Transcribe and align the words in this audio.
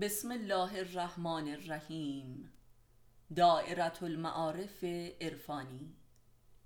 بسم 0.00 0.32
الله 0.32 0.78
الرحمن 0.78 1.48
الرحیم. 1.48 2.52
دائرة 3.36 3.98
المعارف 4.02 4.84
عرفانی. 5.20 5.96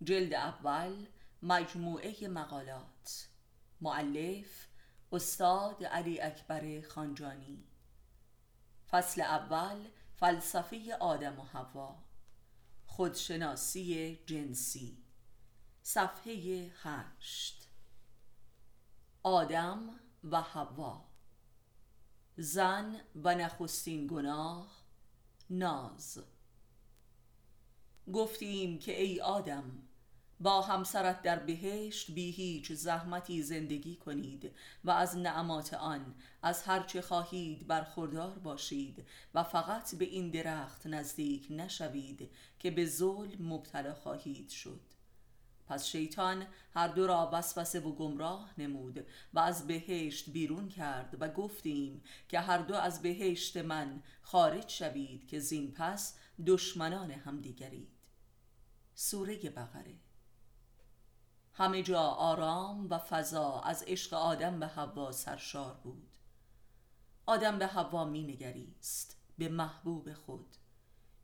جلد 0.02 0.34
اول 0.34 1.06
مجموعه 1.42 2.14
مقالات. 2.22 3.28
معلف 3.80 4.68
استاد 5.12 5.84
علی 5.84 6.20
اکبر 6.20 6.80
خانجانی. 6.88 7.64
فصل 8.90 9.20
اول 9.20 9.88
فلسفه 10.16 10.96
آدم 11.00 11.38
و 11.38 11.42
هوا 11.42 11.96
خودشناسی 12.86 14.18
جنسی. 14.26 15.04
صفحه 15.82 16.70
هشت. 16.82 17.68
آدم 19.22 20.00
و 20.24 20.42
هوا 20.42 21.05
زن 22.38 23.00
و 23.24 23.34
نخستین 23.34 24.06
گناه 24.06 24.84
ناز. 25.50 26.18
گفتیم 28.12 28.78
که 28.78 29.02
ای 29.02 29.20
آدم 29.20 29.82
با 30.40 30.62
همسرت 30.62 31.22
در 31.22 31.38
بهشت 31.38 32.10
بی 32.10 32.30
هیچ 32.30 32.72
زحمتی 32.72 33.42
زندگی 33.42 33.96
کنید 33.96 34.52
و 34.84 34.90
از 34.90 35.16
نعمات 35.16 35.74
آن 35.74 36.14
از 36.42 36.62
هرچه 36.62 37.02
خواهید 37.02 37.66
برخوردار 37.66 38.38
باشید 38.38 39.06
و 39.34 39.44
فقط 39.44 39.94
به 39.94 40.04
این 40.04 40.30
درخت 40.30 40.86
نزدیک 40.86 41.46
نشوید 41.50 42.30
که 42.58 42.70
به 42.70 42.86
ظلم 42.86 43.48
مبتلا 43.48 43.94
خواهید 43.94 44.50
شد. 44.50 44.80
پس 45.68 45.86
شیطان 45.86 46.46
هر 46.74 46.88
دو 46.88 47.06
را 47.06 47.30
وسوسه 47.32 47.80
و 47.80 47.92
گمراه 47.92 48.50
نمود 48.58 49.06
و 49.34 49.38
از 49.38 49.66
بهشت 49.66 50.30
بیرون 50.30 50.68
کرد 50.68 51.16
و 51.20 51.28
گفتیم 51.28 52.02
که 52.28 52.40
هر 52.40 52.58
دو 52.58 52.74
از 52.74 53.02
بهشت 53.02 53.56
من 53.56 54.02
خارج 54.22 54.68
شوید 54.68 55.26
که 55.26 55.38
زین 55.38 55.72
پس 55.72 56.18
دشمنان 56.46 57.10
همدیگرید. 57.10 57.96
سوره 58.94 59.50
بقره. 59.50 60.00
همه 61.52 61.82
جا 61.82 62.02
آرام 62.02 62.86
و 62.90 62.98
فضا 62.98 63.60
از 63.60 63.84
عشق 63.86 64.14
آدم 64.14 64.60
به 64.60 64.66
حوا 64.66 65.12
سرشار 65.12 65.74
بود. 65.74 66.16
آدم 67.26 67.58
به 67.58 67.66
حوا 67.66 68.04
می 68.04 68.22
نگریست 68.22 69.16
به 69.38 69.48
محبوب 69.48 70.12
خود. 70.12 70.56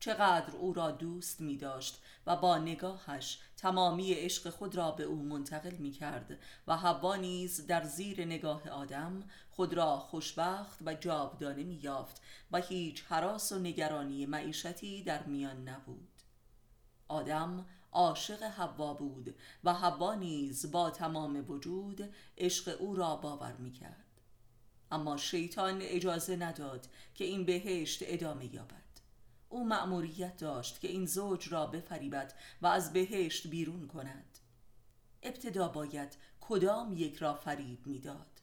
چقدر 0.03 0.56
او 0.56 0.72
را 0.72 0.91
دوست 0.91 1.41
می 1.41 1.56
داشت 1.56 2.03
و 2.27 2.36
با 2.36 2.58
نگاهش 2.58 3.39
تمامی 3.56 4.12
عشق 4.12 4.50
خود 4.50 4.75
را 4.75 4.91
به 4.91 5.03
او 5.03 5.22
منتقل 5.22 5.75
می 5.77 5.91
کرد 5.91 6.39
و 6.67 6.77
حوا 6.77 7.17
نیز 7.17 7.67
در 7.67 7.84
زیر 7.84 8.25
نگاه 8.25 8.69
آدم 8.69 9.23
خود 9.50 9.75
را 9.75 9.98
خوشبخت 9.98 10.78
و 10.86 10.95
جاودانه 10.95 11.62
می 11.62 11.75
یافت 11.75 12.23
و 12.53 12.61
هیچ 12.61 13.05
حراس 13.08 13.53
و 13.53 13.58
نگرانی 13.58 14.27
معیشتی 14.27 15.03
در 15.03 15.23
میان 15.23 15.69
نبود. 15.69 16.23
آدم 17.08 17.67
عاشق 17.92 18.42
حوا 18.42 18.95
بود 18.95 19.34
و 19.64 19.75
حوا 19.75 20.14
نیز 20.14 20.70
با 20.70 20.91
تمام 20.91 21.50
وجود 21.50 22.14
عشق 22.39 22.77
او 22.80 22.97
را 22.97 23.17
باور 23.17 23.53
می 23.53 23.73
کرد 23.73 24.06
اما 24.91 25.17
شیطان 25.17 25.78
اجازه 25.80 26.36
نداد 26.36 26.86
که 27.14 27.25
این 27.25 27.45
بهشت 27.45 27.98
ادامه 28.03 28.55
یابد. 28.55 28.81
او 29.53 29.64
مأموریت 29.64 30.36
داشت 30.36 30.81
که 30.81 30.89
این 30.89 31.06
زوج 31.06 31.53
را 31.53 31.67
بفریبد 31.67 32.33
و 32.62 32.67
از 32.67 32.92
بهشت 32.92 33.47
بیرون 33.47 33.86
کند. 33.86 34.39
ابتدا 35.22 35.69
باید 35.69 36.17
کدام 36.41 36.92
یک 36.92 37.17
را 37.17 37.34
فریب 37.34 37.86
می‌داد؟ 37.86 38.41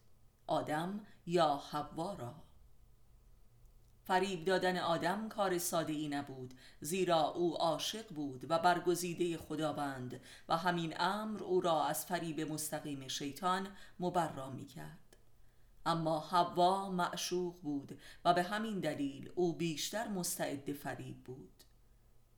آدم 0.48 1.06
یا 1.26 1.56
حوا 1.72 2.14
را؟ 2.14 2.36
فریب 4.04 4.46
دادن 4.46 4.78
آدم 4.78 5.30
کار 5.30 5.58
ساده 5.58 5.94
ای 5.94 6.08
نبود 6.08 6.54
زیرا 6.82 7.22
او 7.30 7.58
عاشق 7.58 8.14
بود 8.14 8.46
و 8.50 8.60
برگزیده 8.60 9.38
خداوند 9.38 10.22
و 10.50 10.58
همین 10.58 10.94
امر 11.00 11.44
او 11.44 11.62
را 11.62 11.86
از 11.86 12.06
فریب 12.06 12.52
مستقیم 12.52 13.08
شیطان 13.08 13.68
مبرا 14.00 14.50
می 14.50 14.66
کرد 14.66 15.09
اما 15.90 16.20
حوا 16.20 16.90
معشوق 16.90 17.62
بود 17.62 18.00
و 18.26 18.34
به 18.34 18.44
همین 18.44 18.80
دلیل 18.80 19.32
او 19.36 19.54
بیشتر 19.54 20.08
مستعد 20.08 20.74
فریب 20.74 21.24
بود. 21.24 21.64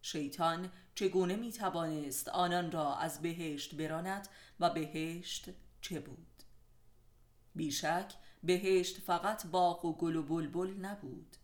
شیطان 0.02 0.72
چگونه 0.96 1.36
می 1.36 1.52
توانست 1.52 2.30
آنان 2.30 2.72
را 2.72 2.96
از 2.96 3.22
بهشت 3.22 3.76
براند 3.76 4.28
و 4.60 4.70
بهشت 4.70 5.50
چه 5.82 6.00
بود؟ 6.00 6.44
بیشک 7.56 8.14
بهشت 8.44 8.98
فقط 8.98 9.48
باغ 9.48 9.86
و 9.86 9.94
گل 9.94 10.16
و 10.16 10.24
بلبل 10.24 10.86
نبود. 10.86 11.36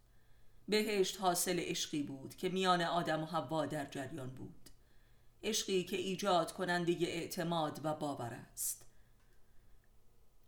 بهشت 0.68 1.22
حاصل 1.22 1.60
عشقی 1.60 2.04
بود 2.04 2.36
که 2.36 2.50
میان 2.50 2.82
آدم 2.82 3.24
و 3.24 3.26
حوا 3.26 3.66
در 3.66 3.86
جریان 3.86 4.30
بود. 4.30 4.70
عشقی 5.44 5.84
که 5.84 5.98
ایجاد 5.98 6.52
کننده 6.52 6.92
اعتماد 7.02 7.80
و 7.84 7.94
باور 7.94 8.34
است. 8.34 8.87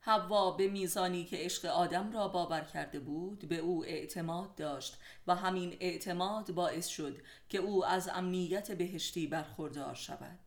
حوا 0.02 0.52
به 0.52 0.68
میزانی 0.68 1.26
که 1.26 1.38
عشق 1.38 1.66
آدم 1.66 2.12
را 2.12 2.28
باور 2.28 2.62
کرده 2.62 3.00
بود 3.00 3.40
به 3.50 3.58
او 3.58 3.86
اعتماد 3.86 4.56
داشت 4.56 4.98
و 5.28 5.36
همین 5.36 5.78
اعتماد 5.80 6.52
باعث 6.52 6.88
شد 6.88 7.18
که 7.50 7.58
او 7.58 7.86
از 7.86 8.10
امنیت 8.14 8.72
بهشتی 8.72 9.28
برخوردار 9.28 9.94
شود. 9.94 10.40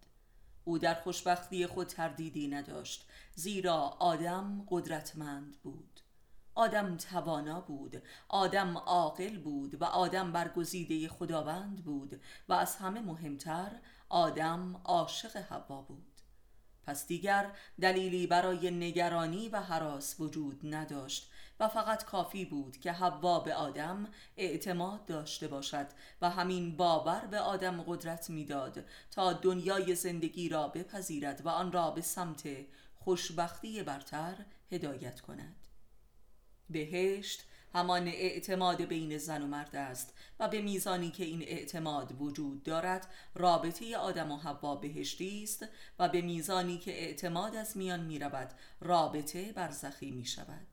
او 0.65 0.79
در 0.79 0.95
خوشبختی 0.95 1.67
خود 1.67 1.87
تردیدی 1.87 2.49
نداشت 2.49 3.09
زیرا 3.35 3.79
آدم 3.99 4.67
قدرتمند 4.71 5.57
بود. 5.63 6.01
آدم 6.55 6.97
توانا 6.97 7.61
بود 7.61 8.03
آدم 8.29 8.79
عاقل 8.79 9.39
بود 9.39 9.83
و 9.83 9.85
آدم 9.85 10.33
برگزیده 10.33 11.09
خداوند 11.09 11.85
بود 11.85 12.21
و 12.49 12.53
از 12.53 12.77
همه 12.77 13.01
مهمتر 13.01 13.71
آدم 14.09 14.81
عاشق 14.85 15.37
حوا 15.37 15.83
بود. 15.83 16.12
پس 16.87 17.07
دیگر 17.07 17.51
دلیلی 17.81 18.27
برای 18.27 18.71
نگرانی 18.71 19.49
و 19.49 19.61
حراس 19.61 20.21
وجود 20.21 20.61
نداشت 20.75 21.31
و 21.61 21.69
فقط 21.69 22.05
کافی 22.05 22.45
بود 22.45 22.77
که 22.77 22.93
حوا 22.93 23.41
به 23.41 23.55
آدم 23.55 24.09
اعتماد 24.37 25.07
داشته 25.07 25.49
باشد 25.49 25.87
و 26.23 26.31
همین 26.31 26.77
باور 26.77 27.27
به 27.27 27.41
آدم 27.41 27.83
قدرت 27.83 28.31
می‌داد 28.31 28.85
تا 29.11 29.33
دنیای 29.33 29.95
زندگی 29.95 30.49
را 30.49 30.69
بپذیرد 30.69 31.47
و 31.47 31.49
آن 31.49 31.73
را 31.73 31.91
به 31.91 32.01
سمت 32.01 32.49
خوشبختی 32.95 33.83
برتر 33.83 34.35
هدایت 34.71 35.21
کند. 35.21 35.57
بهشت 36.71 37.45
همان 37.75 38.09
اعتماد 38.09 38.83
بین 38.85 39.19
زن 39.19 39.43
و 39.43 39.47
مرد 39.47 39.77
است 39.77 40.15
و 40.41 40.49
به 40.49 40.63
میزانی 40.63 41.11
که 41.11 41.25
این 41.25 41.43
اعتماد 41.43 42.21
وجود 42.21 42.63
دارد 42.63 43.07
رابطه 43.35 43.97
آدم 43.97 44.33
و 44.33 44.37
حوا 44.37 44.77
بهشتی 44.77 45.43
است 45.43 45.67
و 45.99 46.09
به 46.09 46.21
میزانی 46.21 46.79
که 46.79 46.91
اعتماد 46.91 47.57
از 47.57 47.77
میان 47.77 48.01
می 48.01 48.19
رود 48.19 48.51
رابطه 48.81 49.53
برزخی 49.53 50.11
می 50.11 50.25
شود 50.25 50.67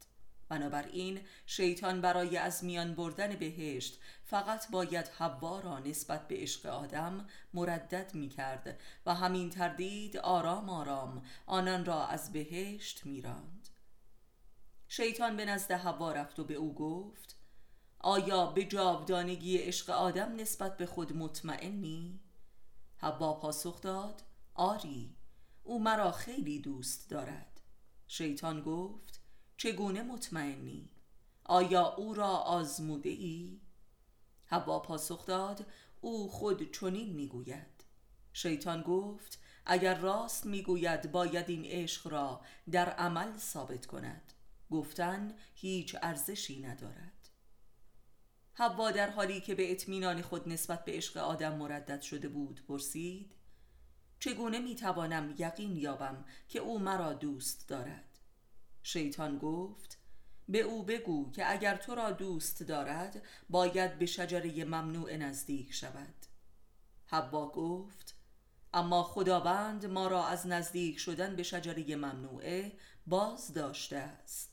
بنابراین 0.50 1.20
شیطان 1.46 2.02
برای 2.02 2.38
از 2.38 2.64
میان 2.64 2.96
بردن 2.96 3.36
بهشت 3.36 4.00
فقط 4.26 4.72
باید 4.72 5.08
حوا 5.08 5.60
را 5.60 5.80
نسبت 5.80 6.28
به 6.28 6.36
عشق 6.36 6.66
آدم 6.66 7.28
مردد 7.54 8.12
می 8.14 8.30
کرد 8.30 8.80
و 9.06 9.16
همین 9.16 9.50
تردید 9.50 10.18
آرام 10.18 10.70
آرام 10.70 11.24
آنان 11.46 11.86
را 11.86 12.08
از 12.08 12.34
بهشت 12.34 13.06
می 13.06 13.22
شیطان 14.92 15.38
به 15.38 15.46
نزد 15.46 15.72
هوا 15.72 16.12
رفت 16.12 16.40
و 16.40 16.44
به 16.44 16.54
او 16.54 16.74
گفت 16.74 17.36
آیا 18.00 18.46
به 18.46 18.64
جاودانگی 18.64 19.58
عشق 19.58 19.90
آدم 19.90 20.36
نسبت 20.36 20.78
به 20.78 20.86
خود 20.86 21.14
مطمئنی؟ 21.14 22.20
هوا 22.98 23.34
پاسخ 23.34 23.82
داد 23.82 24.22
آری 24.54 25.16
او 25.64 25.84
مرا 25.84 26.12
خیلی 26.12 26.60
دوست 26.60 27.10
دارد 27.10 27.62
شیطان 28.08 28.62
گفت 28.62 29.22
چگونه 29.58 30.02
مطمئنی؟ 30.02 30.90
آیا 31.44 31.88
او 31.88 32.14
را 32.14 32.30
آزموده 32.38 33.10
ای؟ 33.10 33.62
هوا 34.46 34.80
پاسخ 34.80 35.26
داد 35.26 35.66
او 36.02 36.30
خود 36.30 36.72
چنین 36.72 37.14
می‌گوید 37.14 37.84
شیطان 38.34 38.82
گفت 38.82 39.40
اگر 39.66 39.96
راست 39.96 40.46
می‌گوید 40.46 41.12
باید 41.12 41.50
این 41.50 41.66
عشق 41.66 42.08
را 42.08 42.42
در 42.72 42.90
عمل 42.90 43.38
ثابت 43.38 43.86
کند 43.86 44.34
گفتن 44.72 45.36
هیچ 45.56 45.96
ارزشی 46.02 46.62
ندارد. 46.62 47.30
حوا 48.54 48.92
در 48.92 49.10
حالی 49.10 49.42
که 49.42 49.56
به 49.56 49.72
اطمینان 49.72 50.22
خود 50.22 50.50
نسبت 50.50 50.86
به 50.86 50.92
عشق 50.92 51.18
آدم 51.18 51.56
مردد 51.56 52.02
شده 52.02 52.28
بود 52.30 52.64
پرسید 52.68 53.36
چگونه 54.20 54.60
می‌توانم 54.60 55.36
یقین 55.38 55.76
یابم 55.76 56.26
که 56.48 56.60
او 56.60 56.80
مرا 56.80 57.14
دوست 57.14 57.70
دارد؟ 57.70 58.20
شیطان 58.84 59.38
گفت 59.38 59.98
به 60.50 60.60
او 60.60 60.84
بگو 60.84 61.32
که 61.32 61.52
اگر 61.52 61.76
تو 61.76 61.96
را 61.96 62.12
دوست 62.12 62.64
دارد 62.64 63.22
باید 63.50 64.00
به 64.00 64.06
شجره 64.06 64.66
ممنوع 64.66 65.16
نزدیک 65.16 65.74
شود. 65.74 66.16
حوا 67.06 67.50
گفت 67.50 68.16
اما 68.74 69.04
خداوند 69.04 69.86
ما 69.86 70.08
را 70.08 70.26
از 70.26 70.48
نزدیک 70.48 71.00
شدن 71.00 71.36
به 71.36 71.44
شجره 71.44 71.96
ممنوعه 71.96 72.72
باز 73.08 73.54
داشته 73.54 73.98
است. 73.98 74.49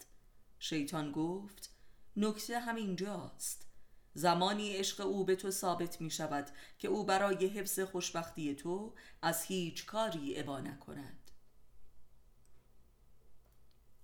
شیطان 0.58 1.12
گفت 1.12 1.70
نکته 2.16 2.58
همینجاست 2.58 3.66
زمانی 4.14 4.76
عشق 4.76 5.06
او 5.06 5.24
به 5.24 5.36
تو 5.36 5.50
ثابت 5.50 6.00
می 6.00 6.10
شود 6.10 6.50
که 6.78 6.88
او 6.88 7.04
برای 7.04 7.46
حفظ 7.46 7.80
خوشبختی 7.80 8.54
تو 8.54 8.94
از 9.22 9.44
هیچ 9.44 9.86
کاری 9.86 10.40
ابا 10.40 10.60
نکند 10.60 11.30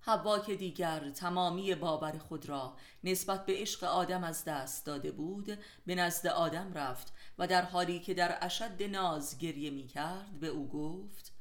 حوا 0.05 0.39
که 0.39 0.55
دیگر 0.55 1.09
تمامی 1.09 1.75
باور 1.75 2.17
خود 2.17 2.49
را 2.49 2.77
نسبت 3.03 3.45
به 3.45 3.53
عشق 3.55 3.83
آدم 3.83 4.23
از 4.23 4.45
دست 4.45 4.85
داده 4.85 5.11
بود 5.11 5.59
به 5.85 5.95
نزد 5.95 6.27
آدم 6.27 6.73
رفت 6.73 7.13
و 7.37 7.47
در 7.47 7.61
حالی 7.61 7.99
که 7.99 8.13
در 8.13 8.37
اشد 8.41 8.83
ناز 8.83 9.37
گریه 9.37 9.69
می 9.69 9.87
کرد 9.87 10.39
به 10.39 10.47
او 10.47 10.67
گفت 10.69 11.33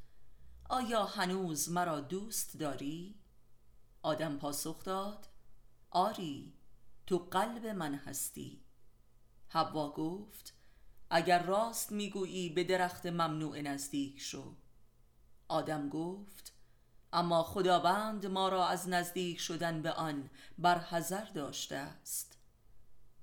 آیا 0.68 1.04
هنوز 1.04 1.70
مرا 1.70 2.00
دوست 2.00 2.58
داری؟ 2.58 3.21
آدم 4.02 4.36
پاسخ 4.36 4.84
داد 4.84 5.26
آری 5.90 6.52
تو 7.06 7.18
قلب 7.18 7.66
من 7.66 7.94
هستی. 7.94 8.60
حوا 9.48 9.92
گفت 9.92 10.54
اگر 11.10 11.42
راست 11.42 11.92
می‌گویی 11.92 12.48
به 12.48 12.64
درخت 12.64 13.06
ممنوع 13.06 13.60
نزدیک 13.60 14.20
شو. 14.20 14.54
آدم 15.48 15.88
گفت 15.88 16.52
اما 17.12 17.42
خداوند 17.42 18.26
ما 18.26 18.48
را 18.48 18.66
از 18.68 18.88
نزدیک 18.88 19.40
شدن 19.40 19.82
به 19.82 19.92
آن 19.92 20.30
بر 20.58 20.78
حذر 20.78 21.24
داشته 21.24 21.76
است. 21.76 22.38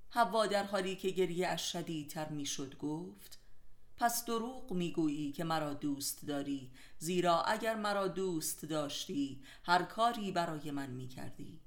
حوا 0.10 0.46
در 0.46 0.64
حالی 0.64 0.96
که 0.96 1.10
گریه 1.10 1.48
اش 1.48 1.72
شدیدتر 1.72 2.30
می‌شد 2.30 2.78
گفت 2.78 3.39
پس 4.00 4.26
دروغ 4.26 4.74
می‌گویی 4.74 5.32
که 5.32 5.44
مرا 5.44 5.74
دوست 5.74 6.26
داری 6.26 6.72
زیرا 7.00 7.42
اگر 7.42 7.76
مرا 7.76 8.08
دوست 8.08 8.66
داشتی 8.66 9.42
هر 9.64 9.84
کاری 9.84 10.32
برای 10.32 10.72
من 10.72 10.90
می‌کردی. 10.90 11.60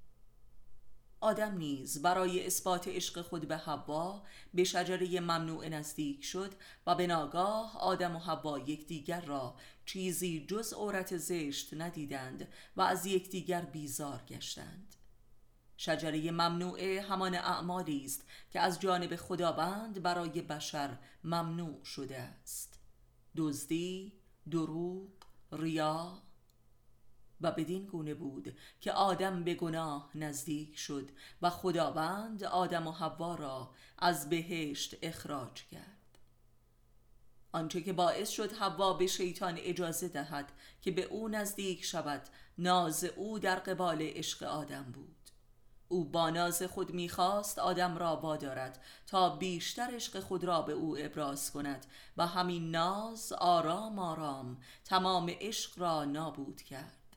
آدم 1.20 1.56
نیز 1.56 2.02
برای 2.02 2.46
اثبات 2.46 2.88
عشق 2.88 3.22
خود 3.22 3.48
به 3.48 3.56
حوا 3.56 4.22
به 4.54 4.64
شجره 4.64 5.20
ممنوع 5.20 5.68
نزدیک 5.68 6.24
شد 6.24 6.54
و 6.86 6.94
به 6.94 7.06
ناگاه 7.06 7.78
آدم 7.78 8.16
و 8.16 8.18
حوا 8.18 8.58
یکدیگر 8.58 9.20
را 9.20 9.56
چیزی 9.86 10.46
جز 10.46 10.72
عورت 10.72 11.16
زشت 11.16 11.74
ندیدند 11.74 12.48
و 12.76 12.80
از 12.80 13.06
یکدیگر 13.06 13.60
بیزار 13.60 14.22
گشتند. 14.28 14.91
شجره 15.84 16.30
ممنوعه 16.30 17.02
همان 17.02 17.34
اعمالی 17.34 18.04
است 18.04 18.26
که 18.50 18.60
از 18.60 18.80
جانب 18.80 19.16
خداوند 19.16 20.02
برای 20.02 20.42
بشر 20.42 20.98
ممنوع 21.24 21.84
شده 21.84 22.18
است. 22.18 22.80
دزدی 23.36 24.12
دروغ 24.50 25.08
ریا 25.52 26.22
و 27.40 27.52
بدین 27.52 27.86
گونه 27.86 28.14
بود 28.14 28.56
که 28.80 28.92
آدم 28.92 29.44
به 29.44 29.54
گناه 29.54 30.10
نزدیک 30.14 30.78
شد 30.78 31.10
و 31.42 31.50
خداوند 31.50 32.44
آدم 32.44 32.86
و 32.86 32.92
حوا 32.92 33.34
را 33.34 33.74
از 33.98 34.28
بهشت 34.28 34.96
اخراج 35.02 35.64
کرد. 35.66 36.18
آنچه 37.52 37.80
که 37.80 37.92
باعث 37.92 38.30
شد 38.30 38.52
حوا 38.52 38.92
به 38.92 39.06
شیطان 39.06 39.54
اجازه 39.58 40.08
دهد 40.08 40.52
که 40.82 40.90
به 40.90 41.02
او 41.02 41.28
نزدیک 41.28 41.84
شود 41.84 42.22
ناز 42.58 43.04
او 43.04 43.38
در 43.38 43.56
قبال 43.56 43.98
عشق 44.02 44.42
آدم 44.42 44.82
بود. 44.82 45.21
او 45.92 46.04
با 46.04 46.30
ناز 46.30 46.62
خود 46.62 46.94
می‌خواست 46.94 47.58
آدم 47.58 47.96
را 47.96 48.16
وادارد 48.16 48.82
تا 49.06 49.36
بیشتر 49.36 49.90
عشق 49.94 50.20
خود 50.20 50.44
را 50.44 50.62
به 50.62 50.72
او 50.72 50.96
ابراز 50.98 51.50
کند 51.52 51.86
و 52.16 52.26
همین 52.26 52.70
ناز 52.70 53.32
آرام 53.32 53.98
آرام 53.98 54.56
تمام 54.84 55.30
عشق 55.40 55.78
را 55.78 56.04
نابود 56.04 56.62
کرد. 56.62 57.16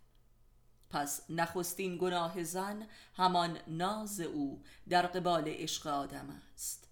پس 0.89 1.21
نخستین 1.29 1.97
گناه 1.97 2.43
زن 2.43 2.87
همان 3.13 3.57
ناز 3.67 4.19
او 4.19 4.63
در 4.89 5.07
قبال 5.07 5.43
عشق 5.47 5.87
آدم 5.87 6.41
است. 6.53 6.89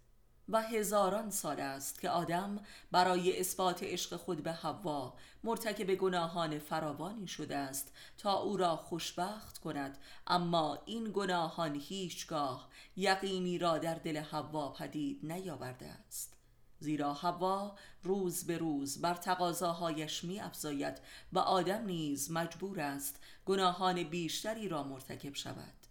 و 0.54 0.62
هزاران 0.62 1.30
سال 1.30 1.60
است 1.60 2.02
که 2.02 2.10
آدم 2.10 2.60
برای 2.92 3.40
اثبات 3.40 3.84
عشق 3.84 4.16
خود 4.16 4.44
به 4.44 4.52
حوا 4.52 5.14
مرتکب 5.44 5.96
گناهان 5.96 6.60
فراوانی 6.60 7.28
شده 7.28 7.58
است 7.58 7.94
تا 8.18 8.34
او 8.34 8.58
را 8.58 8.76
خوشبخت 8.76 9.58
کند. 9.58 9.98
اما 10.28 10.80
این 10.86 11.12
گناهان 11.14 11.76
هیچگاه 11.76 12.70
یقینی 12.96 13.58
را 13.58 13.78
در 13.78 13.96
دل 13.96 14.18
حوا 14.18 14.70
پدید 14.70 15.20
نیاورده 15.24 15.86
است. 15.86 16.34
زیرا 16.80 17.14
هوا 17.14 17.76
روز 18.04 18.48
به 18.48 18.58
روز 18.58 19.02
بر 19.02 19.14
تقاضاهایش 19.14 20.24
می 20.24 20.40
افزاید 20.40 21.02
و 21.34 21.40
آدم 21.40 21.86
نیز 21.86 22.32
مجبور 22.32 22.80
است 22.80 23.24
گناهان 23.46 24.04
بیشتری 24.04 24.68
را 24.68 24.84
مرتکب 24.84 25.34
شود. 25.34 25.83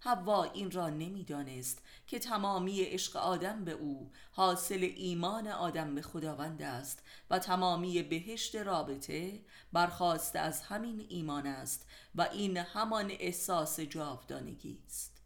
حوا 0.00 0.44
این 0.44 0.70
را 0.70 0.88
نمی‌دانست 0.88 1.82
که 2.06 2.18
تمامی 2.18 2.82
عشق 2.82 3.16
آدم 3.16 3.64
به 3.64 3.72
او 3.72 4.10
حاصل 4.32 4.92
ایمان 4.96 5.48
آدم 5.48 5.94
به 5.94 6.02
خداوند 6.02 6.62
است 6.62 7.02
و 7.30 7.38
تمامی 7.38 8.02
بهشت 8.02 8.56
رابطه 8.56 9.40
برخواسته 9.72 10.38
از 10.38 10.62
همین 10.62 11.06
ایمان 11.08 11.46
است 11.46 11.88
و 12.14 12.22
این 12.22 12.56
همان 12.56 13.10
احساس 13.10 13.80
جاودانگی 13.80 14.82
است. 14.86 15.20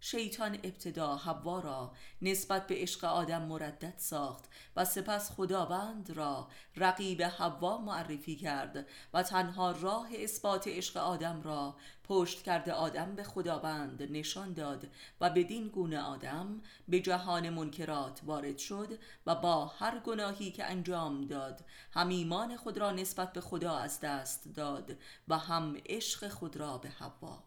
شیطان 0.00 0.54
ابتدا 0.54 1.16
حوا 1.16 1.60
را 1.60 1.92
نسبت 2.22 2.66
به 2.66 2.74
عشق 2.74 3.04
آدم 3.04 3.42
مردد 3.42 3.94
ساخت 3.96 4.44
و 4.76 4.84
سپس 4.84 5.30
خداوند 5.30 6.10
را 6.10 6.48
رقیب 6.76 7.22
حوا 7.22 7.78
معرفی 7.78 8.36
کرد 8.36 8.86
و 9.12 9.22
تنها 9.22 9.70
راه 9.70 10.08
اثبات 10.14 10.68
عشق 10.68 10.96
آدم 10.96 11.42
را 11.42 11.76
پشت 12.08 12.42
کرده 12.42 12.72
آدم 12.72 13.14
به 13.14 13.22
خداوند 13.22 14.02
نشان 14.02 14.52
داد 14.52 14.88
و 15.20 15.30
بدین 15.30 15.68
گونه 15.68 16.00
آدم 16.00 16.62
به 16.88 17.00
جهان 17.00 17.50
منکرات 17.50 18.20
وارد 18.24 18.58
شد 18.58 18.98
و 19.26 19.34
با 19.34 19.66
هر 19.66 19.98
گناهی 19.98 20.50
که 20.50 20.64
انجام 20.64 21.26
داد 21.26 21.64
هم 21.92 22.08
ایمان 22.08 22.56
خود 22.56 22.78
را 22.78 22.90
نسبت 22.90 23.32
به 23.32 23.40
خدا 23.40 23.76
از 23.76 24.00
دست 24.00 24.48
داد 24.54 24.96
و 25.28 25.38
هم 25.38 25.76
عشق 25.86 26.28
خود 26.28 26.56
را 26.56 26.78
به 26.78 26.88
حوا. 26.88 27.42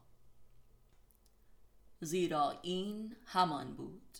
زیرا 2.01 2.59
این 2.61 3.15
همان 3.25 3.73
بود. 3.73 4.17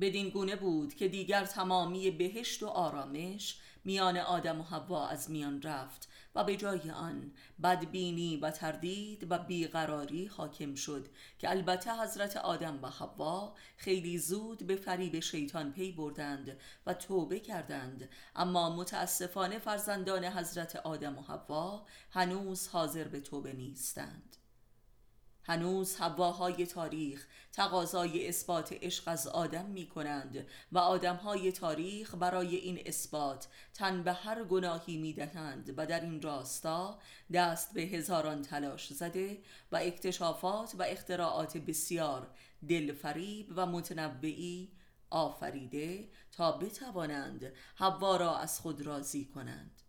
بدین 0.00 0.28
گونه 0.28 0.56
بود 0.56 0.94
که 0.94 1.08
دیگر 1.08 1.44
تمامی 1.44 2.10
بهشت 2.10 2.62
و 2.62 2.66
آرامش 2.66 3.60
میان 3.84 4.16
آدم 4.16 4.60
و 4.60 4.64
حوا 4.64 5.08
از 5.08 5.30
میان 5.30 5.62
رفت 5.62 6.08
و 6.34 6.44
به 6.44 6.56
جای 6.56 6.90
آن 6.90 7.32
بدبینی 7.62 8.36
و 8.36 8.50
تردید 8.50 9.26
و 9.30 9.38
بیقراری 9.38 10.26
حاکم 10.26 10.74
شد 10.74 11.08
که 11.38 11.50
البته 11.50 12.02
حضرت 12.02 12.36
آدم 12.36 12.78
و 12.82 12.86
حوا 12.86 13.54
خیلی 13.76 14.18
زود 14.18 14.66
به 14.66 14.76
فریب 14.76 15.20
شیطان 15.20 15.72
پی 15.72 15.92
بردند 15.92 16.56
و 16.86 16.94
توبه 16.94 17.40
کردند. 17.40 18.08
اما 18.36 18.76
متاسفانه 18.76 19.58
فرزندان 19.58 20.24
حضرت 20.24 20.76
آدم 20.76 21.18
و 21.18 21.22
حوا 21.22 21.86
هنوز 22.10 22.68
حاضر 22.68 23.08
به 23.08 23.20
توبه 23.20 23.52
نیستند. 23.52 24.36
هنوز 25.50 25.96
هواهای 25.96 26.66
تاریخ 26.66 27.26
تقاضای 27.52 28.28
اثبات 28.28 28.72
عشق 28.72 29.04
از 29.06 29.26
آدم 29.26 29.64
می 29.64 29.86
کنند 29.86 30.46
و 30.72 30.78
آدمهای 30.78 31.52
تاریخ 31.52 32.14
برای 32.14 32.56
این 32.56 32.82
اثبات 32.86 33.48
تن 33.74 34.02
به 34.02 34.12
هر 34.12 34.44
گناهی 34.44 34.96
می 34.96 35.12
دهند 35.12 35.74
و 35.76 35.86
در 35.86 36.00
این 36.00 36.22
راستا 36.22 36.98
دست 37.32 37.74
به 37.74 37.82
هزاران 37.82 38.42
تلاش 38.42 38.92
زده 38.92 39.38
و 39.72 39.76
اکتشافات 39.76 40.74
و 40.78 40.82
اختراعات 40.82 41.56
بسیار 41.56 42.30
دلفریب 42.68 43.52
و 43.56 43.66
متنوعی 43.66 44.72
آفریده 45.10 46.08
تا 46.32 46.52
بتوانند 46.52 47.52
هوا 47.76 48.16
را 48.16 48.36
از 48.36 48.60
خود 48.60 48.82
راضی 48.82 49.24
کنند. 49.24 49.82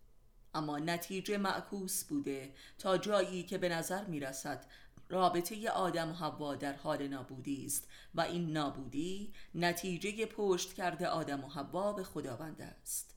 اما 0.54 0.78
نتیجه 0.78 1.38
معکوس 1.38 2.04
بوده 2.04 2.54
تا 2.78 2.98
جایی 2.98 3.42
که 3.42 3.58
به 3.58 3.68
نظر 3.68 4.04
می 4.04 4.20
رسد 4.20 4.66
رابطه 5.12 5.70
آدم 5.70 6.10
و 6.10 6.12
حوا 6.12 6.54
در 6.54 6.72
حال 6.72 7.08
نابودی 7.08 7.66
است 7.66 7.88
و 8.14 8.20
این 8.20 8.52
نابودی 8.52 9.32
نتیجه 9.54 10.26
پشت 10.26 10.72
کرده 10.72 11.08
آدم 11.08 11.44
و 11.44 11.48
حوا 11.48 11.92
به 11.92 12.04
خداوند 12.04 12.62
است. 12.62 13.16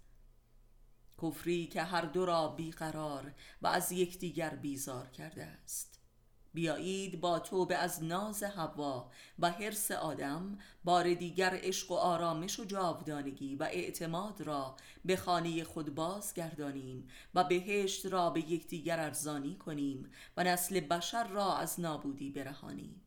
کفری 1.22 1.68
که 1.68 1.84
هر 1.84 2.02
دو 2.02 2.26
را 2.26 2.48
بیقرار 2.48 3.34
و 3.62 3.68
از 3.68 3.92
یکدیگر 3.92 4.50
بیزار 4.50 5.08
کرده 5.08 5.44
است. 5.44 5.95
بیایید 6.56 7.22
با 7.22 7.40
توبه 7.40 7.78
از 7.78 8.04
ناز 8.04 8.44
هوا 8.44 9.12
و 9.40 9.52
حرس 9.52 9.92
آدم 9.92 10.58
بار 10.84 11.14
دیگر 11.14 11.60
عشق 11.64 11.92
و 11.92 11.94
آرامش 11.94 12.60
و 12.60 12.66
جاودانگی 12.66 13.56
و 13.56 13.64
اعتماد 13.64 14.42
را 14.42 14.76
به 15.06 15.16
خانه 15.16 15.64
خود 15.64 15.96
بازگردانیم 15.96 17.08
و 17.34 17.44
بهشت 17.44 18.06
را 18.06 18.30
به 18.30 18.52
یکدیگر 18.52 19.00
ارزانی 19.00 19.56
کنیم 19.56 20.12
و 20.38 20.44
نسل 20.44 20.80
بشر 20.80 21.28
را 21.28 21.58
از 21.58 21.80
نابودی 21.80 22.32
برهانیم. 22.32 23.02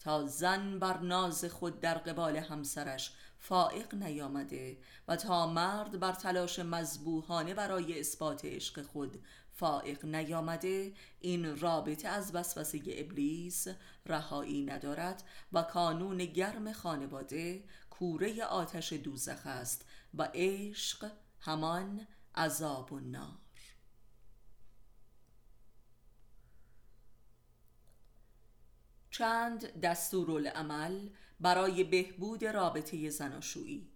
تا 0.00 0.26
زن 0.26 0.78
بر 0.78 0.98
ناز 0.98 1.44
خود 1.44 1.80
در 1.80 1.94
قبال 1.98 2.36
همسرش 2.36 3.12
فائق 3.38 3.94
نیامده 3.94 4.78
و 5.08 5.16
تا 5.16 5.46
مرد 5.46 6.00
بر 6.00 6.12
تلاش 6.12 6.58
مذبوحانه 6.58 7.54
برای 7.54 8.00
اثبات 8.00 8.44
عشق 8.44 8.82
خود 8.82 9.24
فائق 9.60 10.04
نیامده 10.04 10.92
این 11.20 11.60
رابطه 11.60 12.08
از 12.08 12.34
وسوسه 12.34 12.80
ابلیس 12.86 13.66
رهایی 14.06 14.64
ندارد 14.64 15.22
و 15.52 15.62
کانون 15.62 16.18
گرم 16.18 16.72
خانواده 16.72 17.64
کوره 17.90 18.44
آتش 18.44 18.92
دوزخ 18.92 19.46
است 19.46 19.84
و 20.14 20.28
عشق 20.34 21.10
همان 21.40 22.06
عذاب 22.34 22.92
و 22.92 23.00
نار. 23.00 23.38
چند 29.10 29.80
دستورالعمل 29.80 31.08
برای 31.40 31.84
بهبود 31.84 32.44
رابطه 32.44 33.10
زناشویی. 33.10 33.90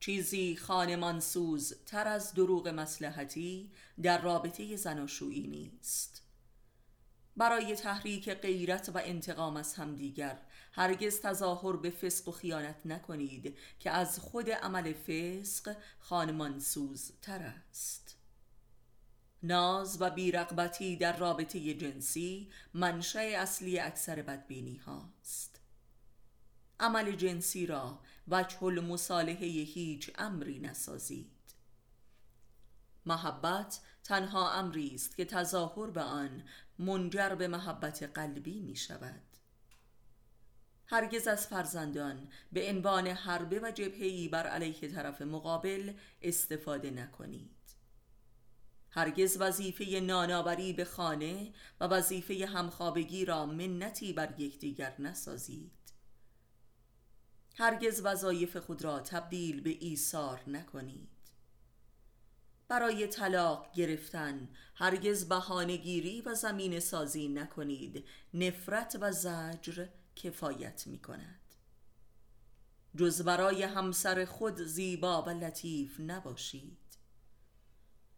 چیزی 0.00 0.56
خانمانسوز 0.56 1.74
تر 1.86 2.08
از 2.08 2.34
دروغ 2.34 2.68
مسلحتی 2.68 3.70
در 4.02 4.22
رابطه 4.22 4.76
زناشویی 4.76 5.46
نیست. 5.46 6.22
برای 7.36 7.76
تحریک 7.76 8.30
غیرت 8.30 8.90
و 8.94 9.00
انتقام 9.04 9.56
از 9.56 9.74
همدیگر 9.74 10.38
هرگز 10.72 11.20
تظاهر 11.20 11.76
به 11.76 11.90
فسق 11.90 12.28
و 12.28 12.32
خیانت 12.32 12.86
نکنید 12.86 13.58
که 13.80 13.90
از 13.90 14.18
خود 14.18 14.50
عمل 14.50 14.92
فسق 14.92 15.76
خانمانسوز 15.98 17.12
تر 17.22 17.54
است. 17.70 18.16
ناز 19.42 19.96
و 20.00 20.10
بیرغبتی 20.10 20.96
در 20.96 21.16
رابطه 21.16 21.74
جنسی 21.74 22.50
منشأ 22.74 23.18
اصلی 23.18 23.78
اکثر 23.78 24.22
بدبینی 24.22 24.76
هاست. 24.76 25.60
عمل 26.80 27.12
جنسی 27.12 27.66
را 27.66 28.00
وجه 28.30 28.62
المصالحه 28.62 29.46
هیچ 29.46 30.10
امری 30.18 30.58
نسازید. 30.58 31.30
محبت 33.06 33.80
تنها 34.04 34.52
امری 34.52 34.94
است 34.94 35.16
که 35.16 35.24
تظاهر 35.24 35.90
به 35.90 36.02
آن 36.02 36.42
منجر 36.78 37.34
به 37.34 37.48
محبت 37.48 38.02
قلبی 38.02 38.60
می 38.60 38.76
شود 38.76 39.22
هرگز 40.86 41.28
از 41.28 41.46
فرزندان 41.46 42.28
به 42.52 42.70
عنوان 42.70 43.06
حربه 43.06 43.60
و 43.60 43.70
جبهه‌ای 43.70 44.28
بر 44.28 44.46
علیه 44.46 44.88
طرف 44.88 45.22
مقابل 45.22 45.92
استفاده 46.22 46.90
نکنید. 46.90 47.50
هرگز 48.90 49.36
وظیفه 49.40 50.00
نانآوری 50.00 50.72
به 50.72 50.84
خانه 50.84 51.52
و 51.80 51.84
وظیفه 51.84 52.46
همخوابگی 52.46 53.24
را 53.24 53.46
منتی 53.46 54.12
بر 54.12 54.40
یکدیگر 54.40 54.94
نسازید. 54.98 55.77
هرگز 57.60 58.00
وظایف 58.04 58.56
خود 58.56 58.82
را 58.82 59.00
تبدیل 59.00 59.60
به 59.60 59.76
ایثار 59.80 60.40
نکنید. 60.46 61.08
برای 62.68 63.06
طلاق 63.06 63.72
گرفتن 63.72 64.48
هرگز 64.74 65.28
بهانهگیری 65.28 66.20
و 66.20 66.34
زمین 66.34 66.80
سازی 66.80 67.28
نکنید. 67.28 68.04
نفرت 68.34 68.98
و 69.00 69.12
زجر 69.12 69.86
کفایت 70.16 70.86
می 70.86 70.98
کند 70.98 71.54
جز 72.96 73.22
برای 73.22 73.62
همسر 73.62 74.24
خود 74.24 74.62
زیبا 74.62 75.22
و 75.22 75.28
لطیف 75.28 76.00
نباشید. 76.00 76.78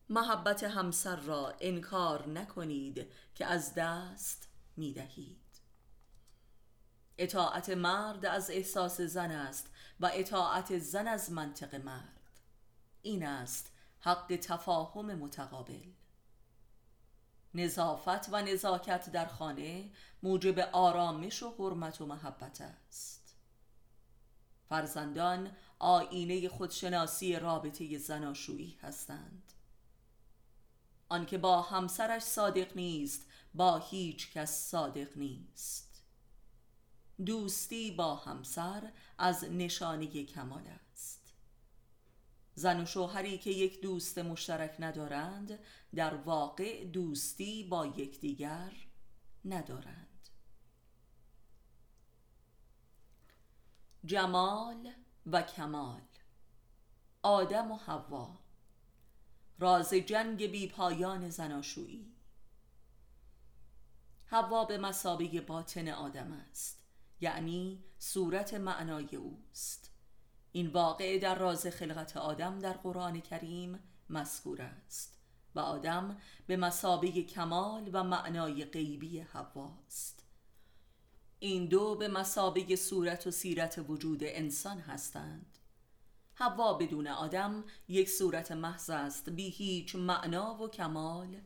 محبت 0.08 0.64
همسر 0.64 1.16
را 1.16 1.56
انکار 1.60 2.28
نکنید 2.28 3.06
که 3.34 3.46
از 3.46 3.74
دست 3.74 4.48
می 4.76 4.92
دهید 4.92 5.49
اطاعت 7.22 7.70
مرد 7.70 8.26
از 8.26 8.50
احساس 8.50 9.00
زن 9.00 9.30
است 9.30 9.70
و 10.00 10.10
اطاعت 10.14 10.78
زن 10.78 11.08
از 11.08 11.32
منطق 11.32 11.74
مرد. 11.74 12.40
این 13.02 13.26
است 13.26 13.72
حق 14.00 14.38
تفاهم 14.42 15.14
متقابل. 15.14 15.88
نظافت 17.54 18.28
و 18.32 18.42
نزاکت 18.42 19.12
در 19.12 19.26
خانه 19.26 19.90
موجب 20.22 20.58
آرامش 20.58 21.42
و 21.42 21.54
حرمت 21.58 22.00
و 22.00 22.06
محبت 22.06 22.60
است. 22.60 23.34
فرزندان 24.68 25.50
آینه 25.78 26.48
خودشناسی 26.48 27.36
رابطه 27.36 27.98
زناشویی 27.98 28.78
هستند. 28.82 29.52
آنکه 31.08 31.38
با 31.38 31.62
همسرش 31.62 32.22
صادق 32.22 32.76
نیست 32.76 33.26
با 33.54 33.78
هیچ 33.78 34.32
کس 34.32 34.70
صادق 34.70 35.16
نیست. 35.16 35.89
دوستی 37.26 37.90
با 37.90 38.16
همسر 38.16 38.92
از 39.18 39.44
نشانه 39.44 40.24
کمال 40.24 40.66
است. 40.66 41.34
زن 42.54 42.80
و 42.80 42.86
شوهری 42.86 43.38
که 43.38 43.50
یک 43.50 43.80
دوست 43.80 44.18
مشترک 44.18 44.76
ندارند 44.78 45.58
در 45.94 46.14
واقع 46.14 46.84
دوستی 46.84 47.64
با 47.64 47.86
یکدیگر 47.86 48.72
ندارند. 49.44 50.28
جمال 54.04 54.92
و 55.26 55.42
کمال 55.42 56.02
آدم 57.22 57.70
و 57.70 57.76
حوا 57.76 58.38
راز 59.58 59.94
جنگ 59.94 60.50
بی 60.50 60.68
پایان 60.68 61.30
زناشویی 61.30 62.12
حوا 64.26 64.64
به 64.64 64.78
مسابه 64.78 65.40
باطن 65.40 65.88
آدم 65.88 66.32
است. 66.32 66.79
یعنی 67.20 67.84
صورت 67.98 68.54
معنای 68.54 69.16
اوست. 69.16 69.90
این 70.52 70.66
واقع 70.66 71.18
در 71.18 71.38
راز 71.38 71.66
خلقت 71.66 72.16
آدم 72.16 72.58
در 72.58 72.72
قرآن 72.72 73.20
کریم 73.20 73.78
مذکور 74.08 74.62
است 74.62 75.18
و 75.54 75.60
آدم 75.60 76.18
به 76.46 76.56
مسابه 76.56 77.10
کمال 77.10 77.90
و 77.92 78.04
معنای 78.04 78.64
غیبی 78.64 79.18
هواست 79.18 80.26
این 81.38 81.66
دو 81.66 81.94
به 81.94 82.08
مسابه 82.08 82.76
صورت 82.76 83.26
و 83.26 83.30
سیرت 83.30 83.84
وجود 83.88 84.20
انسان 84.22 84.78
هستند. 84.78 85.58
هوا 86.34 86.74
بدون 86.74 87.06
آدم 87.06 87.64
یک 87.88 88.10
صورت 88.10 88.52
محض 88.52 88.90
است 88.90 89.30
بی 89.30 89.48
هیچ 89.50 89.94
معنا 89.94 90.54
و 90.62 90.68
کمال 90.68 91.36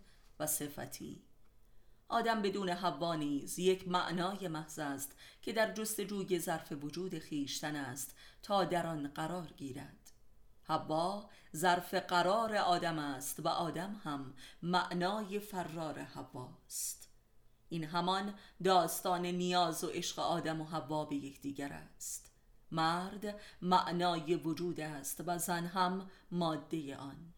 و 0.40 0.46
صفتی. 0.46 1.22
آدم 2.08 2.42
بدون 2.42 2.68
حوا 2.68 3.14
نیز 3.14 3.58
یک 3.58 3.88
معنای 3.88 4.48
محض 4.48 4.78
است 4.78 5.16
که 5.42 5.52
در 5.52 5.72
جستجوی 5.72 6.38
ظرف 6.38 6.72
وجود 6.72 7.18
خیشتن 7.18 7.76
است 7.76 8.14
تا 8.42 8.64
در 8.64 8.86
آن 8.86 9.08
قرار 9.08 9.46
گیرد. 9.46 10.10
حوا 10.62 11.30
ظرف 11.56 11.94
قرار 11.94 12.56
آدم 12.56 12.98
است 12.98 13.40
و 13.40 13.48
آدم 13.48 14.00
هم 14.04 14.34
معنای 14.62 15.38
فرار 15.38 15.98
حواست. 15.98 17.10
این 17.68 17.84
همان 17.84 18.34
داستان 18.64 19.26
نیاز 19.26 19.84
و 19.84 19.86
عشق 19.86 20.18
آدم 20.18 20.60
و 20.60 20.64
حوا 20.64 21.04
به 21.04 21.16
یکدیگر 21.16 21.72
است. 21.72 22.32
مرد 22.70 23.40
معنای 23.62 24.34
وجود 24.34 24.80
است 24.80 25.22
و 25.26 25.38
زن 25.38 25.66
هم 25.66 26.10
ماده 26.30 26.96
آن. 26.96 27.33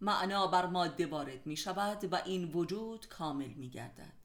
معنا 0.00 0.46
بر 0.46 0.66
ماده 0.66 1.06
وارد 1.06 1.46
می 1.46 1.56
شود 1.56 2.12
و 2.12 2.16
این 2.16 2.52
وجود 2.52 3.08
کامل 3.08 3.48
می 3.48 3.70
گردد 3.70 4.20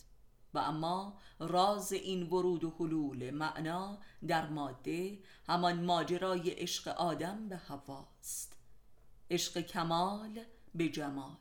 و 0.53 0.57
اما 0.57 1.17
راز 1.39 1.93
این 1.93 2.23
ورود 2.23 2.63
و 2.63 2.69
حلول 2.79 3.31
معنا 3.31 3.97
در 4.27 4.49
ماده 4.49 5.19
همان 5.47 5.83
ماجرای 5.85 6.49
عشق 6.49 6.87
آدم 6.87 7.49
به 7.49 7.57
هواست 7.57 8.57
عشق 9.31 9.61
کمال 9.61 10.43
به 10.75 10.89
جمال. 10.89 11.37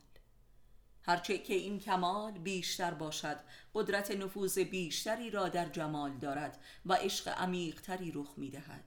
هرچه 1.03 1.39
که 1.39 1.55
این 1.55 1.79
کمال 1.79 2.33
بیشتر 2.33 2.95
باشد 2.95 3.41
قدرت 3.75 4.11
نفوذ 4.11 4.59
بیشتری 4.59 5.31
را 5.31 5.49
در 5.49 5.69
جمال 5.69 6.19
دارد 6.19 6.61
و 6.87 6.95
عشق 6.95 7.29
عمیقتری 7.29 8.13
رخ 8.15 8.35
می 8.37 8.51
دهد 8.51 8.85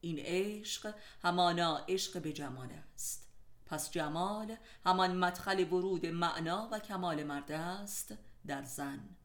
این 0.00 0.18
عشق 0.18 0.94
همانا 1.22 1.76
عشق 1.88 2.22
به 2.22 2.32
جمال 2.32 2.68
است. 2.94 3.23
پس 3.66 3.90
جمال 3.90 4.56
همان 4.84 5.16
مدخل 5.16 5.72
ورود 5.72 6.06
معنا 6.06 6.68
و 6.72 6.78
کمال 6.78 7.24
مرد 7.24 7.52
است 7.52 8.14
در 8.46 8.62
زن. 8.62 9.16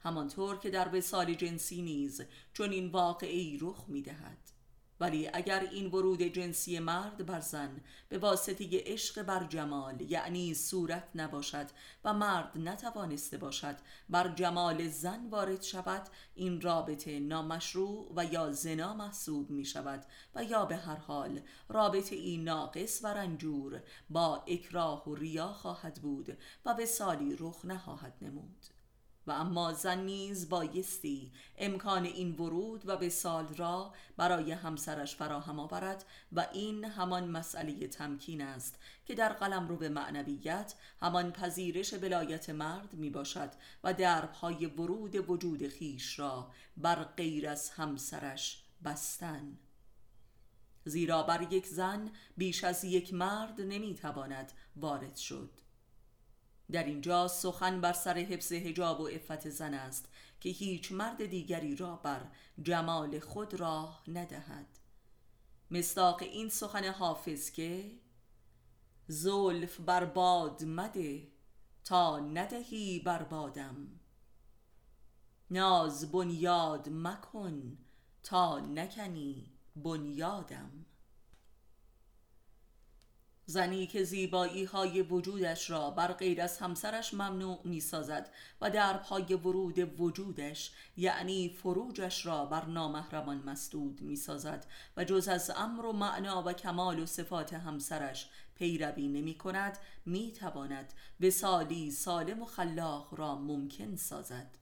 همانطور 0.00 0.58
که 0.58 0.70
در 0.70 0.96
وسال 0.96 1.34
جنسی 1.34 1.82
نیز 1.82 2.22
چون 2.52 2.70
این 2.70 2.90
واقعی 2.90 3.58
رخ 3.60 3.84
می 3.88 4.02
دهد 4.02 4.57
ولی 5.00 5.30
اگر 5.32 5.60
این 5.60 5.86
ورود 5.86 6.22
جنسی 6.22 6.78
مرد 6.78 7.26
بر 7.26 7.40
زن 7.40 7.80
به 8.08 8.18
واسطه 8.18 8.68
عشق 8.72 9.22
بر 9.22 9.44
جمال 9.44 10.00
یعنی 10.00 10.54
صورت 10.54 11.08
نباشد 11.14 11.66
و 12.04 12.14
مرد 12.14 12.58
نتوانسته 12.58 13.36
باشد 13.36 13.76
بر 14.08 14.28
جمال 14.28 14.88
زن 14.88 15.28
وارد 15.30 15.62
شود 15.62 16.08
این 16.34 16.60
رابطه 16.60 17.20
نامشروع 17.20 18.12
و 18.16 18.24
یا 18.24 18.52
زنا 18.52 18.94
محسوب 18.94 19.50
می 19.50 19.64
شود 19.64 20.04
و 20.34 20.44
یا 20.44 20.64
به 20.64 20.76
هر 20.76 20.96
حال 20.96 21.40
رابطه 21.68 22.16
این 22.16 22.44
ناقص 22.44 23.00
و 23.04 23.06
رنجور 23.06 23.82
با 24.10 24.44
اکراه 24.46 25.08
و 25.08 25.14
ریا 25.14 25.52
خواهد 25.52 25.94
بود 26.02 26.38
و 26.64 26.74
به 26.74 26.86
سالی 26.86 27.36
رخ 27.38 27.64
نخواهد 27.64 28.14
نمود. 28.22 28.77
و 29.28 29.30
اما 29.30 29.72
زن 29.72 29.98
نیز 29.98 30.48
بایستی 30.48 31.32
امکان 31.58 32.04
این 32.04 32.32
ورود 32.34 32.82
و 32.88 32.96
به 32.96 33.08
سال 33.08 33.48
را 33.54 33.94
برای 34.16 34.52
همسرش 34.52 35.16
فراهم 35.16 35.60
آورد 35.60 36.04
و 36.32 36.46
این 36.52 36.84
همان 36.84 37.28
مسئله 37.28 37.86
تمکین 37.86 38.40
است 38.40 38.78
که 39.06 39.14
در 39.14 39.32
قلم 39.32 39.68
رو 39.68 39.76
به 39.76 39.88
معنویت 39.88 40.74
همان 41.00 41.32
پذیرش 41.32 41.92
ولایت 41.92 42.50
مرد 42.50 42.94
می 42.94 43.10
باشد 43.10 43.50
و 43.84 43.94
دربهای 43.94 44.66
ورود 44.66 45.30
وجود 45.30 45.68
خیش 45.68 46.18
را 46.18 46.50
بر 46.76 47.04
غیر 47.04 47.48
از 47.48 47.70
همسرش 47.70 48.62
بستن. 48.84 49.58
زیرا 50.84 51.22
بر 51.22 51.52
یک 51.52 51.66
زن 51.66 52.10
بیش 52.36 52.64
از 52.64 52.84
یک 52.84 53.14
مرد 53.14 53.60
نمی‌تواند 53.60 54.52
وارد 54.76 55.16
شد. 55.16 55.50
در 56.72 56.84
اینجا 56.84 57.28
سخن 57.28 57.80
بر 57.80 57.92
سر 57.92 58.18
حفظ 58.18 58.52
هجاب 58.52 59.00
و 59.00 59.06
عفت 59.06 59.48
زن 59.48 59.74
است 59.74 60.08
که 60.40 60.48
هیچ 60.48 60.92
مرد 60.92 61.26
دیگری 61.26 61.76
را 61.76 61.96
بر 61.96 62.26
جمال 62.62 63.20
خود 63.20 63.54
راه 63.54 64.02
ندهد. 64.08 64.66
مستاق 65.70 66.22
این 66.22 66.48
سخن 66.48 66.84
حافظ 66.84 67.50
که 67.50 67.92
زلف 69.06 69.80
بر 69.80 70.04
باد 70.04 70.64
مده 70.64 71.28
تا 71.84 72.18
ندهی 72.18 72.98
بر 72.98 73.22
بادم. 73.22 74.00
ناز 75.50 76.12
بنیاد 76.12 76.88
مکن 76.88 77.78
تا 78.22 78.60
نکنی 78.60 79.52
بنیادم. 79.76 80.84
زنی 83.50 83.86
که 83.86 84.04
زیبایی 84.04 84.64
های 84.64 85.02
وجودش 85.02 85.70
را 85.70 85.90
بر 85.90 86.12
غیر 86.12 86.42
از 86.42 86.58
همسرش 86.58 87.14
ممنوع 87.14 87.60
می 87.64 87.80
سازد 87.80 88.30
و 88.60 88.70
دربهای 88.70 89.34
ورود 89.34 90.00
وجودش 90.00 90.72
یعنی 90.96 91.48
فروجش 91.48 92.26
را 92.26 92.46
بر 92.46 92.64
نامحرمان 92.64 93.36
مسدود 93.36 94.00
می 94.00 94.16
سازد 94.16 94.66
و 94.96 95.04
جز 95.04 95.28
از 95.28 95.50
امر 95.56 95.86
و 95.86 95.92
معنا 95.92 96.42
و 96.42 96.52
کمال 96.52 96.98
و 96.98 97.06
صفات 97.06 97.52
همسرش 97.52 98.30
پیروی 98.54 99.08
نمی 99.08 99.34
کند 99.34 99.78
می 100.06 100.32
تواند 100.32 100.92
به 101.20 101.30
سالی 101.30 101.90
سالم 101.90 102.42
و 102.42 102.46
خلاق 102.46 103.14
را 103.14 103.34
ممکن 103.38 103.96
سازد. 103.96 104.58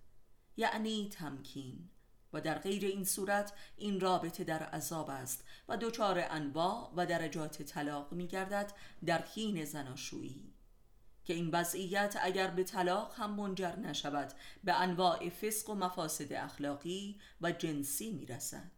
یعنی 0.57 1.09
تمکین. 1.13 1.91
و 2.37 2.41
در 2.41 2.59
غیر 2.59 2.85
این 2.85 3.05
صورت 3.05 3.53
این 3.77 4.01
رابطه 4.01 4.45
در 4.45 4.63
عذاب 4.63 5.11
است 5.11 5.45
و 5.69 5.77
دچار 5.77 6.25
انواع 6.31 6.93
و 6.97 7.07
درجات 7.07 7.63
طلاق 7.63 8.13
می 8.13 8.27
گردد 8.27 8.73
در 9.07 9.23
حین 9.23 9.65
زناشویی. 9.65 10.53
که 11.25 11.35
این 11.35 11.51
وضعیت 11.51 12.17
اگر 12.21 12.51
به 12.51 12.65
طلاق 12.65 13.15
هم 13.15 13.31
منجر 13.31 13.77
نشود 13.77 14.33
به 14.65 14.81
انواع 14.81 15.29
فسق 15.29 15.71
و 15.71 15.75
مفاسد 15.75 16.33
اخلاقی 16.33 17.21
و 17.41 17.53
جنسی 17.53 18.11
می 18.11 18.27
رسد 18.27 18.76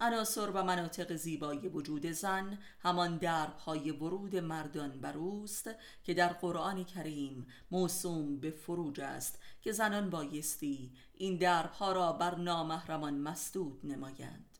عناصر 0.00 0.50
و 0.50 0.62
مناطق 0.62 1.16
زیبایی 1.16 1.68
وجود 1.68 2.06
زن 2.06 2.58
همان 2.80 3.16
دربهای 3.16 3.90
ورود 3.90 4.36
مردان 4.36 5.00
بر 5.00 5.16
اوست 5.16 5.70
که 6.04 6.14
در 6.14 6.28
قرآن 6.28 6.84
کریم 6.84 7.46
موسوم 7.70 8.40
به 8.40 8.50
فروج 8.50 9.00
است 9.00 9.38
که 9.62 9.72
زنان 9.72 10.10
بایستی 10.10 10.92
این 11.14 11.36
دربها 11.36 11.92
را 11.92 12.12
بر 12.12 12.34
نامحرمان 12.34 13.14
مسدود 13.14 13.80
نمایند. 13.84 14.58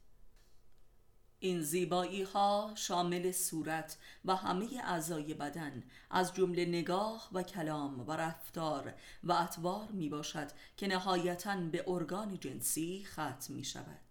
این 1.41 1.63
زیبایی 1.63 2.23
ها 2.23 2.73
شامل 2.75 3.33
صورت 3.33 3.99
و 4.25 4.37
همه 4.37 4.69
اعضای 4.85 5.35
بدن 5.35 5.83
از 6.11 6.35
جمله 6.35 6.65
نگاه 6.65 7.29
و 7.33 7.43
کلام 7.43 8.01
و 8.09 8.13
رفتار 8.13 8.95
و 9.25 9.33
اطوار 9.33 9.89
می 9.89 10.09
باشد 10.09 10.49
که 10.77 10.87
نهایتا 10.87 11.57
به 11.57 11.85
ارگان 11.87 12.39
جنسی 12.41 13.05
ختم 13.05 13.55
می 13.55 13.65
شود 13.65 14.08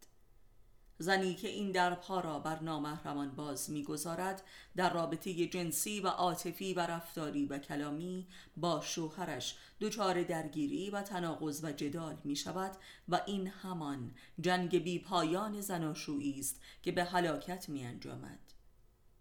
زنی 1.00 1.36
که 1.36 1.48
این 1.48 1.72
درپا 1.72 2.20
را 2.20 2.40
بر 2.40 2.60
نامحرمان 2.60 3.32
باز 3.32 3.70
می‌گذارد 3.70 4.44
در 4.76 4.94
رابطه 4.94 5.46
جنسی 5.46 6.00
و 6.00 6.08
عاطفی 6.08 6.74
و 6.74 6.80
رفتاری 6.80 7.46
و 7.46 7.58
کلامی 7.58 8.28
با 8.58 8.82
شوهرش 8.82 9.58
دچار 9.82 10.24
درگیری 10.24 10.90
و 10.90 11.02
تناقض 11.02 11.64
و 11.64 11.72
جدال 11.72 12.18
می 12.24 12.36
شود 12.36 12.78
و 13.10 13.22
این 13.26 13.48
همان 13.48 14.12
جنگ 14.42 14.84
بی 14.84 15.00
پایان 15.00 15.62
زناشویی 15.62 16.40
است 16.40 16.62
که 16.84 16.92
به 16.92 17.04
هلاکت 17.04 17.70
می 17.70 17.86
انجامد. 17.86 18.40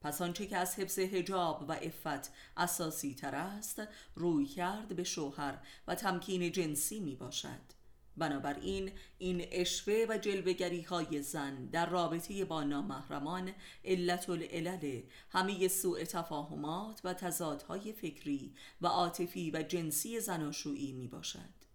پس 0.01 0.23
آنچه 0.23 0.47
که 0.47 0.57
از 0.57 0.75
حفظ 0.75 0.99
هجاب 0.99 1.65
و 1.69 1.73
افت 1.73 2.33
اساسی 2.57 3.15
تر 3.15 3.35
است 3.35 3.83
روی 4.15 4.47
کرد 4.47 4.97
به 4.97 5.05
شوهر 5.05 5.59
و 5.87 5.95
تمکین 5.95 6.53
جنسی 6.53 7.01
می 7.01 7.15
باشد 7.15 7.76
بنابراین 8.17 8.93
این 9.19 9.47
اشوه 9.53 10.07
و 10.09 10.19
جلوگری 10.19 10.83
های 10.83 11.23
زن 11.23 11.67
در 11.67 11.91
رابطه 11.91 12.45
با 12.45 12.63
نامحرمان 12.63 13.53
علت 13.85 14.31
العلل 14.31 15.03
همه 15.31 15.69
سوء 15.69 16.05
تفاهمات 16.05 17.01
و 17.05 17.15
تضادهای 17.15 17.93
فکری 17.93 18.55
و 18.81 18.87
عاطفی 18.87 19.51
و 19.51 19.63
جنسی 19.63 20.21
زناشویی 20.21 20.93
می 20.93 21.09
باشد 21.09 21.67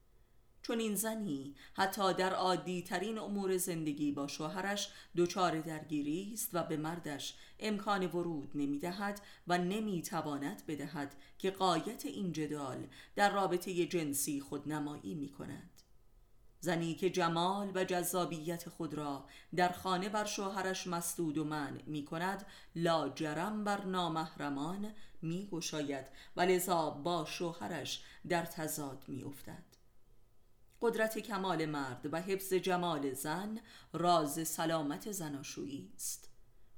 چون 0.62 0.80
این 0.80 0.96
زنی 0.96 1.56
حتی 1.74 2.14
در 2.14 2.34
عادی 2.34 2.82
ترین 2.82 3.18
امور 3.18 3.58
زندگی 3.58 4.12
با 4.12 4.28
شوهرش 4.28 4.90
دچار 5.18 5.62
درگیری 5.62 6.32
است 6.34 6.50
و 6.54 6.64
به 6.64 6.78
مردش 6.78 7.36
امکان 7.60 8.06
ورود 8.06 8.52
نمی 8.56 8.80
دهد 8.80 9.22
و 9.48 9.58
نمی 9.58 10.02
تواند 10.02 10.66
بدهد 10.68 11.16
که 11.38 11.52
قایت 11.52 12.06
این 12.06 12.32
جدال 12.32 12.88
در 13.16 13.34
رابطه 13.34 13.86
جنسی 13.86 14.40
خودنمایی 14.40 15.16
می 15.16 15.30
کند 15.30 15.81
زنی 16.62 16.96
که 16.96 17.10
جمال 17.10 17.72
و 17.76 17.84
جذابیت 17.84 18.70
خود 18.70 18.94
را 18.94 19.26
در 19.56 19.70
خانه 19.70 20.10
بر 20.10 20.26
شوهرش 20.26 20.88
مسدود 20.88 21.38
و 21.38 21.44
من 21.44 21.80
می 21.86 22.06
کند 22.06 22.46
لاجرم 22.76 23.64
بر 23.64 23.86
نامحرمان 23.86 24.94
می 25.22 25.48
گشاید 25.52 26.06
و 26.36 26.42
لذا 26.42 26.90
با 26.90 27.26
شوهرش 27.26 28.04
در 28.30 28.46
تضاد 28.46 29.04
می 29.08 29.24
افتد. 29.24 29.64
قدرت 30.82 31.18
کمال 31.20 31.66
مرد 31.66 32.10
و 32.14 32.22
حفظ 32.22 32.54
جمال 32.54 33.14
زن 33.14 33.60
راز 33.94 34.48
سلامت 34.48 35.12
زناشویی 35.12 35.92
است 35.96 36.32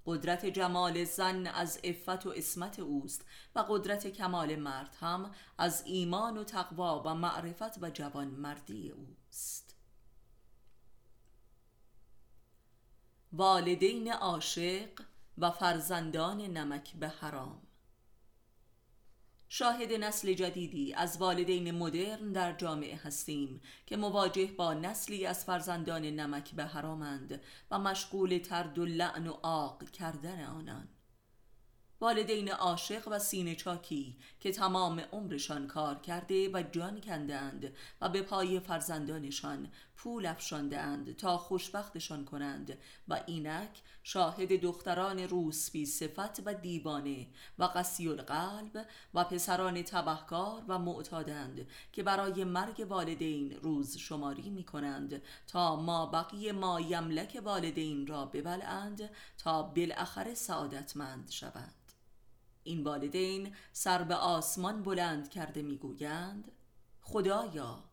قدرت 0.05 0.45
جمال 0.45 1.03
زن 1.03 1.47
از 1.47 1.79
عفت 1.83 2.25
و 2.25 2.29
اسمت 2.29 2.79
اوست 2.79 3.25
و 3.55 3.65
قدرت 3.69 4.07
کمال 4.07 4.55
مرد 4.55 4.97
هم 4.99 5.31
از 5.57 5.83
ایمان 5.85 6.37
و 6.37 6.43
تقوا 6.43 7.03
و 7.05 7.15
معرفت 7.15 7.83
و 7.83 7.89
جوان 7.89 8.27
مردی 8.27 8.89
اوست 8.89 9.62
والدین 13.35 14.11
عاشق 14.11 14.89
و 15.37 15.51
فرزندان 15.51 16.41
نمک 16.41 16.93
به 16.93 17.07
حرام. 17.07 17.61
شاهد 19.49 19.93
نسل 19.93 20.33
جدیدی 20.33 20.93
از 20.93 21.17
والدین 21.17 21.71
مدرن 21.71 22.31
در 22.31 22.53
جامعه 22.53 22.95
هستیم 22.95 23.61
که 23.85 23.97
مواجه 23.97 24.45
با 24.45 24.73
نسلی 24.73 25.25
از 25.25 25.45
فرزندان 25.45 26.01
نمک 26.01 26.51
به 26.51 26.65
حرامند 26.65 27.41
و 27.71 27.79
مشغول 27.79 28.37
ترد 28.37 28.79
و 28.79 28.85
لعن 28.85 29.27
و 29.27 29.37
آق 29.41 29.89
کردن 29.89 30.43
آنان. 30.43 30.87
والدین 32.01 32.51
عاشق 32.51 33.07
و 33.07 33.19
سینه 33.19 33.55
چاکی 33.55 34.17
که 34.39 34.51
تمام 34.51 34.99
عمرشان 34.99 35.67
کار 35.67 35.99
کرده 35.99 36.49
و 36.53 36.63
جان 36.71 37.01
کندند 37.01 37.75
و 38.01 38.09
به 38.09 38.21
پای 38.21 38.59
فرزندانشان 38.59 39.71
پول 40.03 40.25
افشاندند 40.25 41.15
تا 41.15 41.37
خوشبختشان 41.37 42.25
کنند 42.25 42.77
و 43.07 43.23
اینک 43.25 43.81
شاهد 44.03 44.61
دختران 44.61 45.19
روسبی 45.19 45.85
صفت 45.85 46.47
و 46.47 46.53
دیوانه 46.53 47.27
و 47.59 47.63
قسی 47.63 48.07
القلب 48.07 48.87
و 49.13 49.23
پسران 49.23 49.81
تبهکار 49.81 50.63
و 50.67 50.79
معتادند 50.79 51.67
که 51.93 52.03
برای 52.03 52.43
مرگ 52.43 52.85
والدین 52.89 53.51
روز 53.51 53.97
شماری 53.97 54.49
می 54.49 54.63
کنند 54.63 55.21
تا 55.47 55.75
ما 55.75 56.05
بقیه 56.05 56.51
ما 56.51 56.81
یملک 56.81 57.41
والدین 57.45 58.07
را 58.07 58.25
ببلند 58.25 59.09
تا 59.37 59.63
بالاخره 59.63 60.33
سعادتمند 60.33 61.29
شوند. 61.29 61.91
این 62.63 62.83
والدین 62.83 63.55
سر 63.71 64.03
به 64.03 64.15
آسمان 64.15 64.83
بلند 64.83 65.29
کرده 65.29 65.61
می‌گویند 65.61 66.51
خدایا 67.01 67.92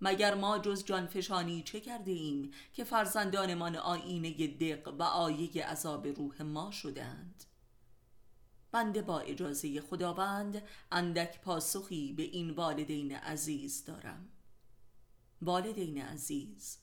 مگر 0.00 0.34
ما 0.34 0.58
جز 0.58 0.84
جانفشانی 0.84 1.62
چه 1.62 1.80
کرده 1.80 2.10
ایم 2.10 2.50
که 2.72 2.84
فرزندانمان 2.84 3.76
آینه 3.76 4.46
دق 4.46 4.94
و 4.98 5.02
آیه 5.02 5.66
عذاب 5.66 6.06
روح 6.06 6.42
ما 6.42 6.70
شدند 6.70 7.44
بنده 8.72 9.02
با 9.02 9.20
اجازه 9.20 9.80
خداوند 9.80 10.62
اندک 10.92 11.40
پاسخی 11.40 12.12
به 12.12 12.22
این 12.22 12.50
والدین 12.50 13.12
عزیز 13.14 13.84
دارم. 13.84 14.28
والدین 15.42 16.02
عزیز 16.02 16.78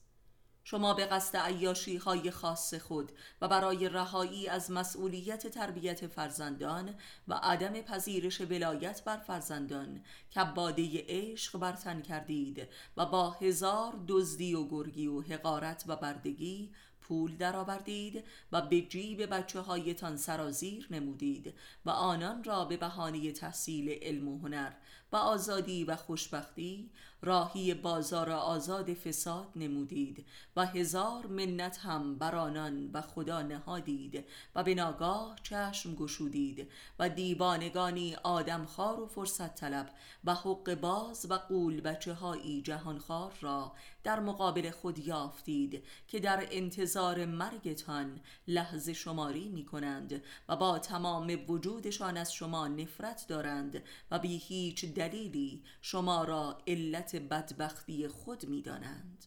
شما 0.70 0.94
به 0.94 1.06
قصد 1.06 1.38
عیاشی 1.38 1.98
های 1.98 2.32
خاص 2.32 2.74
خود 2.74 3.12
و 3.42 3.48
برای 3.48 3.90
رهایی 3.90 4.48
از 4.48 4.72
مسئولیت 4.72 5.48
تربیت 5.48 6.08
فرزندان 6.08 6.96
و 7.28 7.34
عدم 7.34 7.82
پذیرش 7.82 8.42
ولایت 8.42 9.04
بر 9.04 9.18
فرزندان 9.18 10.04
کباده 10.36 11.06
عشق 11.08 11.60
برتن 11.60 12.02
کردید 12.02 12.68
و 12.98 13.06
با 13.06 13.32
هزار 13.32 14.00
دزدی 14.08 14.56
و 14.56 14.68
گرگی 14.68 15.08
و 15.08 15.22
حقارت 15.22 15.84
و 15.88 15.96
بردگی 15.96 16.72
پول 17.02 17.38
درآوردید 17.38 18.24
و 18.52 18.62
به 18.62 18.82
جیب 18.82 19.26
بچه 19.26 19.60
هایتان 19.60 20.18
سرازیر 20.18 20.88
نمودید 20.92 21.54
و 21.86 21.90
آنان 21.90 22.44
را 22.44 22.66
به 22.66 22.78
بهانه 22.78 23.32
تحصیل 23.32 24.00
علم 24.02 24.28
و 24.28 24.40
هنر 24.40 24.72
و 25.12 25.16
آزادی 25.16 25.84
و 25.84 25.96
خوشبختی 25.96 26.90
راهی 27.22 27.74
بازار 27.74 28.30
آزاد 28.30 28.94
فساد 28.94 29.48
نمودید 29.56 30.26
و 30.56 30.66
هزار 30.66 31.28
منت 31.28 31.78
هم 31.78 32.18
بر 32.18 32.36
آنان 32.36 32.92
و 32.94 33.02
خدا 33.02 33.42
نهادید 33.42 34.26
و 34.56 34.64
به 34.64 34.76
ناگاه 34.76 35.36
چشم 35.44 35.96
گشودید 35.96 36.72
و 37.00 37.10
دیوانگانی 37.10 38.16
آدمخوار 38.16 39.00
و 39.00 39.08
فرصت 39.08 39.56
طلب 39.56 39.90
و 40.24 40.34
حق 40.34 40.76
باز 40.76 41.28
و 41.30 41.34
قول 41.34 41.82
بچه 41.82 42.14
هایی 42.14 42.62
جهانخوار 42.62 43.34
را 43.42 43.72
در 44.04 44.20
مقابل 44.20 44.70
خود 44.70 45.00
یافتید 45.00 45.84
که 46.08 46.20
در 46.20 46.48
انتظار 46.52 47.26
مرگتان 47.26 48.20
لحظه 48.48 48.94
شماری 48.94 49.50
می 49.50 49.66
کنند 49.66 50.24
و 50.50 50.56
با 50.56 50.80
تمام 50.80 51.38
وجودشان 51.48 52.18
از 52.18 52.34
شما 52.34 52.68
نفرت 52.68 53.26
دارند 53.28 53.84
و 54.12 54.20
بی 54.20 54.38
هیچ 54.38 54.86
دلیلی 54.86 55.64
شما 55.82 56.24
را 56.24 56.58
علت 56.68 57.07
بدبختی 57.16 58.08
خود 58.08 58.46
می 58.46 58.62
دانند. 58.62 59.26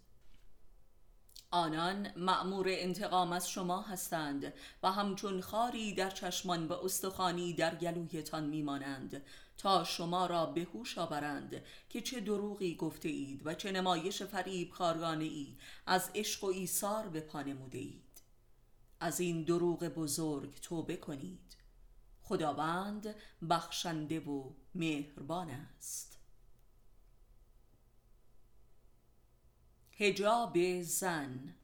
آنان 1.50 2.08
مأمور 2.16 2.66
انتقام 2.68 3.32
از 3.32 3.50
شما 3.50 3.82
هستند 3.82 4.52
و 4.82 4.92
همچون 4.92 5.40
خاری 5.40 5.94
در 5.94 6.10
چشمان 6.10 6.68
و 6.68 6.72
استخوانی 6.72 7.52
در 7.52 7.74
گلویتان 7.74 8.44
میمانند 8.44 9.22
تا 9.58 9.84
شما 9.84 10.26
را 10.26 10.46
به 10.46 10.66
هوش 10.74 10.98
آورند 10.98 11.62
که 11.88 12.00
چه 12.00 12.20
دروغی 12.20 12.74
گفته 12.74 13.08
اید 13.08 13.46
و 13.46 13.54
چه 13.54 13.72
نمایش 13.72 14.22
فریب 14.22 14.70
کارگانه 14.70 15.24
ای 15.24 15.56
از 15.86 16.10
عشق 16.14 16.44
و 16.44 16.46
ایثار 16.46 17.08
به 17.08 17.20
پا 17.20 17.42
نموده 17.42 17.78
اید 17.78 18.22
از 19.00 19.20
این 19.20 19.42
دروغ 19.42 19.84
بزرگ 19.84 20.60
توبه 20.60 20.96
کنید. 20.96 21.56
خداوند 22.22 23.14
بخشنده 23.50 24.20
و 24.20 24.50
مهربان 24.74 25.50
است. 25.50 26.09
هجاب 30.00 30.82
زن. 30.82 31.54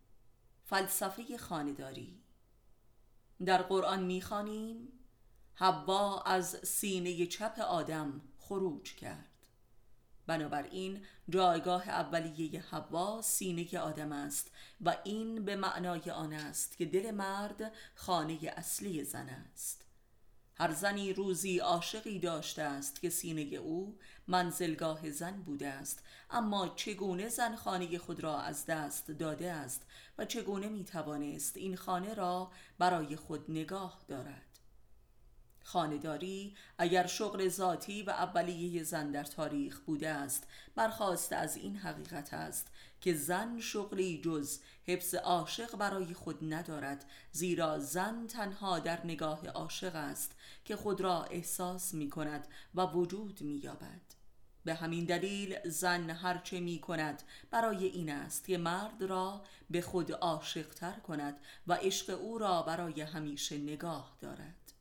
فلسفه 0.65 1.39
خانداری 1.39 2.21
در 3.45 3.63
قرآن 3.63 4.05
می‌خوانیم 4.05 4.89
حوا 5.55 6.23
از 6.23 6.61
سینه 6.65 7.27
چپ 7.27 7.59
آدم 7.61 8.21
خروج 8.39 8.95
کرد. 8.95 9.47
بنابراین 10.27 11.05
جایگاه 11.29 11.89
اولیه 11.89 12.61
حوا 12.61 13.23
سینه 13.23 13.79
آدم 13.79 14.13
است 14.13 14.51
و 14.81 14.97
این 15.05 15.45
به 15.45 15.57
معنای 15.57 16.11
آن 16.11 16.33
است 16.33 16.77
که 16.77 16.85
دل 16.85 17.11
مرد 17.11 17.73
خانه 17.95 18.39
اصلی 18.57 19.05
زن 19.05 19.29
است. 19.29 19.86
هر 20.59 20.73
زنی 20.73 21.13
روزی 21.13 21.59
عاشقی 21.59 22.19
داشته 22.19 22.63
است 22.63 23.01
که 23.01 23.11
سینه 23.11 23.57
او 23.57 23.99
منزلگاه 24.27 25.11
زن 25.11 25.43
بوده 25.43 25.69
است. 25.69 26.05
اما 26.31 26.69
چگونه 26.69 27.29
زن 27.29 27.57
خانه 27.57 27.99
خود 27.99 28.21
را 28.21 28.41
از 28.41 28.67
دست 28.67 29.11
داده 29.11 29.53
است 29.53 29.87
و 30.19 30.25
چگونه 30.25 30.69
می 30.69 30.85
توانست 30.85 31.57
این 31.57 31.77
خانه 31.77 32.15
را 32.15 32.51
برای 32.79 33.17
خود 33.17 33.51
نگاه 33.51 34.05
دارد؟ 34.09 34.43
خانداری 35.67 36.57
اگر 36.79 37.07
شغل 37.07 37.49
ذاتی 37.49 38.03
و 38.03 38.11
اولیه 38.11 38.83
زن 38.83 39.11
در 39.11 39.25
تاریخ 39.25 39.81
بوده 39.81 40.09
است 40.09 40.47
برخواست 40.75 41.33
از 41.33 41.57
این 41.57 41.77
حقیقت 41.77 42.35
است 42.35 42.71
که 43.01 43.15
زن 43.15 43.61
شغلی 43.61 44.21
جز 44.21 44.59
حفظ 44.85 45.15
عاشق 45.15 45.77
برای 45.77 46.15
خود 46.15 46.55
ندارد 46.55 47.05
زیرا 47.33 47.79
زن 47.79 48.27
تنها 48.27 48.79
در 48.79 49.07
نگاه 49.07 49.49
عاشق 49.49 49.95
است 49.95 50.37
که 50.65 50.77
خود 50.77 51.01
را 51.01 51.25
احساس 51.25 51.95
می 51.95 52.11
کند 52.11 52.49
و 52.75 52.87
وجود 52.87 53.41
می 53.41 53.57
یابد 53.57 54.17
به 54.65 54.75
همین 54.75 55.05
دلیل 55.05 55.69
زن 55.69 56.11
هرچه 56.11 56.61
می 56.61 56.79
کند 56.79 57.23
برای 57.51 57.85
این 57.85 58.11
است 58.11 58.47
که 58.47 58.59
مرد 58.59 59.03
را 59.03 59.45
به 59.71 59.81
خود 59.81 60.13
عاشق 60.13 60.69
تر 60.69 60.93
کند 60.93 61.41
و 61.67 61.73
عشق 61.73 62.21
او 62.21 62.39
را 62.39 62.63
برای 62.63 63.01
همیشه 63.01 63.59
نگاه 63.59 64.17
دارد. 64.21 64.73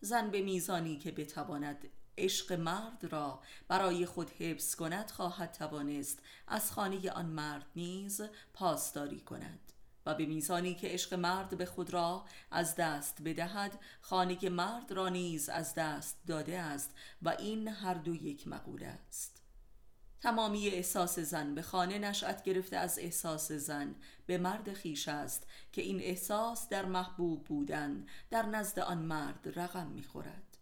زن 0.00 0.30
به 0.30 0.42
میزانی 0.42 0.98
که 0.98 1.12
بتواند 1.12 1.90
عشق 2.18 2.52
مرد 2.52 3.04
را 3.10 3.40
برای 3.68 4.06
خود 4.06 4.30
حفظ 4.30 4.74
کند 4.74 5.10
خواهد 5.10 5.52
توانست 5.52 6.18
از 6.48 6.72
خانه 6.72 7.10
آن 7.10 7.26
مرد 7.26 7.66
نیز 7.76 8.20
پاسداری 8.54 9.20
کند 9.20 9.60
و 10.06 10.14
به 10.14 10.26
میزانی 10.26 10.74
که 10.74 10.88
عشق 10.88 11.14
مرد 11.14 11.58
به 11.58 11.66
خود 11.66 11.92
را 11.92 12.24
از 12.50 12.76
دست 12.76 13.22
بدهد 13.24 13.78
خانه 14.00 14.48
مرد 14.48 14.92
را 14.92 15.08
نیز 15.08 15.48
از 15.48 15.74
دست 15.74 16.18
داده 16.26 16.58
است 16.58 16.90
و 17.22 17.28
این 17.28 17.68
هر 17.68 17.94
دو 17.94 18.14
یک 18.14 18.48
مقوله 18.48 18.86
است. 18.86 19.40
تمامی 20.20 20.68
احساس 20.68 21.18
زن 21.18 21.54
به 21.54 21.62
خانه 21.62 21.98
نشأت 21.98 22.42
گرفته 22.42 22.76
از 22.76 22.98
احساس 22.98 23.52
زن 23.52 23.94
به 24.26 24.38
مرد 24.38 24.72
خیش 24.72 25.08
است 25.08 25.46
که 25.72 25.82
این 25.82 26.00
احساس 26.00 26.68
در 26.68 26.84
محبوب 26.84 27.44
بودن 27.44 28.06
در 28.30 28.46
نزد 28.46 28.78
آن 28.78 28.98
مرد 28.98 29.52
رقم 29.56 29.86
می‌خورد. 29.86 30.53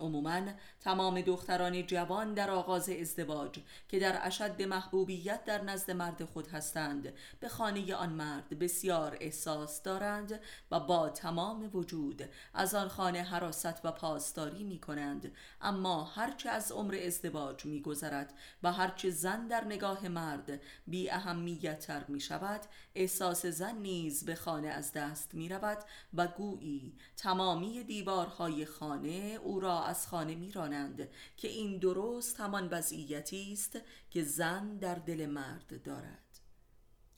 عموما 0.00 0.42
تمام 0.80 1.20
دختران 1.20 1.86
جوان 1.86 2.34
در 2.34 2.50
آغاز 2.50 2.88
ازدواج 2.88 3.60
که 3.88 3.98
در 3.98 4.26
اشد 4.26 4.62
محبوبیت 4.62 5.44
در 5.44 5.62
نزد 5.62 5.90
مرد 5.90 6.24
خود 6.24 6.48
هستند 6.48 7.12
به 7.40 7.48
خانه 7.48 7.94
آن 7.94 8.12
مرد 8.12 8.58
بسیار 8.58 9.16
احساس 9.20 9.82
دارند 9.82 10.40
و 10.70 10.80
با 10.80 11.08
تمام 11.08 11.70
وجود 11.74 12.22
از 12.54 12.74
آن 12.74 12.88
خانه 12.88 13.22
حراست 13.22 13.84
و 13.84 13.92
پاسداری 13.92 14.64
می 14.64 14.78
کنند 14.78 15.32
اما 15.60 16.04
هرچه 16.04 16.50
از 16.50 16.72
عمر 16.72 16.98
ازدواج 17.06 17.64
می 17.64 17.80
گذرد 17.80 18.34
و 18.62 18.72
هرچه 18.72 19.10
زن 19.10 19.46
در 19.46 19.64
نگاه 19.64 20.08
مرد 20.08 20.60
بی 20.86 21.10
اهمیت 21.10 21.78
تر 21.78 22.04
می 22.08 22.20
شود 22.20 22.60
احساس 22.94 23.46
زن 23.46 23.78
نیز 23.78 24.24
به 24.24 24.34
خانه 24.34 24.68
از 24.68 24.92
دست 24.92 25.34
می 25.34 25.48
رود 25.48 25.78
و 26.14 26.26
گویی 26.26 26.92
تمامی 27.16 27.84
دیوارهای 27.84 28.66
خانه 28.66 29.38
او 29.42 29.60
را 29.60 29.84
از 29.86 30.06
خانه 30.06 30.34
میرانند 30.34 31.08
که 31.36 31.48
این 31.48 31.78
درست 31.78 32.40
همان 32.40 32.68
وضعیتی 32.68 33.52
است 33.52 33.78
که 34.10 34.22
زن 34.22 34.76
در 34.76 34.94
دل 34.94 35.26
مرد 35.26 35.82
دارد. 35.82 36.40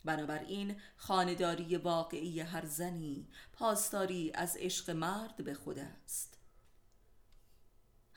بنابراین 0.05 0.77
خانداری 0.97 1.77
واقعی 1.77 2.41
هر 2.41 2.67
زنی 2.67 3.29
پاسداری 3.53 4.33
از 4.35 4.57
عشق 4.57 4.91
مرد 4.91 5.45
به 5.45 5.55
خود 5.55 5.79
است. 5.79 6.39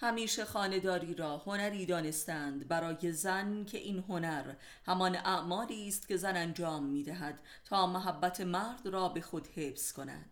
همیشه 0.02 0.46
خانداری 0.46 1.14
را 1.14 1.38
هنری 1.38 1.86
دانستند 1.86 2.68
برای 2.68 3.12
زن 3.12 3.66
که 3.66 3.78
این 3.78 4.00
هنر 4.00 4.56
همان 4.86 5.16
اعمالی 5.16 5.88
است 5.88 6.08
که 6.08 6.18
زن 6.18 6.38
انجام 6.38 6.84
می 6.86 7.04
دهد 7.04 7.40
تا 7.66 7.88
محبت 7.88 8.42
مرد 8.42 8.88
را 8.88 9.10
به 9.10 9.22
خود 9.22 9.48
حفظ 9.48 9.92
کند. 9.92 10.31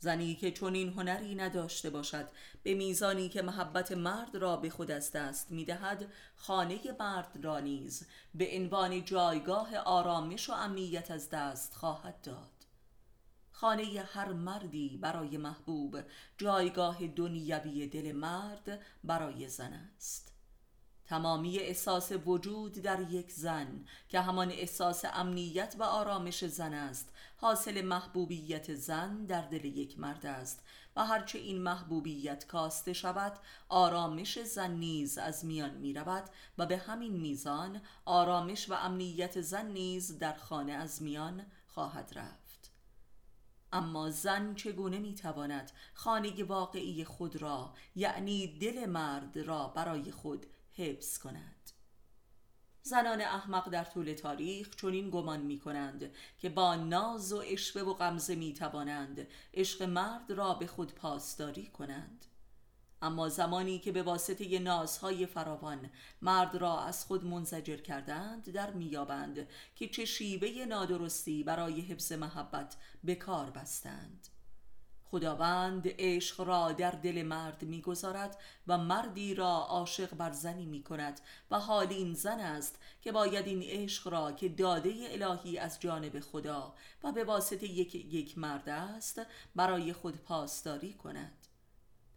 زنی 0.00 0.34
که 0.34 0.52
چون 0.52 0.74
این 0.74 0.92
هنری 0.92 1.34
نداشته 1.34 1.90
باشد 1.90 2.28
به 2.62 2.74
میزانی 2.74 3.28
که 3.28 3.42
محبت 3.42 3.92
مرد 3.92 4.36
را 4.36 4.56
به 4.56 4.70
خود 4.70 4.90
از 4.90 5.12
دست 5.12 5.50
می‌دهد 5.50 6.12
خانه 6.36 6.78
مرد 7.00 7.38
را 7.42 7.60
نیز 7.60 8.06
به 8.34 8.48
عنوان 8.52 9.04
جایگاه 9.04 9.76
آرامش 9.76 10.50
و 10.50 10.52
امنیت 10.52 11.10
از 11.10 11.30
دست 11.30 11.74
خواهد 11.74 12.20
داد. 12.22 12.50
خانه 13.52 14.08
هر 14.12 14.32
مردی 14.32 14.96
برای 14.96 15.36
محبوب 15.36 16.00
جایگاه 16.38 17.06
دنیوی 17.06 17.86
دل 17.86 18.12
مرد 18.12 18.80
برای 19.04 19.48
زن 19.48 19.72
است. 19.96 20.27
تمامی 21.08 21.58
احساس 21.58 22.12
وجود 22.26 22.72
در 22.72 23.00
یک 23.00 23.32
زن 23.32 23.84
که 24.08 24.20
همان 24.20 24.50
احساس 24.50 25.04
امنیت 25.12 25.74
و 25.78 25.82
آرامش 25.82 26.44
زن 26.44 26.74
است 26.74 27.12
حاصل 27.36 27.82
محبوبیت 27.84 28.74
زن 28.74 29.24
در 29.24 29.42
دل 29.42 29.64
یک 29.64 29.98
مرد 29.98 30.26
است 30.26 30.64
و 30.96 31.04
هرچه 31.04 31.38
این 31.38 31.62
محبوبیت 31.62 32.46
کاسته 32.46 32.92
شود 32.92 33.38
آرامش 33.68 34.38
زن 34.38 34.70
نیز 34.70 35.18
از 35.18 35.44
میان 35.44 35.74
می 35.74 35.92
رود 35.92 36.24
و 36.58 36.66
به 36.66 36.76
همین 36.76 37.12
میزان 37.12 37.80
آرامش 38.04 38.70
و 38.70 38.74
امنیت 38.74 39.40
زن 39.40 39.66
نیز 39.66 40.18
در 40.18 40.34
خانه 40.34 40.72
از 40.72 41.02
میان 41.02 41.46
خواهد 41.66 42.12
رفت. 42.16 42.70
اما 43.72 44.10
زن 44.10 44.54
چگونه 44.54 44.98
می 44.98 45.14
تواند 45.14 45.72
خانه 45.94 46.44
واقعی 46.44 47.04
خود 47.04 47.36
را 47.36 47.74
یعنی 47.96 48.58
دل 48.58 48.86
مرد 48.86 49.38
را 49.38 49.68
برای 49.68 50.10
خود 50.10 50.46
حفظ 50.78 51.18
کند. 51.18 51.70
زنان 52.82 53.20
احمق 53.20 53.68
در 53.68 53.84
طول 53.84 54.12
تاریخ 54.12 54.76
چنین 54.76 55.10
گمان 55.10 55.40
می 55.40 55.58
کنند 55.58 56.10
که 56.38 56.48
با 56.48 56.74
ناز 56.74 57.32
و 57.32 57.40
عشوه 57.40 57.82
و 57.82 57.94
غمزه 57.94 58.34
می 58.34 58.54
توانند 58.54 59.26
عشق 59.54 59.82
مرد 59.82 60.32
را 60.32 60.54
به 60.54 60.66
خود 60.66 60.94
پاسداری 60.94 61.66
کنند. 61.66 62.24
اما 63.02 63.28
زمانی 63.28 63.78
که 63.78 63.92
به 63.92 64.02
واسطه 64.02 64.58
نازهای 64.58 65.26
فراوان 65.26 65.90
مرد 66.22 66.54
را 66.56 66.80
از 66.80 67.04
خود 67.04 67.24
منزجر 67.24 67.76
کردند 67.76 68.50
در 68.50 68.70
میابند 68.70 69.48
که 69.74 69.88
چه 69.88 70.04
شیوه 70.04 70.64
نادرستی 70.64 71.42
برای 71.42 71.80
حفظ 71.80 72.12
محبت 72.12 72.76
به 73.04 73.14
کار 73.14 73.50
بستند. 73.50 74.28
خداوند 75.10 75.84
عشق 75.86 76.40
را 76.40 76.72
در 76.72 76.90
دل 76.90 77.22
مرد 77.22 77.62
می‌گذارد 77.62 78.38
و 78.66 78.78
مردی 78.78 79.34
را 79.34 79.50
عاشق 79.50 80.14
بر 80.14 80.32
زنی 80.32 80.66
می 80.66 80.82
کند 80.82 81.20
و 81.50 81.58
حال 81.58 81.86
این 81.86 82.14
زن 82.14 82.40
است 82.40 82.78
که 83.02 83.12
باید 83.12 83.46
این 83.46 83.62
عشق 83.62 84.08
را 84.08 84.32
که 84.32 84.48
داده 84.48 84.94
الهی 85.10 85.58
از 85.58 85.80
جانب 85.80 86.20
خدا 86.20 86.74
و 87.04 87.12
به 87.12 87.24
واسطه 87.24 87.66
یک, 87.66 87.94
یک 87.94 88.38
مرد 88.38 88.68
است 88.68 89.20
برای 89.56 89.92
خود 89.92 90.16
پاسداری 90.16 90.92
کند. 90.92 91.46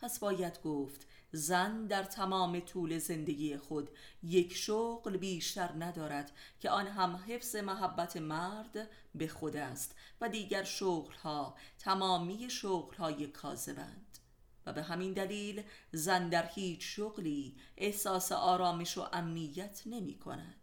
پس 0.01 0.19
باید 0.19 0.61
گفت 0.61 1.07
زن 1.31 1.87
در 1.87 2.03
تمام 2.03 2.59
طول 2.59 2.97
زندگی 2.97 3.57
خود 3.57 3.89
یک 4.23 4.53
شغل 4.53 5.17
بیشتر 5.17 5.69
ندارد 5.79 6.31
که 6.59 6.69
آن 6.69 6.87
هم 6.87 7.23
حفظ 7.27 7.55
محبت 7.55 8.17
مرد 8.17 8.89
به 9.15 9.27
خود 9.27 9.55
است 9.55 9.95
و 10.21 10.29
دیگر 10.29 10.63
شغلها 10.63 11.55
تمامی 11.79 12.49
شغلهای 12.49 13.27
کاذبند. 13.27 14.17
و 14.65 14.73
به 14.73 14.83
همین 14.83 15.13
دلیل 15.13 15.63
زن 15.91 16.29
در 16.29 16.45
هیچ 16.45 16.79
شغلی 16.81 17.55
احساس 17.77 18.31
آرامش 18.31 18.97
و 18.97 19.05
امنیت 19.13 19.81
نمی 19.85 20.17
کند. 20.17 20.60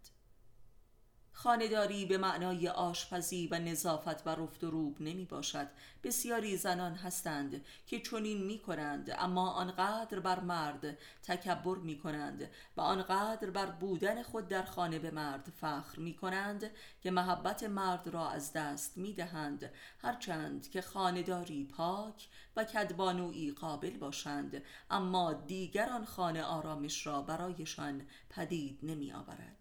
خانداری 1.43 2.07
به 2.07 2.19
معنای 2.19 2.69
آشپزی 2.69 3.49
و 3.51 3.59
نظافت 3.59 4.27
و 4.27 4.31
رفت 4.31 4.65
و 4.65 4.71
روب 4.71 4.97
نمی 5.01 5.25
باشد. 5.25 5.69
بسیاری 6.05 6.57
زنان 6.57 6.95
هستند 6.95 7.65
که 7.87 8.01
چنین 8.01 8.45
می 8.45 8.59
کنند 8.59 9.15
اما 9.19 9.51
آنقدر 9.51 10.21
بر 10.21 10.41
مرد 10.41 10.99
تکبر 11.23 11.77
می 11.77 11.99
کنند 11.99 12.51
و 12.77 12.81
آنقدر 12.81 13.51
بر 13.51 13.67
بودن 13.67 14.23
خود 14.23 14.49
در 14.49 14.63
خانه 14.63 14.99
به 14.99 15.11
مرد 15.11 15.53
فخر 15.61 15.99
می 15.99 16.15
کنند 16.15 16.71
که 17.01 17.11
محبت 17.11 17.63
مرد 17.63 18.09
را 18.09 18.29
از 18.29 18.53
دست 18.53 18.99
می 18.99 19.13
دهند. 19.13 19.71
هرچند 19.99 20.71
که 20.71 20.81
خانداری 20.81 21.65
پاک 21.65 22.29
و 22.57 22.65
کدبانوی 22.65 23.53
قابل 23.53 23.97
باشند 23.97 24.63
اما 24.91 25.33
دیگران 25.33 26.05
خانه 26.05 26.43
آرامش 26.43 27.07
را 27.07 27.23
برایشان 27.23 28.07
پدید 28.31 28.79
نمی 28.83 29.13
آورد 29.13 29.58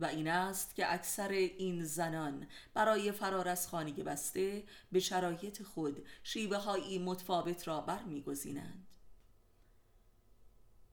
و 0.00 0.04
این 0.04 0.28
است 0.28 0.74
که 0.74 0.94
اکثر 0.94 1.28
این 1.28 1.84
زنان 1.84 2.46
برای 2.74 3.12
فرار 3.12 3.48
از 3.48 3.68
خانه 3.68 3.92
بسته 3.92 4.64
به 4.92 5.00
شرایط 5.00 5.62
خود 5.62 6.06
شیوه 6.22 6.56
هایی 6.56 6.98
متفاوت 6.98 7.68
را 7.68 7.80
برمیگزینند 7.80 8.86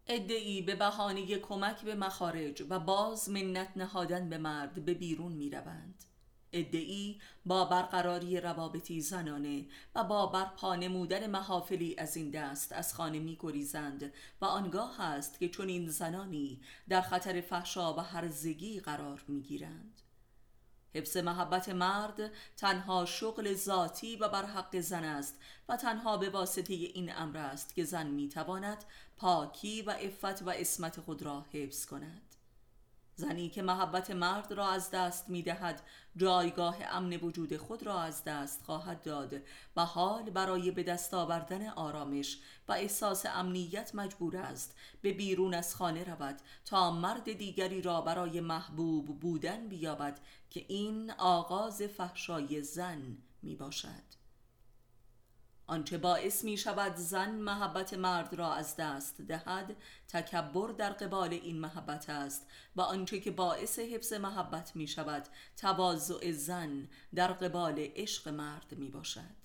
ادعی 0.07 0.61
به 0.61 0.75
بهانه 0.75 1.39
کمک 1.39 1.81
به 1.81 1.95
مخارج 1.95 2.63
و 2.69 2.79
باز 2.79 3.29
منت 3.29 3.69
نهادن 3.75 4.29
به 4.29 4.37
مرد 4.37 4.85
به 4.85 4.93
بیرون 4.93 5.31
می 5.31 5.49
روند. 5.49 6.03
ادعی 6.53 7.21
با 7.45 7.65
برقراری 7.65 8.41
روابطی 8.41 9.01
زنانه 9.01 9.65
و 9.95 10.03
با 10.03 10.25
برپا 10.25 10.75
نمودن 10.75 11.27
محافلی 11.27 11.95
از 11.97 12.17
این 12.17 12.31
دست 12.31 12.71
از 12.71 12.93
خانه 12.93 13.19
می 13.19 13.37
گریزند 13.39 14.13
و 14.41 14.45
آنگاه 14.45 15.01
است 15.01 15.39
که 15.39 15.49
چون 15.49 15.67
این 15.67 15.89
زنانی 15.89 16.61
در 16.89 17.01
خطر 17.01 17.41
فحشا 17.41 17.93
و 17.93 17.99
هرزگی 17.99 18.79
قرار 18.79 19.23
می 19.27 19.41
گیرند. 19.41 20.01
حفظ 20.95 21.17
محبت 21.17 21.69
مرد 21.69 22.31
تنها 22.57 23.05
شغل 23.05 23.53
ذاتی 23.53 24.15
و 24.15 24.29
بر 24.29 24.45
حق 24.45 24.79
زن 24.79 25.03
است 25.03 25.39
و 25.69 25.77
تنها 25.77 26.17
به 26.17 26.29
واسطه 26.29 26.73
این 26.73 27.15
امر 27.15 27.37
است 27.37 27.75
که 27.75 27.83
زن 27.83 28.07
می 28.07 28.29
تواند 28.29 28.83
پاکی 29.17 29.81
و 29.81 29.91
عفت 29.91 30.41
و 30.41 30.49
اسمت 30.49 30.99
خود 30.99 31.21
را 31.21 31.45
حفظ 31.51 31.85
کند. 31.85 32.32
زنی 33.15 33.49
که 33.49 33.61
محبت 33.61 34.11
مرد 34.11 34.51
را 34.51 34.69
از 34.69 34.91
دست 34.91 35.29
می 35.29 35.43
دهد 35.43 35.81
جایگاه 36.15 36.77
امن 36.89 37.13
وجود 37.13 37.57
خود 37.57 37.83
را 37.83 38.01
از 38.01 38.23
دست 38.23 38.63
خواهد 38.63 39.01
داد 39.01 39.33
و 39.75 39.85
حال 39.85 40.29
برای 40.29 40.71
به 40.71 40.83
دست 40.83 41.13
آوردن 41.13 41.67
آرامش 41.67 42.39
و 42.67 42.71
احساس 42.71 43.25
امنیت 43.25 43.95
مجبور 43.95 44.37
است. 44.37 44.75
به 45.01 45.13
بیرون 45.13 45.53
از 45.53 45.75
خانه 45.75 46.03
رود 46.03 46.39
تا 46.65 46.91
مرد 46.91 47.33
دیگری 47.33 47.81
را 47.81 48.01
برای 48.01 48.41
محبوب 48.41 49.19
بودن 49.19 49.67
بیابد 49.67 50.19
که 50.49 50.65
این 50.67 51.11
آغاز 51.11 51.81
فحشای 51.81 52.61
زن 52.61 53.17
می 53.41 53.55
باشد 53.55 54.22
آنچه 55.73 55.97
باعث 55.97 56.43
می 56.43 56.57
شود 56.57 56.95
زن 56.95 57.31
محبت 57.31 57.93
مرد 57.93 58.33
را 58.33 58.53
از 58.53 58.75
دست 58.75 59.21
دهد 59.21 59.75
تکبر 60.07 60.71
در 60.71 60.89
قبال 60.89 61.33
این 61.33 61.59
محبت 61.59 62.09
است 62.09 62.47
و 62.75 62.81
آنچه 62.81 63.19
که 63.19 63.31
باعث 63.31 63.79
حفظ 63.79 64.13
محبت 64.13 64.75
می 64.75 64.87
شود 64.87 65.23
تواضع 65.57 66.31
زن 66.31 66.87
در 67.15 67.27
قبال 67.27 67.75
عشق 67.95 68.27
مرد 68.27 68.73
می 68.77 68.89
باشد 68.89 69.42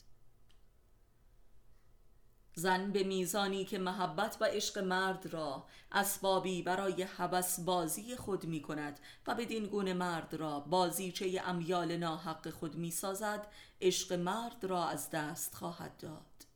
زن 2.58 2.90
به 2.90 3.02
میزانی 3.02 3.64
که 3.64 3.78
محبت 3.78 4.36
و 4.40 4.44
عشق 4.44 4.78
مرد 4.78 5.26
را 5.26 5.66
اسبابی 5.92 6.62
برای 6.62 7.02
حبس 7.02 7.60
بازی 7.60 8.16
خود 8.16 8.44
می 8.44 8.62
کند 8.62 9.00
و 9.26 9.34
بدین 9.34 9.66
گونه 9.66 9.94
مرد 9.94 10.34
را 10.34 10.60
بازیچه 10.60 11.42
امیال 11.44 11.96
ناحق 11.96 12.50
خود 12.50 12.74
می 12.74 12.90
سازد 12.90 13.46
عشق 13.80 14.12
مرد 14.12 14.64
را 14.64 14.88
از 14.88 15.10
دست 15.10 15.54
خواهد 15.54 15.96
داد. 15.96 16.46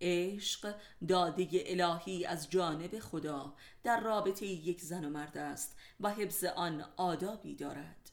عشق 0.00 0.74
داده 1.08 1.48
الهی 1.52 2.24
از 2.24 2.50
جانب 2.50 2.98
خدا 2.98 3.54
در 3.82 4.00
رابطه 4.00 4.46
یک 4.46 4.80
زن 4.80 5.04
و 5.04 5.10
مرد 5.10 5.38
است 5.38 5.76
و 6.00 6.10
حفظ 6.10 6.44
آن 6.44 6.84
آدابی 6.96 7.56
دارد. 7.56 8.10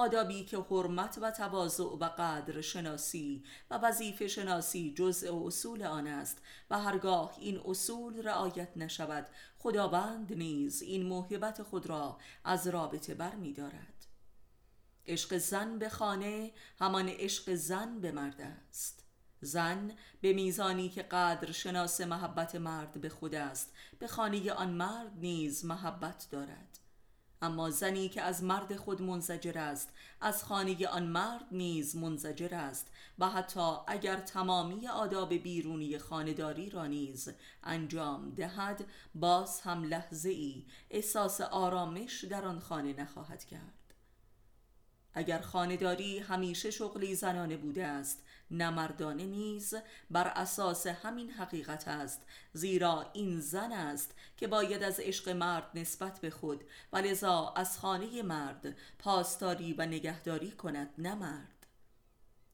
آدابی 0.00 0.44
که 0.44 0.58
حرمت 0.58 1.18
و 1.22 1.30
تواضع 1.30 1.84
و 1.84 2.04
قدر 2.04 2.60
شناسی 2.60 3.44
و 3.70 3.78
وظیفه 3.78 4.28
شناسی 4.28 4.94
جزء 4.94 5.46
اصول 5.46 5.82
آن 5.82 6.06
است 6.06 6.38
و 6.70 6.78
هرگاه 6.78 7.36
این 7.38 7.60
اصول 7.64 8.22
رعایت 8.22 8.76
نشود 8.76 9.26
خداوند 9.58 10.32
نیز 10.32 10.82
این 10.82 11.06
موهبت 11.06 11.62
خود 11.62 11.86
را 11.86 12.18
از 12.44 12.66
رابطه 12.66 13.14
بر 13.14 13.34
می 13.34 13.52
دارد 13.52 14.06
عشق 15.06 15.38
زن 15.38 15.78
به 15.78 15.88
خانه 15.88 16.52
همان 16.78 17.08
عشق 17.08 17.54
زن 17.54 18.00
به 18.00 18.12
مرد 18.12 18.40
است. 18.40 19.04
زن 19.40 19.92
به 20.20 20.32
میزانی 20.32 20.88
که 20.88 21.02
قدر 21.02 21.52
شناس 21.52 22.00
محبت 22.00 22.54
مرد 22.54 23.00
به 23.00 23.08
خود 23.08 23.34
است 23.34 23.72
به 23.98 24.06
خانه 24.06 24.52
آن 24.52 24.70
مرد 24.70 25.12
نیز 25.16 25.64
محبت 25.64 26.26
دارد. 26.30 26.79
اما 27.42 27.70
زنی 27.70 28.08
که 28.08 28.22
از 28.22 28.44
مرد 28.44 28.76
خود 28.76 29.02
منزجر 29.02 29.58
است 29.58 29.92
از 30.20 30.44
خانه 30.44 30.88
آن 30.88 31.06
مرد 31.06 31.44
نیز 31.52 31.96
منزجر 31.96 32.54
است 32.54 32.90
و 33.18 33.28
حتی 33.28 33.76
اگر 33.86 34.16
تمامی 34.16 34.88
آداب 34.88 35.34
بیرونی 35.34 35.98
خانداری 35.98 36.70
را 36.70 36.86
نیز 36.86 37.28
انجام 37.64 38.30
دهد 38.30 38.84
باز 39.14 39.60
هم 39.60 39.84
لحظه 39.84 40.30
ای 40.30 40.64
احساس 40.90 41.40
آرامش 41.40 42.24
در 42.24 42.44
آن 42.44 42.60
خانه 42.60 42.92
نخواهد 43.00 43.44
کرد. 43.44 43.94
اگر 45.14 45.40
خانداری 45.40 46.18
همیشه 46.18 46.70
شغلی 46.70 47.14
زنانه 47.14 47.56
بوده 47.56 47.86
است 47.86 48.24
نمردانه 48.50 49.26
نیز 49.26 49.74
بر 50.10 50.28
اساس 50.28 50.86
همین 50.86 51.30
حقیقت 51.30 51.88
است 51.88 52.22
زیرا 52.52 53.10
این 53.12 53.40
زن 53.40 53.72
است 53.72 54.14
که 54.36 54.46
باید 54.46 54.82
از 54.82 55.00
عشق 55.00 55.28
مرد 55.28 55.70
نسبت 55.74 56.18
به 56.20 56.30
خود 56.30 56.64
و 56.92 56.96
لذا 56.96 57.52
از 57.56 57.78
خانه 57.78 58.22
مرد 58.22 58.76
پاسداری 58.98 59.72
و 59.72 59.86
نگهداری 59.86 60.50
کند 60.50 60.94
نه 60.98 61.14
مرد. 61.14 61.66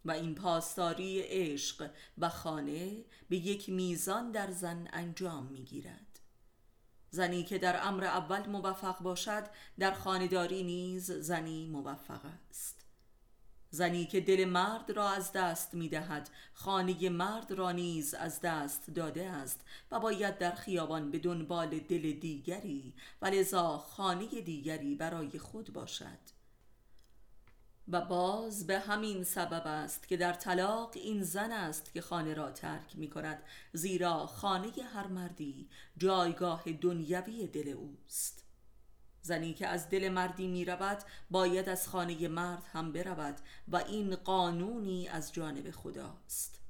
و 0.04 0.10
این 0.10 0.34
پاسداری 0.34 1.20
عشق 1.20 1.90
و 2.18 2.28
خانه 2.28 3.04
به 3.28 3.36
یک 3.36 3.68
میزان 3.68 4.30
در 4.30 4.50
زن 4.50 4.88
انجام 4.92 5.46
می‌گیرد. 5.46 6.20
زنی 7.10 7.44
که 7.44 7.58
در 7.58 7.86
امر 7.86 8.04
اول 8.04 8.46
موفق 8.46 8.98
باشد 8.98 9.44
در 9.78 9.92
خانداری 9.92 10.62
نیز 10.62 11.10
زنی 11.10 11.66
موفق 11.68 12.20
است. 12.50 12.75
زنی 13.76 14.06
که 14.06 14.20
دل 14.20 14.44
مرد 14.44 14.90
را 14.90 15.10
از 15.10 15.32
دست 15.32 15.74
می 15.74 15.88
دهد 15.88 16.30
خانه 16.54 17.08
مرد 17.08 17.52
را 17.52 17.72
نیز 17.72 18.14
از 18.14 18.40
دست 18.40 18.90
داده 18.90 19.30
است 19.30 19.60
و 19.90 20.00
باید 20.00 20.38
در 20.38 20.54
خیابان 20.54 21.10
به 21.10 21.18
دنبال 21.18 21.78
دل 21.78 22.12
دیگری 22.12 22.94
و 23.22 23.26
لذا 23.26 23.78
خانه 23.78 24.26
دیگری 24.26 24.94
برای 24.94 25.38
خود 25.38 25.72
باشد. 25.72 26.36
و 27.88 28.00
باز 28.00 28.66
به 28.66 28.78
همین 28.78 29.24
سبب 29.24 29.62
است 29.66 30.08
که 30.08 30.16
در 30.16 30.32
طلاق 30.32 30.90
این 30.94 31.22
زن 31.22 31.52
است 31.52 31.92
که 31.92 32.00
خانه 32.00 32.34
را 32.34 32.50
ترک 32.50 32.98
می 32.98 33.10
کند 33.10 33.42
زیرا 33.72 34.26
خانه 34.26 34.72
هر 34.94 35.06
مردی 35.06 35.68
جایگاه 35.96 36.72
دنیوی 36.72 37.46
دل 37.46 37.68
اوست. 37.68 38.45
زنی 39.26 39.54
که 39.54 39.66
از 39.66 39.90
دل 39.90 40.08
مردی 40.08 40.46
می 40.46 40.64
رود 40.64 40.98
باید 41.30 41.68
از 41.68 41.88
خانه 41.88 42.28
مرد 42.28 42.62
هم 42.72 42.92
برود 42.92 43.36
و 43.68 43.76
این 43.76 44.16
قانونی 44.16 45.08
از 45.08 45.32
جانب 45.32 45.70
خداست. 45.70 46.60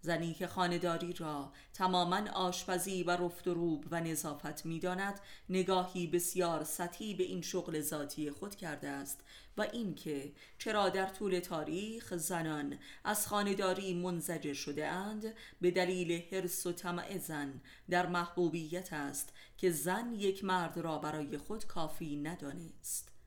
زنی 0.00 0.34
که 0.34 0.46
خانداری 0.46 1.12
را 1.12 1.52
تماما 1.74 2.30
آشپزی 2.30 3.02
و 3.02 3.10
رفت 3.10 3.48
و 3.48 3.54
روب 3.54 3.86
و 3.90 4.00
نظافت 4.00 4.66
می‌داند 4.66 5.20
نگاهی 5.48 6.06
بسیار 6.06 6.64
سطحی 6.64 7.14
به 7.14 7.24
این 7.24 7.42
شغل 7.42 7.80
ذاتی 7.80 8.30
خود 8.30 8.54
کرده 8.54 8.88
است. 8.88 9.20
و 9.60 9.62
اینکه 9.72 10.32
چرا 10.58 10.88
در 10.88 11.06
طول 11.06 11.38
تاریخ 11.38 12.16
زنان 12.16 12.78
از 13.04 13.26
خانداری 13.26 13.94
منزجر 13.94 14.54
شده 14.54 14.86
اند 14.86 15.34
به 15.60 15.70
دلیل 15.70 16.22
حرس 16.32 16.66
و 16.66 16.72
طمع 16.72 17.18
زن 17.18 17.60
در 17.90 18.06
محبوبیت 18.06 18.92
است 18.92 19.32
که 19.58 19.70
زن 19.70 20.12
یک 20.12 20.44
مرد 20.44 20.78
را 20.78 20.98
برای 20.98 21.38
خود 21.38 21.66
کافی 21.66 22.16
ندانست. 22.16 23.19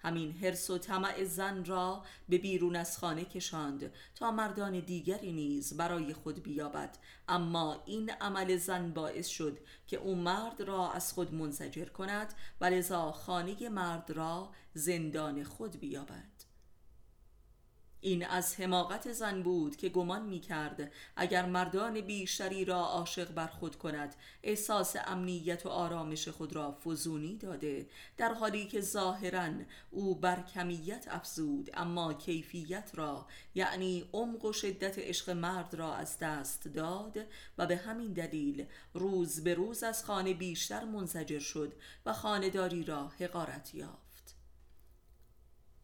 همین 0.00 0.32
حرس 0.32 0.70
و 0.70 0.78
طمع 0.78 1.24
زن 1.24 1.64
را 1.64 2.04
به 2.28 2.38
بیرون 2.38 2.76
از 2.76 2.98
خانه 2.98 3.24
کشاند 3.24 3.92
تا 4.14 4.30
مردان 4.30 4.80
دیگری 4.80 5.32
نیز 5.32 5.76
برای 5.76 6.14
خود 6.14 6.42
بیابد. 6.42 6.98
اما 7.28 7.82
این 7.86 8.10
عمل 8.10 8.56
زن 8.56 8.90
باعث 8.90 9.26
شد 9.26 9.58
که 9.86 9.96
او 9.96 10.14
مرد 10.14 10.62
را 10.62 10.92
از 10.92 11.12
خود 11.12 11.34
منزجر 11.34 11.84
کند 11.84 12.34
و 12.60 12.64
لذا 12.64 13.12
خانه 13.12 13.68
مرد 13.68 14.10
را 14.10 14.50
زندان 14.74 15.44
خود 15.44 15.80
بیابد. 15.80 16.37
این 18.00 18.26
از 18.26 18.60
حماقت 18.60 19.12
زن 19.12 19.42
بود 19.42 19.76
که 19.76 19.88
گمان 19.88 20.22
می 20.22 20.40
کرد 20.40 20.92
اگر 21.16 21.46
مردان 21.46 22.00
بیشتری 22.00 22.64
را 22.64 22.78
عاشق 22.78 23.32
بر 23.32 23.46
خود 23.46 23.76
کند 23.76 24.14
احساس 24.42 24.96
امنیت 25.06 25.66
و 25.66 25.68
آرامش 25.68 26.28
خود 26.28 26.52
را 26.52 26.78
فزونی 26.84 27.36
داده. 27.36 27.86
در 28.16 28.34
حالی 28.34 28.66
که 28.66 28.80
ظاهرا 28.80 29.48
او 29.90 30.14
بر 30.14 30.42
کمیت 30.42 31.06
افزود 31.10 31.70
اما 31.74 32.14
کیفیت 32.14 32.90
را 32.94 33.26
یعنی 33.54 34.08
عمق 34.12 34.44
و 34.44 34.52
شدت 34.52 34.98
عشق 34.98 35.30
مرد 35.30 35.74
را 35.74 35.94
از 35.94 36.18
دست 36.18 36.68
داد 36.68 37.18
و 37.58 37.66
به 37.66 37.76
همین 37.76 38.12
دلیل 38.12 38.66
روز 38.94 39.44
به 39.44 39.54
روز 39.54 39.82
از 39.82 40.04
خانه 40.04 40.34
بیشتر 40.34 40.84
منزجر 40.84 41.38
شد 41.38 41.72
و 42.06 42.12
خانهداری 42.12 42.84
را 42.84 43.08
حقارت 43.08 43.74
یافت. 43.74 44.07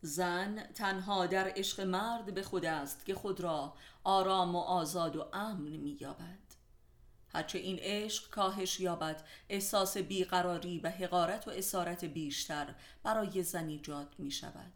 زن 0.05 0.63
تنها 0.75 1.27
در 1.27 1.53
عشق 1.57 1.81
مرد 1.81 2.35
به 2.35 2.43
خود 2.43 2.65
است 2.65 3.07
که 3.07 3.15
خود 3.15 3.41
را 3.41 3.75
آرام 4.05 4.57
و 4.57 4.59
آزاد 4.59 5.17
و 5.17 5.27
امن 5.33 5.71
مییابد. 5.71 6.39
هرچه 7.29 7.59
این 7.59 7.79
عشق 7.79 8.31
کاهش 8.31 8.81
یابد 8.81 9.23
احساس 9.49 9.97
بیقراری 9.97 10.81
و 10.81 10.91
حقارت 10.91 11.49
و 11.49 11.51
اسارت 11.51 12.05
بیشتر 12.05 12.75
برای 13.03 13.43
زن 13.43 13.69
ایجاد 13.69 14.15
می 14.19 14.31
شود 14.31 14.73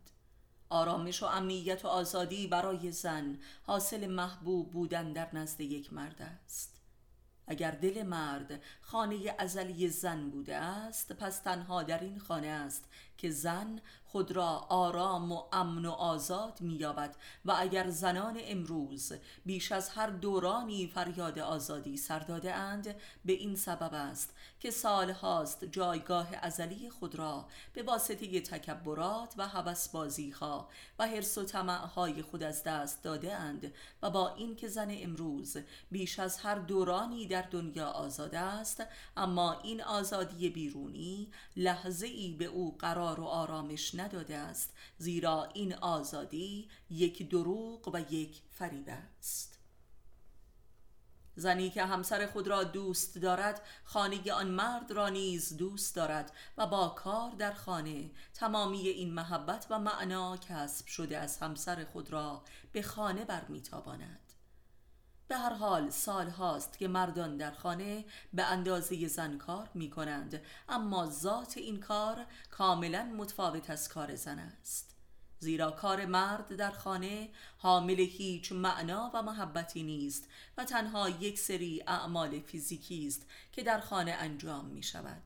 آرامش 0.68 1.22
و 1.22 1.26
امنیت 1.26 1.84
و 1.84 1.88
آزادی 1.88 2.46
برای 2.46 2.92
زن 2.92 3.38
حاصل 3.62 4.06
محبوب 4.06 4.70
بودن 4.70 5.12
در 5.12 5.28
نزد 5.32 5.60
یک 5.60 5.92
مرد 5.92 6.22
است. 6.44 6.80
اگر 7.46 7.70
دل 7.70 8.02
مرد 8.02 8.62
خانه 8.80 9.34
ازلی 9.38 9.88
زن 9.88 10.30
بوده 10.30 10.56
است 10.56 11.12
پس 11.12 11.38
تنها 11.38 11.82
در 11.82 12.00
این 12.00 12.18
خانه 12.18 12.46
است 12.46 12.84
که 13.18 13.30
زن 13.30 13.80
خود 14.06 14.32
را 14.32 14.48
آرام 14.68 15.32
و 15.32 15.42
امن 15.52 15.86
و 15.86 15.90
آزاد 15.90 16.60
مییابد 16.60 17.16
و 17.44 17.54
اگر 17.58 17.90
زنان 17.90 18.38
امروز 18.44 19.12
بیش 19.46 19.72
از 19.72 19.88
هر 19.88 20.06
دورانی 20.06 20.86
فریاد 20.86 21.38
آزادی 21.38 21.96
سر 21.96 22.18
داده 22.18 22.54
اند 22.54 22.94
به 23.24 23.32
این 23.32 23.56
سبب 23.56 23.94
است 23.94 24.34
که 24.60 24.70
سال 24.70 25.10
هاست 25.10 25.64
جایگاه 25.64 26.28
ازلی 26.42 26.90
خود 26.90 27.14
را 27.14 27.46
به 27.74 27.82
واسطه 27.82 28.40
تکبرات 28.40 29.34
و 29.36 29.74
بازی 29.92 30.30
ها 30.30 30.68
و 30.98 31.06
حرس 31.08 31.38
و 31.38 31.70
های 31.70 32.22
خود 32.22 32.42
از 32.42 32.64
دست 32.64 33.02
داده 33.02 33.34
اند 33.34 33.72
و 34.02 34.10
با 34.10 34.34
اینکه 34.34 34.68
زن 34.68 34.88
امروز 34.90 35.56
بیش 35.90 36.18
از 36.18 36.38
هر 36.38 36.54
دورانی 36.54 37.26
در 37.26 37.42
دنیا 37.42 37.86
آزاد 37.86 38.34
است 38.34 38.82
اما 39.16 39.52
این 39.52 39.82
آزادی 39.82 40.50
بیرونی 40.50 41.30
لحظه 41.56 42.06
ای 42.06 42.32
به 42.32 42.44
او 42.44 42.76
قرار 42.78 43.07
و 43.14 43.24
آرامش 43.24 43.94
نداده 43.94 44.36
است 44.36 44.74
زیرا 44.98 45.48
این 45.54 45.74
آزادی 45.74 46.68
یک 46.90 47.30
دروغ 47.30 47.88
و 47.94 48.00
یک 48.12 48.42
فریب 48.50 48.88
است. 48.88 49.58
زنی 51.38 51.70
که 51.70 51.84
همسر 51.84 52.26
خود 52.26 52.48
را 52.48 52.64
دوست 52.64 53.18
دارد 53.18 53.62
خانه 53.84 54.32
آن 54.32 54.48
مرد 54.48 54.92
را 54.92 55.08
نیز 55.08 55.56
دوست 55.56 55.96
دارد 55.96 56.32
و 56.56 56.66
با 56.66 56.88
کار 56.88 57.30
در 57.30 57.52
خانه 57.52 58.10
تمامی 58.34 58.88
این 58.88 59.14
محبت 59.14 59.66
و 59.70 59.78
معنا 59.78 60.36
کسب 60.36 60.86
شده 60.86 61.18
از 61.18 61.38
همسر 61.38 61.84
خود 61.84 62.12
را 62.12 62.44
به 62.72 62.82
خانه 62.82 63.24
برمیتاباند. 63.24 64.27
به 65.28 65.36
هر 65.36 65.52
حال 65.52 65.90
سال 65.90 66.30
هاست 66.30 66.78
که 66.78 66.88
مردان 66.88 67.36
در 67.36 67.50
خانه 67.50 68.04
به 68.32 68.42
اندازه 68.44 69.08
زن 69.08 69.38
کار 69.38 69.68
می 69.74 69.90
کنند 69.90 70.42
اما 70.68 71.06
ذات 71.06 71.56
این 71.56 71.80
کار 71.80 72.26
کاملا 72.50 73.04
متفاوت 73.04 73.70
از 73.70 73.88
کار 73.88 74.14
زن 74.14 74.38
است. 74.38 74.94
زیرا 75.40 75.70
کار 75.70 76.06
مرد 76.06 76.56
در 76.56 76.70
خانه 76.70 77.30
حامل 77.58 78.00
هیچ 78.00 78.52
معنا 78.52 79.10
و 79.14 79.22
محبتی 79.22 79.82
نیست 79.82 80.28
و 80.56 80.64
تنها 80.64 81.08
یک 81.08 81.38
سری 81.38 81.82
اعمال 81.86 82.40
فیزیکی 82.40 83.06
است 83.06 83.26
که 83.52 83.62
در 83.62 83.80
خانه 83.80 84.10
انجام 84.10 84.64
می 84.64 84.82
شود 84.82 85.22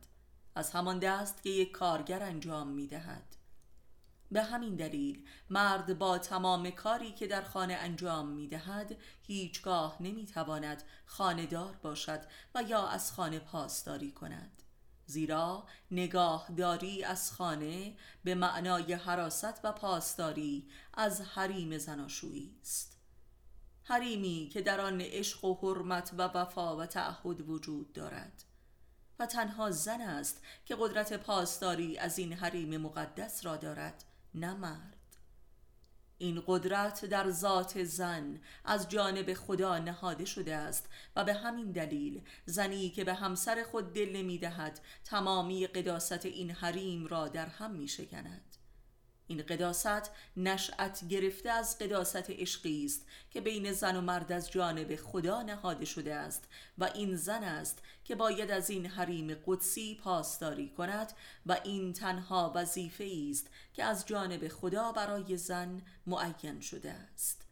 از 0.54 0.70
همان 0.70 0.98
دست 0.98 1.42
که 1.42 1.50
یک 1.50 1.72
کارگر 1.72 2.22
انجام 2.22 2.68
می 2.68 2.86
دهد 2.86 3.36
به 4.32 4.42
همین 4.42 4.76
دلیل 4.76 5.24
مرد 5.50 5.98
با 5.98 6.18
تمام 6.18 6.70
کاری 6.70 7.12
که 7.12 7.26
در 7.26 7.42
خانه 7.42 7.74
انجام 7.74 8.28
می 8.28 8.48
دهد 8.48 8.96
هیچگاه 9.22 9.96
نمی 10.00 10.26
تواند 10.26 10.82
خانهدار 11.06 11.76
باشد 11.82 12.20
و 12.54 12.62
یا 12.62 12.86
از 12.86 13.12
خانه 13.12 13.38
پاسداری 13.38 14.12
کند. 14.12 14.62
زیرا 15.06 15.66
نگاهداری 15.90 17.04
از 17.04 17.32
خانه 17.32 17.96
به 18.24 18.34
معنای 18.34 18.92
حراست 18.92 19.60
و 19.64 19.72
پاسداری 19.72 20.68
از 20.94 21.20
حریم 21.20 21.78
زناشویی 21.78 22.56
است. 22.62 22.98
حریمی 23.84 24.50
که 24.52 24.62
در 24.62 24.80
آن 24.80 25.00
عشق 25.00 25.44
و 25.44 25.54
حرمت 25.54 26.12
و 26.18 26.22
وفا 26.22 26.76
و 26.76 26.86
تعهد 26.86 27.48
وجود 27.48 27.92
دارد. 27.92 28.44
و 29.18 29.26
تنها 29.26 29.70
زن 29.70 30.00
است 30.00 30.42
که 30.64 30.76
قدرت 30.80 31.12
پاسداری 31.12 31.98
از 31.98 32.18
این 32.18 32.32
حریم 32.32 32.76
مقدس 32.76 33.46
را 33.46 33.56
دارد. 33.56 34.04
نه 34.34 34.54
مرد. 34.54 34.96
این 36.18 36.42
قدرت 36.46 37.04
در 37.04 37.30
ذات 37.30 37.84
زن 37.84 38.40
از 38.64 38.88
جانب 38.88 39.34
خدا 39.34 39.78
نهاده 39.78 40.24
شده 40.24 40.54
است 40.54 40.88
و 41.16 41.24
به 41.24 41.34
همین 41.34 41.72
دلیل 41.72 42.22
زنی 42.46 42.90
که 42.90 43.04
به 43.04 43.14
همسر 43.14 43.64
خود 43.70 43.92
دل 43.92 44.16
نمی 44.16 44.38
دهد 44.38 44.80
تمامی 45.04 45.66
قداست 45.66 46.26
این 46.26 46.50
حریم 46.50 47.06
را 47.06 47.28
در 47.28 47.46
هم 47.46 47.70
می 47.70 47.88
شکند 47.88 48.51
این 49.32 49.42
قداست 49.42 50.10
نشأت 50.36 51.08
گرفته 51.08 51.50
از 51.50 51.78
قداست 51.78 52.30
عشقی 52.30 52.84
است 52.84 53.06
که 53.30 53.40
بین 53.40 53.72
زن 53.72 53.96
و 53.96 54.00
مرد 54.00 54.32
از 54.32 54.50
جانب 54.50 54.96
خدا 54.96 55.42
نهاده 55.42 55.84
شده 55.84 56.14
است 56.14 56.44
و 56.78 56.84
این 56.94 57.16
زن 57.16 57.44
است 57.44 57.78
که 58.04 58.14
باید 58.14 58.50
از 58.50 58.70
این 58.70 58.86
حریم 58.86 59.36
قدسی 59.46 59.94
پاسداری 59.94 60.68
کند 60.68 61.12
و 61.46 61.56
این 61.64 61.92
تنها 61.92 62.52
وظیفه 62.54 63.28
است 63.30 63.46
که 63.74 63.84
از 63.84 64.06
جانب 64.06 64.48
خدا 64.48 64.92
برای 64.92 65.36
زن 65.36 65.82
معین 66.06 66.60
شده 66.60 66.90
است. 66.90 67.51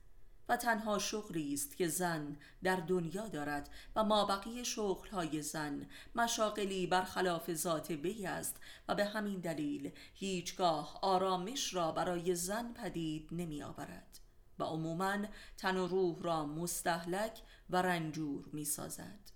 و 0.51 0.57
تنها 0.57 0.99
شغلی 0.99 1.55
است 1.55 1.77
که 1.77 1.89
زن 1.89 2.37
در 2.63 2.77
دنیا 2.77 3.29
دارد 3.29 3.71
و 3.97 4.05
ما 4.05 4.25
بقیه 4.25 4.63
شغلهای 4.63 5.43
زن 5.43 5.89
مشاقلی 6.15 6.87
برخلاف 6.87 7.55
ذات 7.55 7.93
بی 7.93 8.27
است 8.27 8.57
و 8.89 8.95
به 8.95 9.05
همین 9.05 9.41
دلیل 9.41 9.91
هیچگاه 10.15 10.99
آرامش 11.03 11.75
را 11.75 11.93
برای 11.93 12.35
زن 12.35 12.73
پدید 12.73 13.29
نمی 13.33 13.63
آورد 13.63 14.19
و 14.59 14.65
عموما 14.65 15.19
تن 15.57 15.77
و 15.77 15.87
روح 15.87 16.23
را 16.23 16.47
مستحلک 16.47 17.43
و 17.71 17.83
رنجور 17.83 18.49
می 18.53 18.65
سازد 18.65 19.30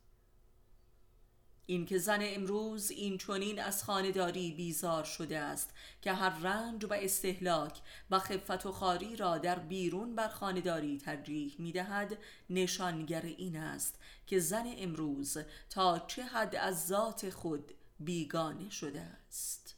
این 1.66 1.86
که 1.86 1.98
زن 1.98 2.18
امروز 2.22 2.90
این 2.90 3.18
چونین 3.18 3.60
از 3.60 3.84
خانهداری 3.84 4.52
بیزار 4.52 5.04
شده 5.04 5.38
است 5.38 5.74
که 6.02 6.12
هر 6.12 6.38
رنج 6.38 6.84
و 6.84 6.92
استهلاک 6.92 7.80
و 8.10 8.18
خفت 8.18 8.66
و 8.66 8.72
خاری 8.72 9.16
را 9.16 9.38
در 9.38 9.58
بیرون 9.58 10.14
بر 10.14 10.28
خانهداری 10.28 10.98
ترجیح 10.98 11.54
می 11.58 11.72
دهد 11.72 12.18
نشانگر 12.50 13.22
این 13.22 13.56
است 13.56 13.98
که 14.26 14.38
زن 14.38 14.64
امروز 14.76 15.38
تا 15.70 15.98
چه 15.98 16.24
حد 16.24 16.56
از 16.56 16.86
ذات 16.86 17.30
خود 17.30 17.72
بیگانه 18.00 18.70
شده 18.70 19.00
است. 19.00 19.76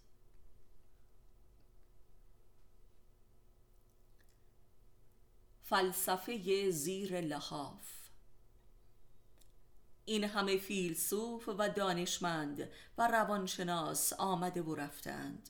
فلسفه 5.63 6.71
زیر 6.71 7.21
لحاف 7.21 8.06
این 10.09 10.25
همه 10.25 10.59
فیلسوف 10.59 11.49
و 11.49 11.69
دانشمند 11.69 12.69
و 12.99 13.09
روانشناس 13.09 14.13
آمده 14.13 14.63
و 14.63 14.75
رفتند. 14.75 15.49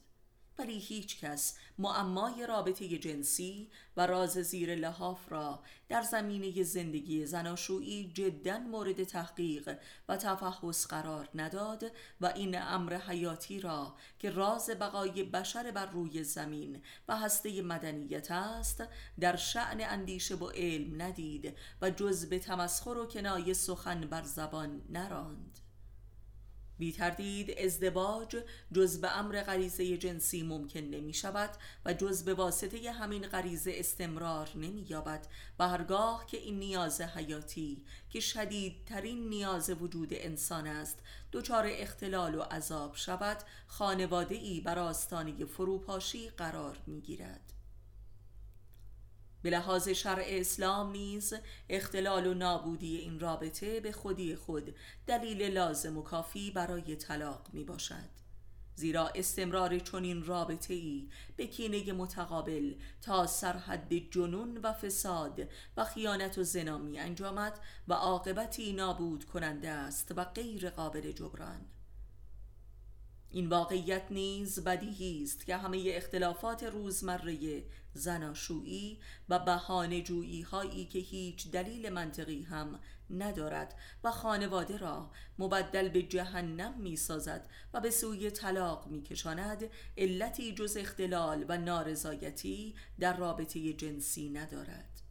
ولی 0.58 0.78
هیچ 0.78 1.20
کس 1.20 1.56
معمای 1.78 2.46
رابطه 2.46 2.98
جنسی 2.98 3.70
و 3.96 4.06
راز 4.06 4.30
زیر 4.30 4.74
لحاف 4.74 5.32
را 5.32 5.62
در 5.88 6.02
زمینه 6.02 6.62
زندگی 6.62 7.26
زناشویی 7.26 8.12
جدا 8.14 8.58
مورد 8.58 9.04
تحقیق 9.04 9.78
و 10.08 10.16
تفحص 10.16 10.86
قرار 10.86 11.28
نداد 11.34 11.84
و 12.20 12.26
این 12.26 12.62
امر 12.62 12.94
حیاتی 12.94 13.60
را 13.60 13.94
که 14.18 14.30
راز 14.30 14.70
بقای 14.70 15.22
بشر 15.22 15.70
بر 15.70 15.86
روی 15.86 16.24
زمین 16.24 16.82
و 17.08 17.16
هسته 17.16 17.62
مدنیت 17.62 18.30
است 18.30 18.84
در 19.20 19.36
شعن 19.36 19.80
اندیشه 19.80 20.34
و 20.34 20.48
علم 20.48 21.02
ندید 21.02 21.56
و 21.82 21.90
جز 21.90 22.28
به 22.28 22.38
تمسخر 22.38 22.98
و 22.98 23.06
کنایه 23.06 23.54
سخن 23.54 24.00
بر 24.00 24.22
زبان 24.22 24.82
نراند. 24.90 25.65
بی 26.78 26.92
تردید 26.92 27.58
ازدواج 27.58 28.36
جز 28.72 29.00
به 29.00 29.18
امر 29.18 29.42
غریزه 29.42 29.96
جنسی 29.96 30.42
ممکن 30.42 30.80
نمی 30.80 31.14
شود 31.14 31.50
و 31.84 31.92
جز 31.92 32.24
به 32.24 32.34
واسطه 32.34 32.92
همین 32.92 33.26
غریزه 33.26 33.72
استمرار 33.74 34.50
نمی 34.54 34.86
یابد 34.88 35.26
و 35.58 35.68
هرگاه 35.68 36.26
که 36.26 36.36
این 36.36 36.58
نیاز 36.58 37.00
حیاتی 37.00 37.84
که 38.10 38.20
شدیدترین 38.20 39.28
نیاز 39.28 39.70
وجود 39.70 40.08
انسان 40.12 40.66
است 40.66 40.98
دچار 41.32 41.64
اختلال 41.68 42.34
و 42.34 42.42
عذاب 42.42 42.96
شود 42.96 43.38
خانواده 43.66 44.34
ای 44.34 44.60
بر 44.60 44.78
آستانه 44.78 45.44
فروپاشی 45.44 46.28
قرار 46.28 46.78
می 46.86 47.00
گیرد 47.00 47.45
به 49.46 49.50
لحاظ 49.50 49.88
شرع 49.88 50.24
اسلام 50.26 50.92
نیز 50.92 51.34
اختلال 51.68 52.26
و 52.26 52.34
نابودی 52.34 52.96
این 52.96 53.20
رابطه 53.20 53.80
به 53.80 53.92
خودی 53.92 54.36
خود 54.36 54.74
دلیل 55.06 55.42
لازم 55.42 55.98
و 55.98 56.02
کافی 56.02 56.50
برای 56.50 56.96
طلاق 56.96 57.46
می 57.52 57.64
باشد 57.64 58.08
زیرا 58.74 59.08
استمرار 59.08 59.78
چنین 59.78 60.24
رابطه 60.24 60.74
ای 60.74 61.08
به 61.36 61.46
کینه 61.46 61.92
متقابل 61.92 62.74
تا 63.02 63.26
سرحد 63.26 63.92
جنون 64.10 64.58
و 64.58 64.72
فساد 64.72 65.48
و 65.76 65.84
خیانت 65.84 66.38
و 66.38 66.42
زنا 66.42 66.78
می 66.78 66.98
انجامد 66.98 67.60
و 67.88 67.92
عاقبتی 67.92 68.72
نابود 68.72 69.24
کننده 69.24 69.68
است 69.68 70.12
و 70.16 70.24
غیر 70.24 70.70
قابل 70.70 71.12
جبران. 71.12 71.60
این 73.30 73.48
واقعیت 73.48 74.02
نیز 74.10 74.64
بدیهی 74.64 75.22
است 75.22 75.46
که 75.46 75.56
همه 75.56 75.82
اختلافات 75.86 76.62
روزمره 76.62 77.64
زناشویی 77.96 79.00
و 79.28 79.38
بهانه 79.38 80.02
جویی 80.02 80.42
هایی 80.42 80.84
که 80.84 80.98
هیچ 80.98 81.50
دلیل 81.50 81.90
منطقی 81.90 82.42
هم 82.42 82.80
ندارد 83.10 83.74
و 84.04 84.10
خانواده 84.10 84.76
را 84.76 85.10
مبدل 85.38 85.88
به 85.88 86.02
جهنم 86.02 86.80
می 86.80 86.96
سازد 86.96 87.48
و 87.74 87.80
به 87.80 87.90
سوی 87.90 88.30
طلاق 88.30 88.86
می 88.86 89.02
کشاند 89.02 89.70
علتی 89.96 90.54
جز 90.54 90.76
اختلال 90.76 91.44
و 91.48 91.58
نارضایتی 91.58 92.74
در 92.98 93.16
رابطه 93.16 93.72
جنسی 93.72 94.30
ندارد. 94.30 95.05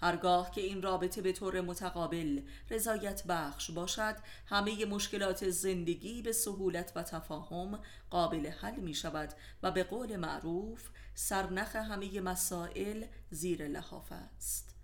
هرگاه 0.00 0.50
که 0.50 0.60
این 0.60 0.82
رابطه 0.82 1.22
به 1.22 1.32
طور 1.32 1.60
متقابل 1.60 2.40
رضایت 2.70 3.22
بخش 3.26 3.70
باشد 3.70 4.16
همه 4.46 4.84
مشکلات 4.84 5.50
زندگی 5.50 6.22
به 6.22 6.32
سهولت 6.32 6.92
و 6.96 7.02
تفاهم 7.02 7.78
قابل 8.10 8.46
حل 8.46 8.76
می 8.76 8.94
شود 8.94 9.32
و 9.62 9.70
به 9.70 9.84
قول 9.84 10.16
معروف 10.16 10.88
سرنخ 11.14 11.76
همه 11.76 12.20
مسائل 12.20 13.04
زیر 13.30 13.68
لحاف 13.68 14.12
است. 14.12 14.76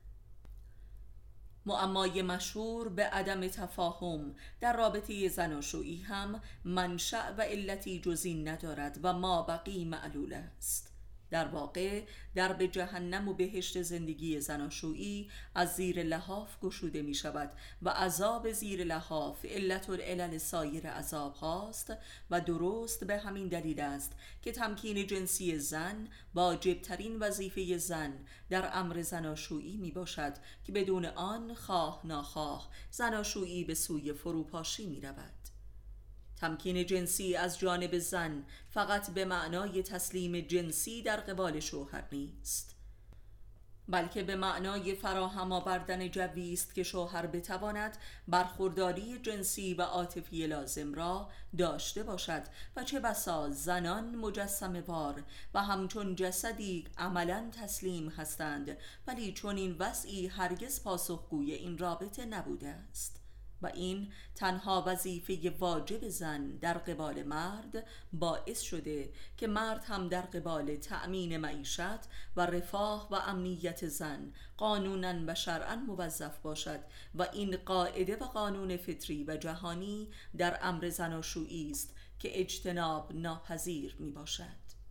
معمای 1.67 2.23
مشهور 2.23 2.89
به 2.89 3.05
عدم 3.05 3.49
تفاهم 3.49 4.35
در 4.61 4.77
رابطه 4.77 5.29
زناشویی 5.29 6.03
هم 6.03 6.43
منشأ 6.65 7.35
و 7.39 7.43
علتی 7.43 8.01
جزی 8.01 8.43
ندارد 8.43 8.99
و 9.03 9.13
ما 9.13 9.43
بقی 9.43 9.85
معلول 9.85 10.33
است. 10.33 10.92
در 11.33 11.49
واقع 11.49 12.03
در 12.35 12.53
به 12.53 12.69
جهنم 12.69 13.29
و 13.29 13.35
بهشت 13.35 13.83
زندگی 13.83 14.41
زناشویی 14.41 15.31
از 15.55 15.77
زیر 15.77 16.03
لحاف 16.03 16.61
گشوده 16.61 17.03
می 17.03 17.15
شود 17.15 17.51
و 17.83 17.89
عذاب 17.89 18.53
زیر 18.53 18.85
لحاف 18.85 19.45
علت 19.45 19.91
العلل 19.91 20.39
سایر 20.39 20.91
عذاب 20.91 21.35
هاست 21.35 21.93
و 22.31 22.41
درست 22.41 23.05
به 23.05 23.19
همین 23.19 23.49
دلیل 23.49 23.81
است 23.81 24.13
که 24.43 24.53
تمکین 24.53 25.07
جنسی 25.07 25.59
زن 25.59 26.09
واجبترین 26.35 27.19
وظیفه 27.19 27.79
زن 27.79 28.13
در 28.51 28.71
امر 28.73 29.03
زناشویی 29.03 29.77
می 29.77 29.91
باشد 29.91 30.33
که 30.65 30.73
بدون 30.73 31.05
آن 31.05 31.55
خواه 31.55 32.01
ناخواه 32.05 32.71
زناشویی 32.91 33.65
به 33.65 33.75
سوی 33.75 34.13
فروپاشی 34.13 34.87
می 34.87 35.01
رود 35.01 35.42
تمکین 36.43 36.87
جنسی 36.87 37.37
از 37.37 37.59
جانب 37.59 37.99
زن 37.99 38.45
فقط 38.71 39.11
به 39.11 39.25
معنای 39.25 39.83
تسلیم 39.83 40.41
جنسی 40.41 41.03
در 41.03 41.17
قبال 41.17 41.61
شوهر 41.61 42.05
نیست. 42.13 42.77
بلکه 43.89 44.23
به 44.23 44.37
معنای 44.37 44.95
فراهم 44.95 45.53
آوردن 45.53 46.09
جوی 46.09 46.53
است 46.53 46.75
که 46.75 46.83
شوهر 46.83 47.27
بتواند 47.27 47.97
برخورداری 48.29 49.19
جنسی 49.19 49.75
و 49.75 49.83
عاطفی 49.83 50.47
لازم 50.47 50.95
را 50.95 51.31
داشته 51.59 52.03
باشد 52.03 52.43
و 52.77 52.85
چه 52.85 53.01
بسا 53.01 53.51
زنان 53.51 54.15
مجسم 54.15 54.85
وار 54.87 55.23
و 55.55 55.63
همچون 55.63 56.15
جسدی 56.15 56.87
عملا 56.99 57.51
تسلیم 57.61 58.09
هستند 58.09 58.77
ولی 59.07 59.33
چون 59.33 59.57
این 59.57 59.77
وضعی 59.79 60.27
هرگز 60.27 60.83
پاسخگوی 60.83 61.53
این 61.53 61.79
رابطه 61.79 62.25
نبوده 62.25 62.69
است. 62.69 63.22
و 63.63 63.67
این 63.67 64.13
تنها 64.35 64.85
وظیفه 64.87 65.51
واجب 65.59 66.09
زن 66.09 66.47
در 66.47 66.79
قبال 66.79 67.23
مرد 67.23 67.87
باعث 68.13 68.61
شده 68.61 69.13
که 69.37 69.47
مرد 69.47 69.85
هم 69.85 70.09
در 70.09 70.23
قبال 70.23 70.77
تأمین 70.77 71.37
معیشت 71.37 72.01
و 72.37 72.47
رفاه 72.47 73.09
و 73.11 73.15
امنیت 73.15 73.89
زن 73.89 74.33
قانونا 74.57 75.15
و 75.27 75.35
شرعا 75.35 75.77
موظف 75.77 76.39
باشد 76.39 76.81
و 77.15 77.29
این 77.33 77.57
قاعده 77.57 78.17
و 78.17 78.25
قانون 78.25 78.77
فطری 78.77 79.25
و 79.25 79.37
جهانی 79.37 80.09
در 80.39 80.59
امر 80.63 80.89
زناشویی 80.89 81.71
است 81.71 81.95
که 82.19 82.41
اجتناب 82.41 83.13
ناپذیر 83.15 83.97
می 83.99 84.11
باشد 84.11 84.82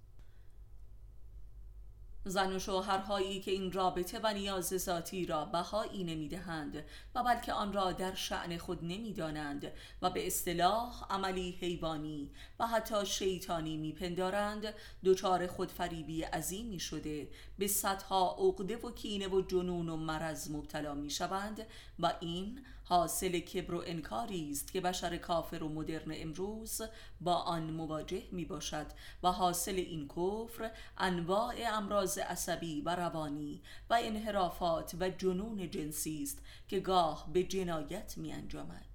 زن 2.26 2.56
و 2.56 2.60
شوهرهایی 2.60 3.40
که 3.40 3.52
این 3.52 3.72
رابطه 3.72 4.20
و 4.24 4.34
نیاز 4.34 4.66
ذاتی 4.66 5.26
را 5.26 5.46
بهایی 5.46 6.04
نمی‌دهند 6.04 6.84
و 7.16 7.24
بلکه 7.24 7.54
آن 7.54 7.74
را 7.74 7.92
در 7.92 8.14
شعن 8.14 8.58
خود 8.58 8.84
نمی‌دانند 8.84 9.72
و 10.02 10.10
به 10.10 10.28
اصطلاح 10.28 11.06
عملی 11.10 11.52
حیوانی 11.52 12.32
و 12.60 12.68
حتی 12.68 13.06
شیطانی 13.06 13.78
میپندارند 13.78 14.74
دچار 15.06 15.48
خودفریبی 15.48 16.24
عظیمی 16.24 16.80
شده 16.80 17.28
به 17.62 17.68
صدها 17.68 18.36
عقده 18.40 18.78
و 18.78 18.92
کینه 18.92 19.28
و 19.28 19.42
جنون 19.42 19.90
و 19.90 19.98
مرض 19.98 20.52
مبتلا 20.52 20.94
می‌شوند 20.94 21.66
و 22.00 22.14
این 22.20 22.66
حاصل 22.84 23.40
کبر 23.40 23.74
و 23.74 23.84
انکاری 23.86 24.52
است 24.52 24.72
که 24.72 24.82
بشر 24.82 25.18
کافر 25.18 25.64
و 25.64 25.70
مدرن 25.70 26.12
امروز 26.16 26.82
با 27.22 27.36
آن 27.36 27.64
مواجه 27.64 28.24
می 28.32 28.46
باشد 28.46 28.86
و 29.24 29.32
حاصل 29.32 29.76
این 29.76 30.08
کفر 30.08 30.72
انواع 30.98 31.56
امراض 31.74 32.18
عصبی 32.18 32.82
و 32.82 32.96
روانی 32.96 33.62
و 33.90 34.00
انحرافات 34.04 34.96
و 35.00 35.10
جنون 35.10 35.70
جنسی 35.70 36.24
است 36.24 36.42
که 36.68 36.80
گاه 36.80 37.30
به 37.34 37.44
جنایت 37.44 38.18
می 38.18 38.34
انجامد. 38.34 38.91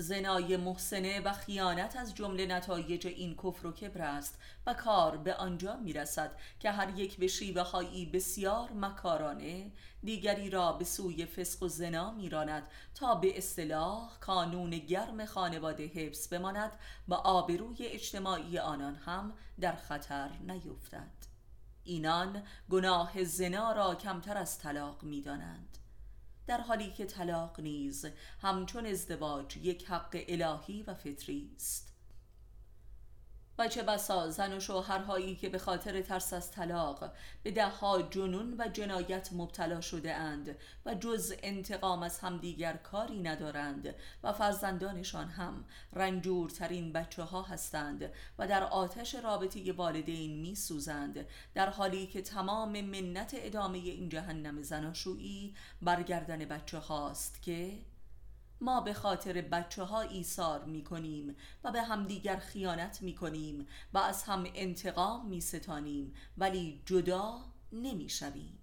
زنای 0.00 0.56
محسنه 0.56 1.20
و 1.20 1.32
خیانت 1.32 1.96
از 1.96 2.14
جمله 2.14 2.46
نتایج 2.46 3.06
این 3.06 3.36
کفر 3.36 3.66
و 3.66 3.72
کبر 3.72 4.00
است 4.00 4.38
و 4.66 4.74
کار 4.74 5.16
به 5.16 5.34
آنجا 5.34 5.76
می 5.76 5.92
رسد 5.92 6.36
که 6.60 6.70
هر 6.70 6.98
یک 6.98 7.16
به 7.16 7.26
شیوه 7.26 7.62
هایی 7.62 8.06
بسیار 8.06 8.72
مکارانه 8.72 9.72
دیگری 10.04 10.50
را 10.50 10.72
به 10.72 10.84
سوی 10.84 11.26
فسق 11.26 11.62
و 11.62 11.68
زنا 11.68 12.10
میراند 12.10 12.62
تا 12.94 13.14
به 13.14 13.38
اصطلاح 13.38 14.18
کانون 14.20 14.70
گرم 14.70 15.24
خانواده 15.24 15.86
حفظ 15.86 16.28
بماند 16.28 16.72
و 17.08 17.14
آبروی 17.14 17.86
اجتماعی 17.86 18.58
آنان 18.58 18.94
هم 18.94 19.32
در 19.60 19.76
خطر 19.76 20.30
نیفتد. 20.48 21.30
اینان 21.84 22.42
گناه 22.70 23.24
زنا 23.24 23.72
را 23.72 23.94
کمتر 23.94 24.36
از 24.36 24.58
طلاق 24.58 25.02
می‌دانند. 25.02 25.79
در 26.46 26.60
حالی 26.60 26.90
که 26.90 27.04
طلاق 27.04 27.60
نیز 27.60 28.06
همچون 28.42 28.86
ازدواج 28.86 29.56
یک 29.56 29.84
حق 29.84 30.24
الهی 30.28 30.82
و 30.82 30.94
فطری 30.94 31.50
است. 31.56 31.89
و 33.60 33.68
چه 33.68 33.82
بسا 33.82 34.30
زن 34.30 34.56
و 34.56 34.60
شوهرهایی 34.60 35.36
که 35.36 35.48
به 35.48 35.58
خاطر 35.58 36.02
ترس 36.02 36.32
از 36.32 36.50
طلاق 36.50 37.12
به 37.42 37.50
دهها 37.50 38.02
جنون 38.02 38.54
و 38.58 38.68
جنایت 38.68 39.32
مبتلا 39.32 39.80
شده 39.80 40.14
اند 40.14 40.56
و 40.86 40.94
جز 40.94 41.34
انتقام 41.42 42.02
از 42.02 42.18
همدیگر 42.18 42.72
کاری 42.72 43.22
ندارند 43.22 43.94
و 44.22 44.32
فرزندانشان 44.32 45.28
هم 45.28 45.64
رنجورترین 45.92 46.92
بچه 46.92 47.22
ها 47.22 47.42
هستند 47.42 48.10
و 48.38 48.48
در 48.48 48.62
آتش 48.62 49.14
رابطه 49.14 49.72
والدین 49.72 50.40
می 50.40 50.54
سوزند 50.54 51.26
در 51.54 51.70
حالی 51.70 52.06
که 52.06 52.22
تمام 52.22 52.80
منت 52.80 53.30
ادامه 53.34 53.78
این 53.78 54.08
جهنم 54.08 54.62
زناشویی 54.62 55.54
برگردن 55.82 56.44
بچه 56.44 56.78
هاست 56.78 57.42
که 57.42 57.78
ما 58.60 58.80
به 58.80 58.94
خاطر 58.94 59.40
بچه 59.40 59.82
ها 59.82 60.00
ایثار 60.00 60.64
می 60.64 60.84
کنیم 60.84 61.36
و 61.64 61.72
به 61.72 61.82
همدیگر 61.82 62.36
خیانت 62.36 63.02
می 63.02 63.14
کنیم 63.14 63.66
و 63.92 63.98
از 63.98 64.22
هم 64.22 64.46
انتقام 64.54 65.26
می 65.26 65.40
ستانیم 65.40 66.14
ولی 66.38 66.82
جدا 66.86 67.40
نمی 67.72 68.08
شویم 68.08 68.59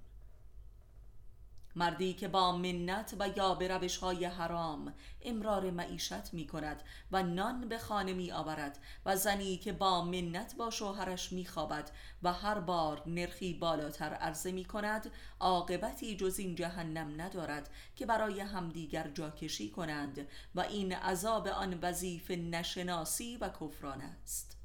مردی 1.77 2.13
که 2.13 2.27
با 2.27 2.57
منت 2.57 3.15
و 3.19 3.29
یا 3.35 3.55
به 3.55 3.67
روش 3.67 3.97
های 3.97 4.25
حرام 4.25 4.93
امرار 5.21 5.71
معیشت 5.71 6.33
می 6.33 6.47
کند 6.47 6.83
و 7.11 7.23
نان 7.23 7.67
به 7.69 7.77
خانه 7.77 8.13
می 8.13 8.31
آورد 8.31 8.79
و 9.05 9.15
زنی 9.15 9.57
که 9.57 9.73
با 9.73 10.05
منت 10.05 10.55
با 10.55 10.69
شوهرش 10.69 11.31
می 11.31 11.45
خوابد 11.45 11.91
و 12.23 12.33
هر 12.33 12.59
بار 12.59 13.03
نرخی 13.05 13.53
بالاتر 13.53 14.13
عرضه 14.13 14.51
می 14.51 14.65
کند 14.65 15.11
عاقبتی 15.39 16.15
جز 16.15 16.39
این 16.39 16.55
جهنم 16.55 17.21
ندارد 17.21 17.69
که 17.95 18.05
برای 18.05 18.39
همدیگر 18.39 19.07
جاکشی 19.07 19.69
کنند 19.69 20.27
و 20.55 20.59
این 20.59 20.93
عذاب 20.93 21.47
آن 21.47 21.79
وظیفه 21.81 22.35
نشناسی 22.35 23.37
و 23.37 23.49
کفران 23.49 24.01
است. 24.01 24.57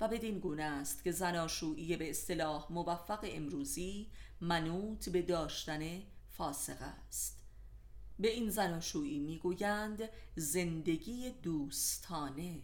و 0.00 0.08
بدین 0.08 0.38
گونه 0.38 0.62
است 0.62 1.04
که 1.04 1.12
زناشویی 1.12 1.96
به 1.96 2.10
اصطلاح 2.10 2.66
موفق 2.70 3.20
امروزی 3.22 4.10
منوط 4.40 5.08
به 5.08 5.22
داشتن 5.22 6.02
فاسق 6.28 6.76
است. 6.80 7.38
به 8.18 8.28
این 8.28 8.50
زناشویی 8.50 9.18
می‌گویند 9.18 10.02
زندگی 10.36 11.30
دوستانه. 11.30 12.62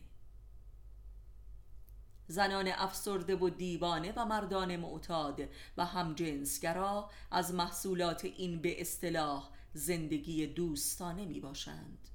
زنان 2.26 2.68
افسرده 2.68 3.36
و 3.36 3.50
دیوانه 3.50 4.12
و 4.16 4.24
مردان 4.24 4.76
معتاد 4.76 5.40
و 5.76 5.84
همجنسگرا 5.84 7.10
از 7.30 7.54
محصولات 7.54 8.24
این 8.24 8.62
به 8.62 8.80
اصطلاح 8.80 9.50
زندگی 9.72 10.46
دوستانه 10.46 11.24
می 11.24 11.40
باشند 11.40 12.08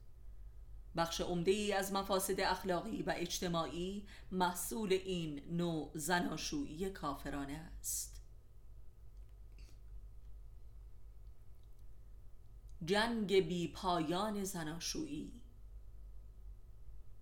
بخش 0.95 1.21
عمده 1.21 1.51
ای 1.51 1.73
از 1.73 1.93
مفاسد 1.93 2.39
اخلاقی 2.39 3.03
و 3.03 3.13
اجتماعی 3.17 4.07
محصول 4.31 4.93
این 4.93 5.41
نوع 5.57 5.91
زناشویی 5.95 6.89
کافرانه 6.89 7.53
است. 7.53 8.08
جنگ 12.85 13.47
بی 13.47 13.67
پایان 13.67 14.43
زناشویی. 14.43 15.41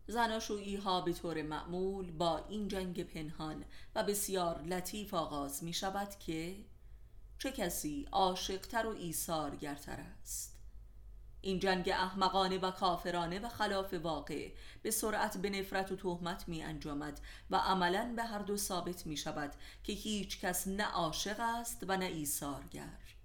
زناشویی 0.07 0.75
ها 0.75 1.01
به 1.01 1.13
طور 1.13 1.41
معمول 1.41 2.11
با 2.11 2.37
این 2.37 2.67
جنگ 2.67 3.03
پنهان 3.03 3.65
و 3.95 4.03
بسیار 4.03 4.61
لطیف 4.61 5.13
آغاز 5.13 5.63
می 5.63 5.73
شود 5.73 6.19
که 6.19 6.65
چه 7.39 7.51
کسی 7.51 8.07
عاشقتر 8.11 8.85
و 8.85 8.89
ایثارگرتر 8.89 9.99
است. 10.21 10.57
این 11.41 11.59
جنگ 11.59 11.89
احمقانه 11.89 12.57
و 12.57 12.71
کافرانه 12.71 13.39
و 13.39 13.49
خلاف 13.49 13.93
واقع 13.93 14.51
به 14.81 14.91
سرعت 14.91 15.37
به 15.37 15.49
نفرت 15.49 15.91
و 15.91 15.95
تهمت 15.95 16.47
می 16.47 16.63
انجامد 16.63 17.19
و 17.49 17.55
عملا 17.55 18.13
به 18.15 18.23
هر 18.23 18.39
دو 18.39 18.57
ثابت 18.57 19.07
می 19.07 19.17
شود 19.17 19.53
که 19.83 19.93
هیچ 19.93 20.39
کس 20.39 20.67
نه 20.67 20.83
عاشق 20.83 21.39
است 21.39 21.83
و 21.87 21.97
نه 21.97 22.05
ایثارگر. 22.05 23.16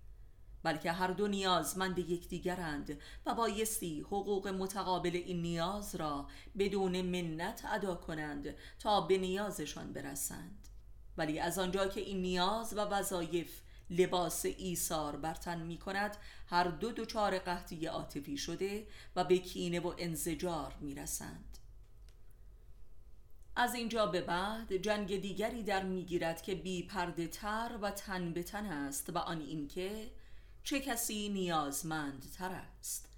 بلکه 0.63 0.93
هر 0.93 1.09
دو 1.09 1.29
نیازمند 1.29 1.99
یکدیگرند. 1.99 2.99
و 3.27 3.35
بایستی 3.35 4.01
حقوق 4.01 4.49
متقابل 4.49 5.17
این 5.17 5.43
نیاز 5.43 5.95
را 5.95 6.27
بدون 6.59 7.03
منت 7.03 7.65
ادا 7.73 7.95
کنند 7.95 8.55
تا 8.79 9.01
به 9.01 9.19
نیازشان 9.19 9.93
برسند. 9.93 10.69
ولی 11.17 11.39
از 11.39 11.59
آنجا 11.59 11.87
که 11.87 12.01
این 12.01 12.23
نیاز 12.23 12.75
و 12.77 12.81
وظایف 12.81 13.63
لباس 13.91 14.45
ایثار 14.45 15.17
بر 15.17 15.35
تن 15.35 15.63
می 15.63 15.79
کند 15.79 16.17
هر 16.47 16.65
دو 16.65 16.93
دچار 16.93 17.39
قحطی 17.39 17.87
عاطفی 17.87 18.37
شده 18.37 18.87
و 19.17 19.25
به 19.25 19.39
کینه 19.39 19.81
و 19.81 19.95
انزجار 19.99 20.75
می 20.81 20.95
رسند 20.95 21.59
از 23.57 23.75
اینجا 23.75 24.07
به 24.07 24.21
بعد 24.21 24.77
جنگ 24.77 25.21
دیگری 25.21 25.63
در 25.63 25.83
می‌گیرد 25.83 26.43
که 26.43 26.55
بی 26.55 26.83
پرده 26.83 27.27
تر 27.27 27.79
و 27.83 27.91
تن 27.91 28.33
به 28.33 28.43
تن 28.43 28.67
است 28.67 29.11
و 29.11 29.19
آن 29.19 29.41
اینکه 29.41 30.11
چه 30.65 30.81
کسی 30.81 31.29
نیازمند 31.29 32.27
تر 32.39 32.53
است؟ 32.53 33.09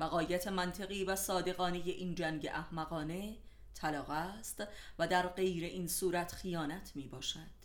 بقایت 0.00 0.48
منطقی 0.48 1.04
و 1.04 1.16
صادقانه 1.16 1.78
این 1.78 2.14
جنگ 2.14 2.46
احمقانه 2.46 3.36
طلاق 3.74 4.10
است 4.10 4.62
و 4.98 5.08
در 5.08 5.28
غیر 5.28 5.64
این 5.64 5.88
صورت 5.88 6.32
خیانت 6.32 6.92
می 6.94 7.08
باشد 7.08 7.62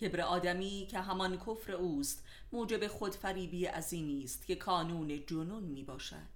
کبر 0.00 0.20
آدمی 0.20 0.86
که 0.90 1.00
همان 1.00 1.36
کفر 1.36 1.72
اوست 1.72 2.24
موجب 2.52 2.86
خودفریبی 2.86 3.66
عظیمی 3.66 4.24
است 4.24 4.46
که 4.46 4.56
کانون 4.56 5.26
جنون 5.26 5.62
می 5.62 5.82
باشد 5.82 6.34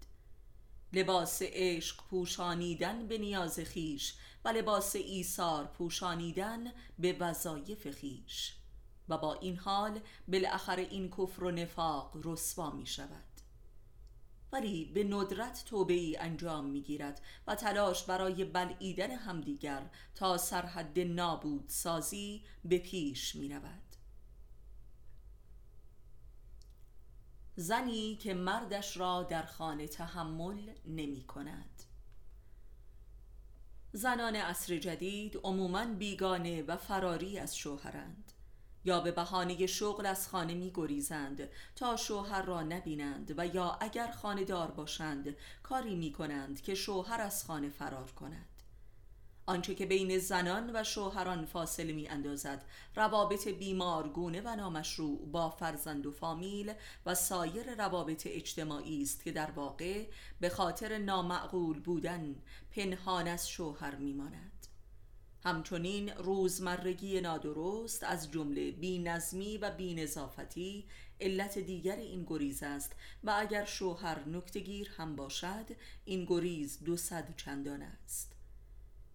لباس 0.92 1.38
عشق 1.42 1.96
پوشانیدن 2.10 3.06
به 3.06 3.18
نیاز 3.18 3.60
خیش 3.60 4.14
و 4.44 4.48
لباس 4.48 4.96
ایثار 4.96 5.66
پوشانیدن 5.66 6.72
به 6.98 7.12
وظایف 7.12 7.90
خیش. 7.90 8.57
و 9.08 9.18
با 9.18 9.34
این 9.34 9.56
حال 9.56 10.00
بالاخره 10.28 10.82
این 10.82 11.10
کفر 11.10 11.44
و 11.44 11.50
نفاق 11.50 12.16
رسوا 12.24 12.70
می 12.70 12.86
شود 12.86 13.24
ولی 14.52 14.84
به 14.84 15.04
ندرت 15.04 15.64
توبه 15.64 15.94
ای 15.94 16.16
انجام 16.16 16.64
می 16.64 16.82
گیرد 16.82 17.20
و 17.46 17.54
تلاش 17.54 18.04
برای 18.04 18.44
بلعیدن 18.44 19.10
همدیگر 19.10 19.90
تا 20.14 20.38
سرحد 20.38 20.98
نابود 20.98 21.64
سازی 21.68 22.42
به 22.64 22.78
پیش 22.78 23.34
می 23.34 23.48
رود 23.48 23.88
زنی 27.60 28.16
که 28.16 28.34
مردش 28.34 28.96
را 28.96 29.22
در 29.22 29.42
خانه 29.42 29.88
تحمل 29.88 30.70
نمی 30.86 31.24
کند. 31.24 31.82
زنان 33.92 34.36
عصر 34.36 34.78
جدید 34.78 35.36
عموما 35.44 35.84
بیگانه 35.84 36.62
و 36.62 36.76
فراری 36.76 37.38
از 37.38 37.56
شوهرند. 37.56 38.27
یا 38.88 39.00
به 39.00 39.12
بهانه 39.12 39.66
شغل 39.66 40.06
از 40.06 40.28
خانه 40.28 40.54
می 40.54 40.70
گریزند 40.74 41.48
تا 41.76 41.96
شوهر 41.96 42.42
را 42.42 42.62
نبینند 42.62 43.34
و 43.36 43.46
یا 43.46 43.78
اگر 43.80 44.10
خانه 44.10 44.44
دار 44.44 44.70
باشند 44.70 45.36
کاری 45.62 45.94
می 45.94 46.12
کنند 46.12 46.62
که 46.62 46.74
شوهر 46.74 47.20
از 47.20 47.44
خانه 47.44 47.68
فرار 47.68 48.10
کند 48.10 48.46
آنچه 49.46 49.74
که 49.74 49.86
بین 49.86 50.18
زنان 50.18 50.70
و 50.74 50.84
شوهران 50.84 51.46
فاصله 51.46 51.92
می 51.92 52.08
اندازد 52.08 52.64
روابط 52.96 53.48
بیمارگونه 53.48 54.40
و 54.40 54.56
نامشروع 54.56 55.26
با 55.26 55.50
فرزند 55.50 56.06
و 56.06 56.10
فامیل 56.10 56.72
و 57.06 57.14
سایر 57.14 57.74
روابط 57.74 58.26
اجتماعی 58.30 59.02
است 59.02 59.24
که 59.24 59.32
در 59.32 59.50
واقع 59.50 60.06
به 60.40 60.48
خاطر 60.48 60.98
نامعقول 60.98 61.80
بودن 61.80 62.36
پنهان 62.70 63.28
از 63.28 63.48
شوهر 63.48 63.94
می 63.94 64.12
ماند. 64.12 64.67
همچنین 65.48 66.08
روزمرگی 66.08 67.20
نادرست 67.20 68.04
از 68.04 68.30
جمله 68.30 68.70
بینظمی 68.70 69.58
و 69.58 69.70
بینظافتی 69.70 70.84
علت 71.20 71.58
دیگر 71.58 71.96
این 71.96 72.24
گریز 72.24 72.62
است 72.62 72.92
و 73.24 73.34
اگر 73.38 73.64
شوهر 73.64 74.28
نکتگیر 74.28 74.90
هم 74.96 75.16
باشد 75.16 75.66
این 76.04 76.24
گریز 76.24 76.84
دو 76.84 76.96
صد 76.96 77.36
چندان 77.36 77.82
است. 77.82 78.37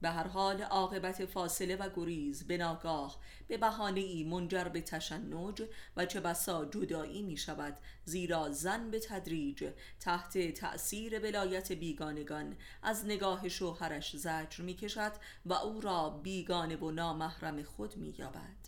به 0.04 0.10
هر 0.10 0.28
حال 0.28 0.62
عاقبت 0.62 1.26
فاصله 1.26 1.76
و 1.76 1.90
گریز 1.96 2.48
به 2.48 2.58
ناگاه 2.58 3.20
به 3.48 3.58
بهانه 3.58 4.00
ای 4.00 4.24
منجر 4.24 4.64
به 4.64 4.82
تشنج 4.82 5.64
و 5.98 6.06
چه 6.06 6.20
بسا 6.20 6.66
جدایی 6.66 7.22
می 7.22 7.38
شود 7.38 7.78
زیرا 8.06 8.52
زن 8.52 8.92
به 8.92 9.00
تدریج 9.00 9.70
تحت 10.00 10.52
تأثیر 10.52 11.20
ولایت 11.20 11.72
بیگانگان 11.72 12.56
از 12.84 13.06
نگاه 13.06 13.50
شوهرش 13.50 14.18
زجر 14.18 14.64
می 14.64 14.74
کشد 14.74 15.12
و 15.46 15.54
او 15.54 15.82
را 15.82 16.10
بیگانه 16.10 16.76
و 16.76 16.92
نامحرم 16.92 17.64
خود 17.64 17.98
می 17.98 18.16
یابد 18.18 18.63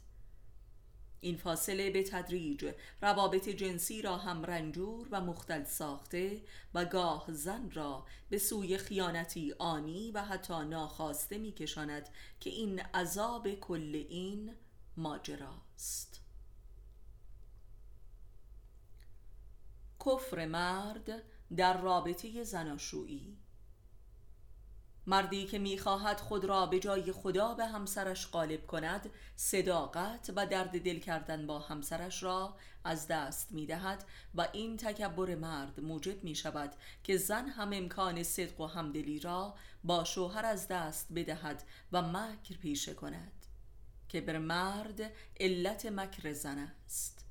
این 1.25 1.37
فاصله 1.37 1.89
به 1.89 2.03
تدریج 2.03 2.71
روابط 3.01 3.49
جنسی 3.49 4.01
را 4.01 4.17
هم 4.17 4.43
رنجور 4.43 5.07
و 5.11 5.21
مختل 5.21 5.63
ساخته 5.63 6.41
و 6.73 6.85
گاه 6.85 7.25
زن 7.29 7.71
را 7.71 8.05
به 8.29 8.37
سوی 8.37 8.77
خیانتی 8.77 9.53
آنی 9.59 10.11
و 10.11 10.21
حتی 10.21 10.53
ناخواسته 10.53 11.37
می 11.37 11.51
کشاند 11.51 12.09
که 12.39 12.49
این 12.49 12.79
عذاب 12.79 13.51
کل 13.55 14.05
این 14.09 14.55
ماجراست. 14.97 16.21
کفر 20.05 20.45
مرد 20.45 21.23
در 21.57 21.81
رابطه 21.81 22.43
زناشویی 22.43 23.37
مردی 25.07 25.45
که 25.45 25.59
می‌خواهد 25.59 26.19
خود 26.19 26.45
را 26.45 26.65
به 26.65 26.79
جای 26.79 27.11
خدا 27.11 27.53
به 27.53 27.65
همسرش 27.65 28.27
غالب 28.27 28.67
کند 28.67 29.09
صداقت 29.35 30.31
و 30.35 30.45
درد 30.45 30.83
دل 30.83 30.99
کردن 30.99 31.47
با 31.47 31.59
همسرش 31.59 32.23
را 32.23 32.57
از 32.83 33.07
دست 33.07 33.51
می‌دهد 33.51 34.05
و 34.35 34.47
این 34.53 34.77
تکبر 34.77 35.35
مرد 35.35 35.79
موجب 35.79 36.23
می 36.23 36.35
شود 36.35 36.75
که 37.03 37.17
زن 37.17 37.47
هم 37.47 37.73
امکان 37.73 38.23
صدق 38.23 38.61
و 38.61 38.65
همدلی 38.65 39.19
را 39.19 39.55
با 39.83 40.03
شوهر 40.03 40.45
از 40.45 40.67
دست 40.67 41.07
بدهد 41.15 41.63
و 41.91 42.01
مکر 42.01 42.57
پیشه 42.57 42.93
کند. 42.93 43.31
کبر 44.13 44.37
مرد 44.37 45.11
علت 45.39 45.85
مکر 45.85 46.33
زن 46.33 46.57
است. 46.85 47.25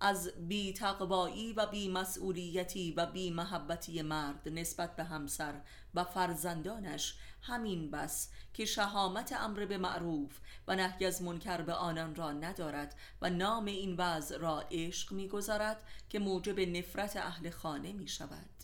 از 0.00 0.32
بی 0.48 0.72
تقوایی 0.72 1.52
و 1.52 1.66
بی 1.66 1.88
مسئولیتی 1.88 2.92
و 2.92 3.06
بی 3.06 3.30
محبتی 3.30 4.02
مرد 4.02 4.48
نسبت 4.48 4.96
به 4.96 5.04
همسر 5.04 5.60
و 5.96 6.04
فرزندانش 6.04 7.14
همین 7.42 7.90
بس 7.90 8.30
که 8.54 8.64
شهامت 8.64 9.32
امر 9.32 9.64
به 9.64 9.78
معروف 9.78 10.38
و 10.68 10.76
نهی 10.76 11.06
از 11.06 11.22
منکر 11.22 11.62
به 11.62 11.74
آنان 11.74 12.14
را 12.14 12.32
ندارد 12.32 12.94
و 13.22 13.30
نام 13.30 13.64
این 13.64 13.96
وضع 13.96 14.36
را 14.36 14.64
عشق 14.70 15.12
می‌گذارد 15.12 15.82
که 16.08 16.18
موجب 16.18 16.60
نفرت 16.60 17.16
اهل 17.16 17.50
خانه 17.50 17.92
می 17.92 18.08
شود 18.08 18.56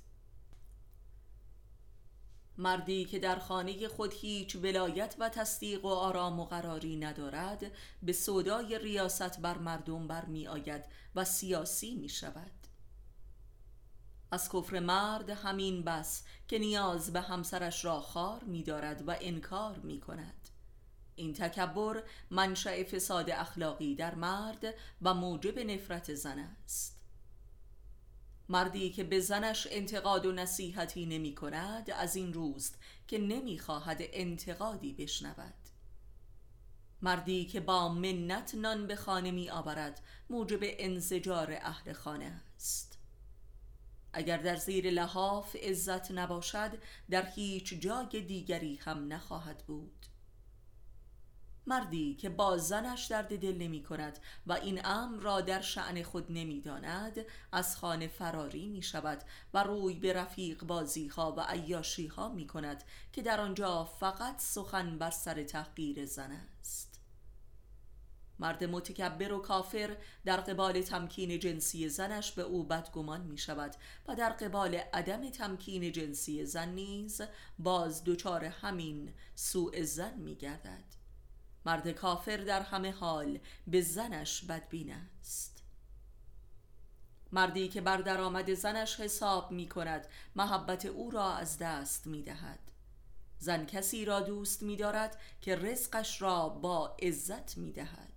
مردی 2.58 3.04
که 3.04 3.18
در 3.18 3.38
خانه 3.38 3.88
خود 3.88 4.12
هیچ 4.12 4.56
ولایت 4.56 5.14
و 5.18 5.28
تصدیق 5.28 5.84
و 5.84 5.88
آرام 5.88 6.40
و 6.40 6.44
قراری 6.44 6.96
ندارد 6.96 7.72
به 8.02 8.12
صدای 8.12 8.78
ریاست 8.78 9.40
بر 9.40 9.58
مردم 9.58 10.06
برمی 10.06 10.48
آید 10.48 10.84
و 11.14 11.24
سیاسی 11.24 11.94
می 11.94 12.08
شود 12.08 12.61
از 14.32 14.48
کفر 14.48 14.78
مرد 14.78 15.30
همین 15.30 15.82
بس 15.82 16.24
که 16.48 16.58
نیاز 16.58 17.12
به 17.12 17.20
همسرش 17.20 17.84
را 17.84 18.00
خار 18.00 18.44
می 18.44 18.62
دارد 18.62 19.08
و 19.08 19.16
انکار 19.20 19.78
می 19.78 20.00
کند 20.00 20.48
این 21.14 21.32
تکبر 21.32 22.02
منشأ 22.30 22.84
فساد 22.84 23.30
اخلاقی 23.30 23.94
در 23.94 24.14
مرد 24.14 24.74
و 25.02 25.14
موجب 25.14 25.58
نفرت 25.58 26.14
زن 26.14 26.38
است. 26.38 27.00
مردی 28.48 28.90
که 28.90 29.04
به 29.04 29.20
زنش 29.20 29.68
انتقاد 29.70 30.26
و 30.26 30.32
نصیحتی 30.32 31.06
نمی 31.06 31.34
کند 31.34 31.90
از 31.90 32.16
این 32.16 32.32
روست 32.32 32.78
که 33.08 33.18
نمی 33.18 33.58
خواهد 33.58 33.98
انتقادی 34.00 34.92
بشنود. 34.92 35.54
مردی 37.02 37.44
که 37.44 37.60
با 37.60 37.88
منت 37.88 38.54
نان 38.54 38.86
به 38.86 38.96
خانه 38.96 39.30
می 39.30 39.50
آورد 39.50 40.00
موجب 40.30 40.60
انزجار 40.62 41.52
اهل 41.52 41.92
خانه 41.92 42.42
است. 42.56 42.91
اگر 44.12 44.36
در 44.36 44.56
زیر 44.56 44.90
لحاف 44.90 45.56
عزت 45.56 46.10
نباشد 46.10 46.70
در 47.10 47.26
هیچ 47.26 47.74
جای 47.74 48.20
دیگری 48.20 48.76
هم 48.76 49.12
نخواهد 49.12 49.58
بود. 49.66 50.06
مردی 51.66 52.14
که 52.14 52.28
با 52.28 52.58
زنش 52.58 53.06
درد 53.06 53.38
دل 53.38 53.58
نمی 53.58 53.82
کند 53.82 54.18
و 54.46 54.52
این 54.52 54.80
امر 54.84 55.22
را 55.22 55.40
در 55.40 55.60
شعن 55.60 56.02
خود 56.02 56.32
نمی 56.32 56.60
داند 56.60 57.18
از 57.52 57.76
خانه 57.76 58.08
فراری 58.08 58.68
می 58.68 58.82
شود 58.82 59.22
و 59.54 59.62
روی 59.62 59.94
به 59.94 60.12
رفیق 60.12 60.64
بازی 60.64 61.08
ها 61.08 61.32
و 61.32 61.40
عیاشی 61.40 62.06
ها 62.06 62.28
می 62.28 62.46
کند 62.46 62.84
که 63.12 63.22
در 63.22 63.40
آنجا 63.40 63.84
فقط 63.84 64.40
سخن 64.40 64.98
بر 64.98 65.10
سر 65.10 65.44
تحقیر 65.44 66.06
زن 66.06 66.30
است. 66.60 66.91
مرد 68.42 68.64
متکبر 68.64 69.32
و 69.32 69.38
کافر 69.38 69.96
در 70.24 70.36
قبال 70.36 70.82
تمکین 70.82 71.38
جنسی 71.38 71.88
زنش 71.88 72.32
به 72.32 72.42
او 72.42 72.64
بدگمان 72.64 73.20
می 73.20 73.38
شود 73.38 73.74
و 74.08 74.14
در 74.14 74.30
قبال 74.30 74.74
عدم 74.74 75.30
تمکین 75.30 75.92
جنسی 75.92 76.46
زن 76.46 76.68
نیز 76.68 77.22
باز 77.58 78.04
دچار 78.04 78.44
همین 78.44 79.12
سوء 79.34 79.82
زن 79.82 80.14
می 80.14 80.34
گردد 80.34 80.84
مرد 81.66 81.90
کافر 81.92 82.36
در 82.36 82.62
همه 82.62 82.90
حال 82.90 83.38
به 83.66 83.80
زنش 83.80 84.44
بدبین 84.44 84.94
است. 85.20 85.62
مردی 87.32 87.68
که 87.68 87.80
بر 87.80 87.96
درآمد 87.96 88.54
زنش 88.54 89.00
حساب 89.00 89.50
می 89.50 89.68
کند 89.68 90.06
محبت 90.36 90.86
او 90.86 91.10
را 91.10 91.32
از 91.32 91.58
دست 91.58 92.06
می 92.06 92.22
دهد 92.22 92.72
زن 93.38 93.66
کسی 93.66 94.04
را 94.04 94.20
دوست 94.20 94.62
می 94.62 94.76
دارد 94.76 95.20
که 95.40 95.56
رزقش 95.56 96.22
را 96.22 96.48
با 96.48 96.96
عزت 97.02 97.56
می 97.58 97.72
دهد 97.72 98.11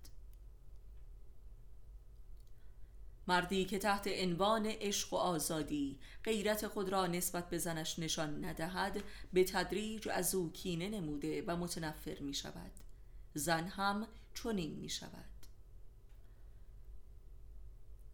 مردی 3.28 3.64
که 3.64 3.78
تحت 3.78 4.06
عنوان 4.06 4.66
عشق 4.66 5.12
و 5.12 5.16
آزادی 5.16 5.98
غیرت 6.24 6.66
خود 6.66 6.88
را 6.88 7.06
نسبت 7.06 7.50
به 7.50 7.58
زنش 7.58 7.98
نشان 7.98 8.44
ندهد 8.44 9.02
به 9.32 9.44
تدریج 9.44 10.08
از 10.08 10.34
او 10.34 10.52
کینه 10.52 10.88
نموده 10.88 11.44
و 11.46 11.56
متنفر 11.56 12.18
می 12.20 12.34
شود. 12.34 12.72
زن 13.34 13.64
هم 13.64 14.06
چنین 14.34 14.74
می 14.74 14.88
شود. 14.88 15.36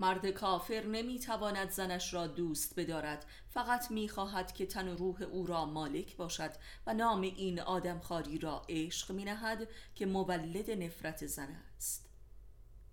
مرد 0.00 0.30
کافر 0.30 0.84
نمی 0.86 1.18
تواند 1.18 1.70
زنش 1.70 2.14
را 2.14 2.26
دوست 2.26 2.80
بدارد. 2.80 3.26
فقط 3.50 3.90
می 3.90 4.08
خواهد 4.08 4.52
که 4.52 4.66
تن 4.66 4.88
و 4.88 4.96
روح 4.96 5.22
او 5.22 5.46
را 5.46 5.64
مالک 5.64 6.16
باشد 6.16 6.50
و 6.86 6.94
نام 6.94 7.20
این 7.20 7.60
آدم 7.60 7.98
خاری 7.98 8.38
را 8.38 8.62
عشق 8.68 9.12
می 9.12 9.24
نهد 9.24 9.68
که 9.94 10.06
مولد 10.06 10.70
نفرت 10.70 11.26
زن 11.26 11.48
است. 11.76 12.01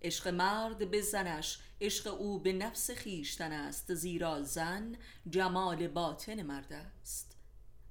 عشق 0.02 0.28
مرد 0.28 0.90
به 0.90 1.00
زنش 1.00 1.58
عشق 1.80 2.20
او 2.20 2.38
به 2.38 2.52
نفس 2.52 2.90
خیشتن 2.90 3.52
است 3.52 3.94
زیرا 3.94 4.42
زن 4.42 4.96
جمال 5.30 5.88
باطن 5.88 6.42
مرد 6.42 6.72
است. 6.72 7.36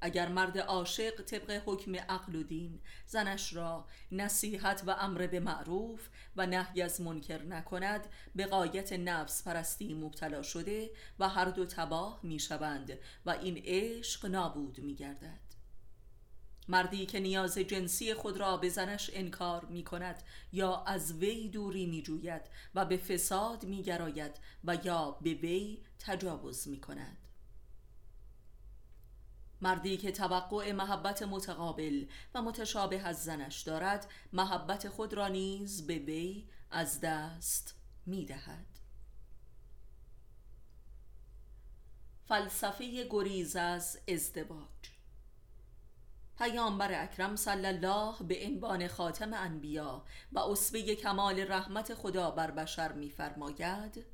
اگر 0.02 0.28
مرد 0.28 0.58
عاشق 0.58 1.22
طبق 1.22 1.62
حکم 1.66 1.96
عقل 1.96 2.36
و 2.36 2.44
دین 2.44 2.80
زنش 3.08 3.54
را 3.54 3.86
نصیحت 4.12 4.84
و 4.88 4.92
امر 4.92 5.28
به 5.28 5.40
معروف 5.40 6.10
و 6.36 6.46
نهی 6.46 6.82
از 6.82 7.02
منکر 7.02 7.44
نکند 7.44 8.08
به 8.36 8.46
قایت 8.46 8.94
نفس 8.94 9.44
پرستی 9.44 9.94
مبتلا 9.94 10.42
شده 10.42 10.90
و 11.20 11.30
هر 11.30 11.46
دو 11.46 11.66
تباه 11.66 12.20
می 12.24 12.40
شوند 12.40 12.98
و 13.26 13.30
این 13.30 13.62
عشق 13.66 14.26
نابود 14.26 14.80
می 14.80 14.96
گردد 14.96 15.49
مردی 16.70 17.06
که 17.06 17.20
نیاز 17.20 17.58
جنسی 17.58 18.14
خود 18.14 18.38
را 18.38 18.58
به 18.58 18.70
زنش 18.70 19.10
انکار 19.14 19.66
می 19.66 19.84
کند 19.84 20.24
یا 20.54 20.84
از 20.84 21.14
وی 21.14 21.50
دوری 21.50 21.86
می 21.86 22.02
جوید 22.02 22.42
و 22.76 22.86
به 22.86 22.98
فساد 22.98 23.66
می 23.66 23.84
گراید 23.84 24.36
و 24.64 24.78
یا 24.84 25.12
به 25.12 25.34
وی 25.34 25.84
تجاوز 26.00 26.68
می 26.68 26.80
کند 26.82 27.18
مردی 29.62 29.98
که 29.98 30.12
توقع 30.12 30.72
محبت 30.72 31.24
متقابل 31.24 32.06
و 32.34 32.42
متشابه 32.42 33.00
از 33.00 33.24
زنش 33.24 33.62
دارد 33.62 34.08
محبت 34.34 34.90
خود 34.90 35.14
را 35.14 35.28
نیز 35.28 35.88
به 35.88 36.00
وی 36.00 36.48
از 36.72 37.02
دست 37.02 37.76
می 38.06 38.26
دهد 38.26 38.80
فلسفه 42.26 43.08
گریز 43.10 43.56
از 43.56 44.00
ازدواج 44.08 44.89
پیامبر 46.40 47.04
اکرم 47.04 47.36
صلی 47.36 47.66
الله 47.66 48.24
به 48.24 48.46
عنوان 48.46 48.88
خاتم 48.88 49.34
انبیا 49.34 50.04
و 50.32 50.40
اصبه 50.40 50.96
کمال 50.96 51.40
رحمت 51.40 51.94
خدا 51.94 52.32
بر 52.32 52.52
بشر 52.52 52.92
می‌فرماید 52.92 54.06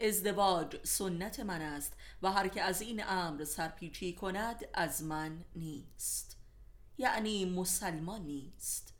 ازدواج 0.00 0.86
سنت 0.86 1.40
من 1.40 1.62
است 1.62 1.92
و 2.22 2.32
هر 2.32 2.48
که 2.48 2.62
از 2.62 2.80
این 2.80 3.04
امر 3.06 3.44
سرپیچی 3.44 4.14
کند 4.14 4.64
از 4.74 5.02
من 5.02 5.44
نیست. 5.56 6.36
یعنی 6.98 7.44
مسلمان 7.44 8.22
نیست. 8.22 8.94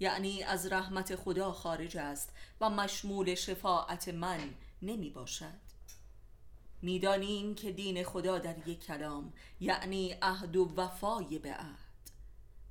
یعنی 0.00 0.42
از 0.42 0.72
رحمت 0.72 1.16
خدا 1.16 1.52
خارج 1.52 1.96
است 1.96 2.32
و 2.60 2.70
مشمول 2.70 3.34
شفاعت 3.34 4.08
من 4.08 4.54
نمی 4.82 5.10
باشد 5.10 5.69
می‌دانیم 6.82 7.54
که 7.54 7.72
دین 7.72 8.04
خدا 8.04 8.38
در 8.38 8.68
یک 8.68 8.84
کلام 8.84 9.32
یعنی 9.60 10.16
عهد 10.22 10.56
و 10.56 10.72
وفای 10.76 11.38
به 11.38 11.52
عهد. 11.52 11.90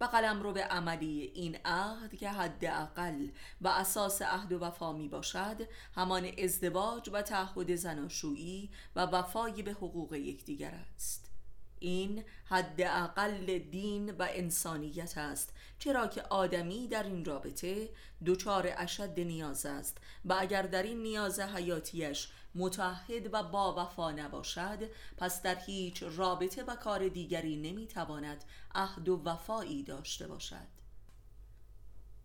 و 0.01 0.05
قلم 0.05 0.43
رو 0.43 0.53
به 0.53 0.63
عملی 0.63 1.31
این 1.35 1.57
عهد 1.65 2.15
که 2.15 2.29
حد 2.29 2.65
اقل 2.65 3.27
و 3.61 3.67
اساس 3.67 4.21
عهد 4.21 4.51
و 4.51 4.59
وفا 4.59 4.93
می 4.93 5.07
باشد 5.07 5.67
همان 5.95 6.31
ازدواج 6.43 7.09
و 7.13 7.21
تعهد 7.21 7.75
زناشویی 7.75 8.69
و 8.95 9.05
وفای 9.05 9.63
به 9.63 9.71
حقوق 9.71 10.13
یکدیگر 10.13 10.85
است. 10.95 11.29
این 11.79 12.23
حد 12.45 12.81
اقل 12.81 13.57
دین 13.57 14.11
و 14.11 14.27
انسانیت 14.29 15.17
است 15.17 15.53
چرا 15.79 16.07
که 16.07 16.21
آدمی 16.21 16.87
در 16.87 17.03
این 17.03 17.25
رابطه 17.25 17.89
دچار 18.25 18.73
اشد 18.77 19.19
نیاز 19.19 19.65
است 19.65 19.97
و 20.25 20.35
اگر 20.39 20.61
در 20.61 20.83
این 20.83 21.03
نیاز 21.03 21.39
حیاتیش 21.39 22.29
متحد 22.55 23.33
و 23.33 23.43
با 23.43 23.75
وفا 23.85 24.11
نباشد 24.11 24.79
پس 25.17 25.41
در 25.41 25.55
هیچ 25.55 26.03
رابطه 26.03 26.63
و 26.63 26.75
کار 26.75 27.07
دیگری 27.07 27.57
نمی‌تواند 27.57 28.43
عهد 28.75 29.09
و 29.09 29.21
وفایی 29.23 29.83
داشته 29.83 30.27
باشد. 30.27 30.79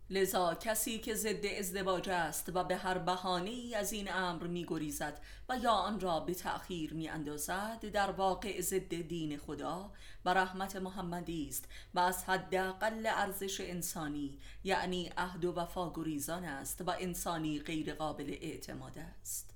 لذا 0.09 0.55
کسی 0.55 0.99
که 0.99 1.15
ضد 1.15 1.45
ازدواج 1.59 2.09
است 2.09 2.51
و 2.53 2.63
به 2.63 2.75
هر 2.75 2.97
بهانه 2.97 3.49
ای 3.49 3.75
از 3.75 3.93
این 3.93 4.13
امر 4.13 4.47
می 4.47 4.65
گریزد 4.67 5.21
و 5.49 5.57
یا 5.57 5.71
آن 5.71 5.99
را 5.99 6.19
به 6.19 6.33
تأخیر 6.33 6.93
می 6.93 7.09
اندازد 7.09 7.85
در 7.85 8.11
واقع 8.11 8.61
ضد 8.61 8.95
دین 8.95 9.37
خدا 9.37 9.91
و 10.25 10.33
رحمت 10.33 10.75
محمدی 10.75 11.47
است 11.47 11.65
و 11.93 11.99
از 11.99 12.23
حداقل 12.23 13.05
ارزش 13.05 13.61
انسانی 13.61 14.39
یعنی 14.63 15.11
عهد 15.17 15.45
و 15.45 15.53
وفا 15.53 15.93
گریزان 15.93 16.43
است 16.43 16.81
و 16.81 16.93
انسانی 16.99 17.59
غیر 17.59 17.93
قابل 17.93 18.29
اعتماد 18.41 18.97
است. 18.97 19.54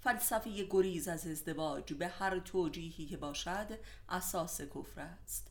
فلسفه 0.00 0.64
گریز 0.70 1.08
از 1.08 1.26
ازدواج 1.26 1.92
به 1.92 2.08
هر 2.08 2.38
توجیهی 2.38 3.06
که 3.06 3.16
باشد 3.16 3.78
اساس 4.08 4.60
کفر 4.60 5.00
است 5.00 5.50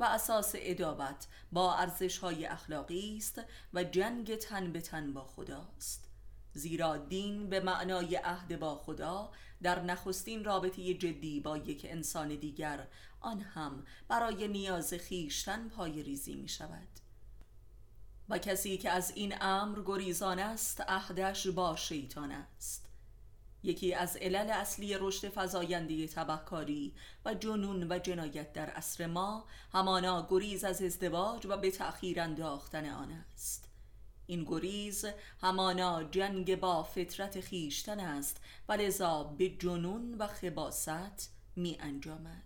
و 0.00 0.04
اساس 0.04 0.52
ادابت 0.54 1.26
با 1.52 1.74
ارزش 1.74 2.18
های 2.18 2.46
اخلاقی 2.46 3.16
است 3.16 3.42
و 3.74 3.84
جنگ 3.84 4.36
تن 4.36 4.72
به 4.72 4.80
تن 4.80 5.12
با 5.12 5.24
خداست 5.24 6.08
زیرا 6.52 6.96
دین 6.96 7.48
به 7.48 7.60
معنای 7.60 8.16
عهد 8.16 8.58
با 8.58 8.74
خدا 8.74 9.32
در 9.62 9.82
نخستین 9.82 10.44
رابطه 10.44 10.94
جدی 10.94 11.40
با 11.40 11.56
یک 11.56 11.86
انسان 11.90 12.28
دیگر 12.28 12.88
آن 13.20 13.40
هم 13.40 13.86
برای 14.08 14.48
نیاز 14.48 14.94
خیشتن 14.94 15.68
پای 15.68 16.02
ریزی 16.02 16.34
می 16.34 16.48
شود 16.48 16.88
و 18.28 18.38
کسی 18.38 18.78
که 18.78 18.90
از 18.90 19.12
این 19.14 19.34
امر 19.40 19.82
گریزان 19.86 20.38
است 20.38 20.80
عهدش 20.80 21.46
با 21.46 21.76
شیطان 21.76 22.32
است. 22.32 22.91
یکی 23.62 23.94
از 23.94 24.16
علل 24.16 24.50
اصلی 24.50 24.96
رشد 25.00 25.28
فزاینده 25.28 26.06
تبهکاری 26.06 26.94
و 27.24 27.34
جنون 27.34 27.92
و 27.92 27.98
جنایت 27.98 28.52
در 28.52 28.70
عصر 28.70 29.06
ما 29.06 29.44
همانا 29.72 30.26
گریز 30.30 30.64
از 30.64 30.82
ازدواج 30.82 31.46
و 31.46 31.56
به 31.56 31.70
تأخیر 31.70 32.20
انداختن 32.20 32.88
آن 32.88 33.12
است. 33.12 33.68
این 34.26 34.44
گریز 34.44 35.04
همانا 35.40 36.04
جنگ 36.04 36.60
با 36.60 36.82
فطرت 36.82 37.40
خیشتن 37.40 38.00
است 38.00 38.40
و 38.68 38.72
لذا 38.72 39.24
به 39.24 39.48
جنون 39.48 40.14
و 40.14 40.26
خباست 40.26 41.30
می 41.56 41.76
انجامد. 41.80 42.42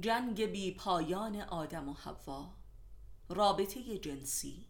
جنگ 0.00 0.46
بی 0.46 0.74
پایان 0.74 1.36
آدم 1.40 1.88
و 1.88 1.92
حوا 1.92 2.54
رابطه 3.28 3.98
جنسی. 3.98 4.66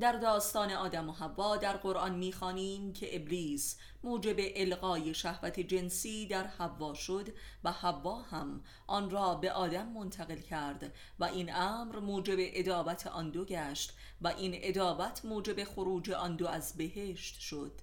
در 0.00 0.12
داستان 0.12 0.70
آدم 0.70 1.08
و 1.08 1.12
حوا 1.12 1.56
در 1.56 1.76
قرآن 1.76 2.14
می‌خوانیم 2.14 2.92
که 2.92 3.16
ابلیس 3.16 3.78
موجب 4.02 4.36
القای 4.38 5.14
شهوت 5.14 5.60
جنسی 5.60 6.26
در 6.26 6.46
حوا 6.46 6.94
شد 6.94 7.28
و 7.64 7.72
حوا 7.72 8.22
هم 8.22 8.64
آن 8.86 9.10
را 9.10 9.34
به 9.34 9.52
آدم 9.52 9.88
منتقل 9.88 10.40
کرد 10.40 10.94
و 11.18 11.24
این 11.24 11.54
امر 11.54 11.98
موجب 11.98 12.36
ادابت 12.38 13.06
آن 13.06 13.30
دو 13.30 13.44
گشت 13.44 13.92
و 14.20 14.28
این 14.28 14.52
ادابت 14.54 15.24
موجب 15.24 15.64
خروج 15.64 16.10
آن 16.10 16.36
دو 16.36 16.48
از 16.48 16.76
بهشت 16.76 17.40
شد. 17.40 17.80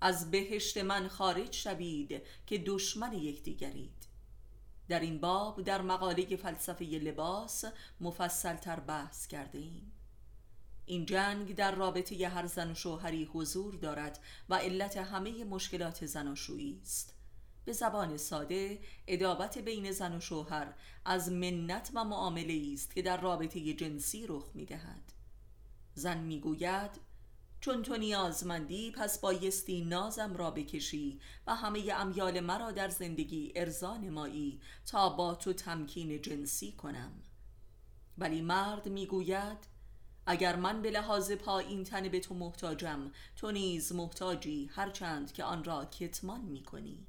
از 0.00 0.30
بهشت 0.30 0.78
من 0.78 1.08
خارج 1.08 1.52
شوید 1.52 2.22
که 2.46 2.58
دشمن 2.58 3.12
یکدیگرید. 3.12 4.06
در 4.88 5.00
این 5.00 5.20
باب 5.20 5.62
در 5.62 5.82
مقاله 5.82 6.36
فلسفه 6.36 6.84
لباس 6.84 7.64
مفصل 8.00 8.56
تر 8.56 8.80
بحث 8.80 9.26
کرده 9.26 9.58
ایم 9.58 9.89
این 10.90 11.06
جنگ 11.06 11.54
در 11.54 11.74
رابطه 11.74 12.28
هر 12.28 12.46
زن 12.46 12.70
و 12.70 12.74
شوهری 12.74 13.24
حضور 13.24 13.74
دارد 13.74 14.20
و 14.48 14.54
علت 14.54 14.96
همه 14.96 15.44
مشکلات 15.44 16.06
زناشویی 16.06 16.80
است. 16.82 17.14
به 17.64 17.72
زبان 17.72 18.16
ساده 18.16 18.80
ادابت 19.06 19.58
بین 19.58 19.92
زن 19.92 20.16
و 20.16 20.20
شوهر 20.20 20.74
از 21.04 21.32
منت 21.32 21.90
و 21.94 22.04
معامله 22.04 22.72
است 22.72 22.94
که 22.94 23.02
در 23.02 23.20
رابطه 23.20 23.74
جنسی 23.74 24.26
رخ 24.26 24.50
می 24.54 24.64
دهد 24.64 25.12
زن 25.94 26.18
می 26.18 26.40
گوید 26.40 26.90
چون 27.60 27.82
تو 27.82 27.96
نیازمندی 27.96 28.90
پس 28.90 29.20
بایستی 29.20 29.84
نازم 29.84 30.36
را 30.36 30.50
بکشی 30.50 31.20
و 31.46 31.54
همه 31.54 31.92
امیال 31.94 32.40
مرا 32.40 32.72
در 32.72 32.88
زندگی 32.88 33.52
ارزان 33.56 34.10
مایی 34.10 34.60
تا 34.86 35.08
با 35.08 35.34
تو 35.34 35.52
تمکین 35.52 36.22
جنسی 36.22 36.72
کنم. 36.72 37.12
ولی 38.18 38.40
مرد 38.40 38.88
می‌گوید 38.88 39.69
اگر 40.26 40.56
من 40.56 40.82
به 40.82 40.90
لحاظ 40.90 41.32
پایین 41.32 41.84
تن 41.84 42.08
به 42.08 42.20
تو 42.20 42.34
محتاجم 42.34 43.10
تو 43.36 43.50
نیز 43.50 43.92
محتاجی 43.92 44.70
هرچند 44.74 45.32
که 45.32 45.44
آن 45.44 45.64
را 45.64 45.84
کتمان 45.84 46.40
می 46.40 46.62
کنی 46.62 47.06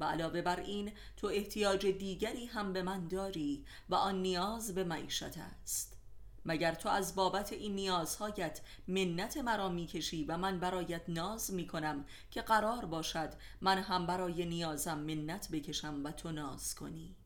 و 0.00 0.04
علاوه 0.04 0.42
بر 0.42 0.60
این 0.60 0.92
تو 1.16 1.26
احتیاج 1.26 1.86
دیگری 1.86 2.46
هم 2.46 2.72
به 2.72 2.82
من 2.82 3.08
داری 3.08 3.64
و 3.88 3.94
آن 3.94 4.22
نیاز 4.22 4.74
به 4.74 4.84
معیشت 4.84 5.38
است. 5.38 5.96
مگر 6.44 6.74
تو 6.74 6.88
از 6.88 7.14
بابت 7.14 7.52
این 7.52 7.74
نیازهایت 7.74 8.60
منت 8.88 9.36
مرا 9.36 9.68
می‌کشی 9.68 10.24
و 10.24 10.36
من 10.36 10.60
برایت 10.60 11.02
ناز 11.08 11.52
می‌کنم 11.52 12.04
که 12.30 12.42
قرار 12.42 12.84
باشد 12.84 13.32
من 13.60 13.78
هم 13.78 14.06
برای 14.06 14.44
نیازم 14.44 14.98
منت 14.98 15.48
بکشم 15.50 16.00
و 16.04 16.12
تو 16.12 16.32
ناز 16.32 16.74
کنی؟ 16.74 17.16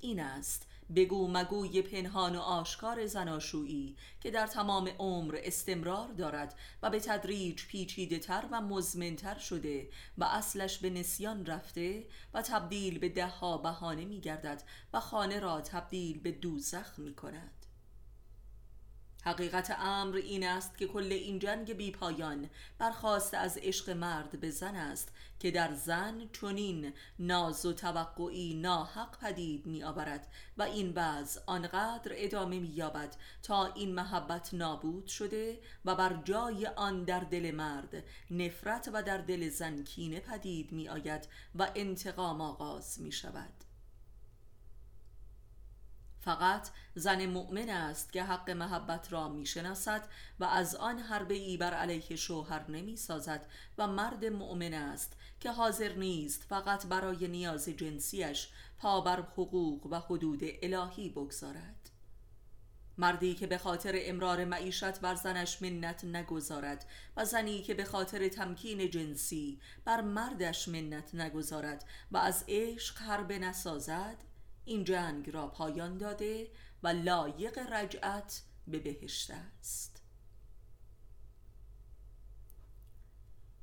این 0.00 0.20
است 0.20 0.66
بگو 0.96 1.28
مگوی 1.28 1.82
پنهان 1.82 2.36
و 2.36 2.40
آشکار 2.40 3.06
زناشویی 3.06 3.96
که 4.20 4.30
در 4.30 4.46
تمام 4.46 4.90
عمر 4.98 5.38
استمرار 5.42 6.08
دارد 6.08 6.54
و 6.82 6.90
به 6.90 7.00
تدریج 7.00 7.66
پیچیده 7.66 8.18
تر 8.18 8.44
و 8.50 8.60
مزمنتر 8.60 9.38
شده 9.38 9.88
و 10.18 10.24
اصلش 10.24 10.78
به 10.78 10.90
نسیان 10.90 11.46
رفته 11.46 12.06
و 12.34 12.42
تبدیل 12.42 12.98
به 12.98 13.08
دهها 13.08 13.58
بهانه 13.58 14.04
می 14.04 14.20
گردد 14.20 14.62
و 14.92 15.00
خانه 15.00 15.40
را 15.40 15.60
تبدیل 15.60 16.20
به 16.20 16.32
دوزخ 16.32 16.98
می 16.98 17.14
کند 17.14 17.57
حقیقت 19.28 19.70
امر 19.70 20.16
این 20.16 20.46
است 20.46 20.78
که 20.78 20.86
کل 20.86 21.12
این 21.12 21.38
جنگ 21.38 21.72
بی 21.72 21.90
پایان 21.90 22.50
برخواست 22.78 23.34
از 23.34 23.58
عشق 23.58 23.90
مرد 23.90 24.40
به 24.40 24.50
زن 24.50 24.74
است 24.74 25.12
که 25.40 25.50
در 25.50 25.74
زن 25.74 26.28
چنین 26.40 26.92
ناز 27.18 27.66
و 27.66 27.72
توقعی 27.72 28.54
ناحق 28.54 29.18
پدید 29.18 29.66
می 29.66 29.82
آورد 29.82 30.26
و 30.56 30.62
این 30.62 30.92
بعض 30.92 31.38
آنقدر 31.46 32.12
ادامه 32.14 32.58
می 32.58 32.68
یابد 32.68 33.16
تا 33.42 33.66
این 33.66 33.94
محبت 33.94 34.54
نابود 34.54 35.06
شده 35.06 35.60
و 35.84 35.94
بر 35.94 36.22
جای 36.24 36.66
آن 36.66 37.04
در 37.04 37.20
دل 37.20 37.50
مرد 37.50 38.04
نفرت 38.30 38.90
و 38.92 39.02
در 39.02 39.18
دل 39.18 39.48
زن 39.48 39.84
کینه 39.84 40.20
پدید 40.20 40.72
می 40.72 40.88
آید 40.88 41.28
و 41.54 41.70
انتقام 41.74 42.40
آغاز 42.40 43.00
می 43.00 43.12
شود 43.12 43.57
فقط 46.28 46.68
زن 46.94 47.26
مؤمن 47.26 47.70
است 47.70 48.12
که 48.12 48.22
حق 48.22 48.50
محبت 48.50 49.12
را 49.12 49.28
می‌شناسد 49.28 50.08
و 50.40 50.44
از 50.44 50.74
آن 50.74 50.98
حربه 50.98 51.34
ای 51.34 51.56
بر 51.56 51.74
علیه 51.74 52.16
شوهر 52.16 52.70
نمی 52.70 52.96
سازد 52.96 53.46
و 53.78 53.86
مرد 53.86 54.24
مؤمن 54.24 54.74
است 54.74 55.16
که 55.40 55.50
حاضر 55.50 55.92
نیست 55.92 56.44
فقط 56.48 56.86
برای 56.86 57.28
نیاز 57.28 57.68
جنسیش 57.68 58.48
پا 58.78 59.00
بر 59.00 59.20
حقوق 59.20 59.86
و 59.86 60.00
حدود 60.00 60.42
الهی 60.62 61.08
بگذارد. 61.08 61.90
مردی 62.98 63.34
که 63.34 63.46
به 63.46 63.58
خاطر 63.58 63.92
امرار 63.96 64.44
معیشت 64.44 65.00
بر 65.00 65.14
زنش 65.14 65.62
منت 65.62 66.04
نگذارد 66.04 66.86
و 67.16 67.24
زنی 67.24 67.62
که 67.62 67.74
به 67.74 67.84
خاطر 67.84 68.28
تمکین 68.28 68.90
جنسی 68.90 69.60
بر 69.84 70.00
مردش 70.00 70.68
منت 70.68 71.14
نگذارد 71.14 71.84
و 72.12 72.16
از 72.16 72.44
عشق 72.48 72.98
حربه 72.98 73.38
نسازد 73.38 74.27
این 74.68 74.84
جنگ 74.84 75.30
را 75.30 75.48
پایان 75.48 75.98
داده 75.98 76.50
و 76.82 76.88
لایق 76.88 77.58
رجعت 77.58 78.42
به 78.66 78.78
بهشت 78.78 79.30
است. 79.30 80.02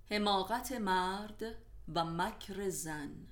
حماقت 0.10 0.72
مرد 0.72 1.44
و 1.96 2.06
مکر 2.06 2.70
زن. 2.70 3.28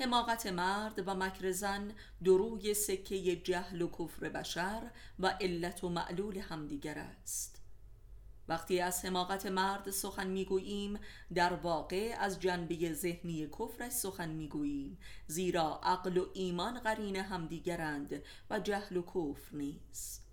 حماقت 0.00 0.46
مرد 0.46 1.08
و 1.08 1.14
مکر 1.14 1.50
زن 1.50 1.92
دروی 2.24 2.74
سکه 2.74 3.36
جهل 3.36 3.82
و 3.82 3.90
کفر 3.90 4.28
بشر 4.28 4.90
و 5.18 5.26
علت 5.26 5.84
و 5.84 5.88
معلول 5.88 6.38
همدیگر 6.38 6.98
است. 6.98 7.57
وقتی 8.48 8.80
از 8.80 9.04
حماقت 9.04 9.46
مرد 9.46 9.90
سخن 9.90 10.26
می‌گوییم 10.26 11.00
در 11.34 11.52
واقع 11.52 12.16
از 12.18 12.40
جنبه 12.40 12.92
ذهنی 12.92 13.46
کفرش 13.46 13.92
سخن 13.92 14.28
می‌گوییم. 14.28 14.98
زیرا 15.26 15.80
عقل 15.82 16.16
و 16.16 16.26
ایمان 16.34 16.78
قرین 16.78 17.16
همدیگرند 17.16 18.22
و 18.50 18.60
جهل 18.60 18.96
و 18.96 19.02
کفر 19.02 19.56
نیست. 19.56 20.24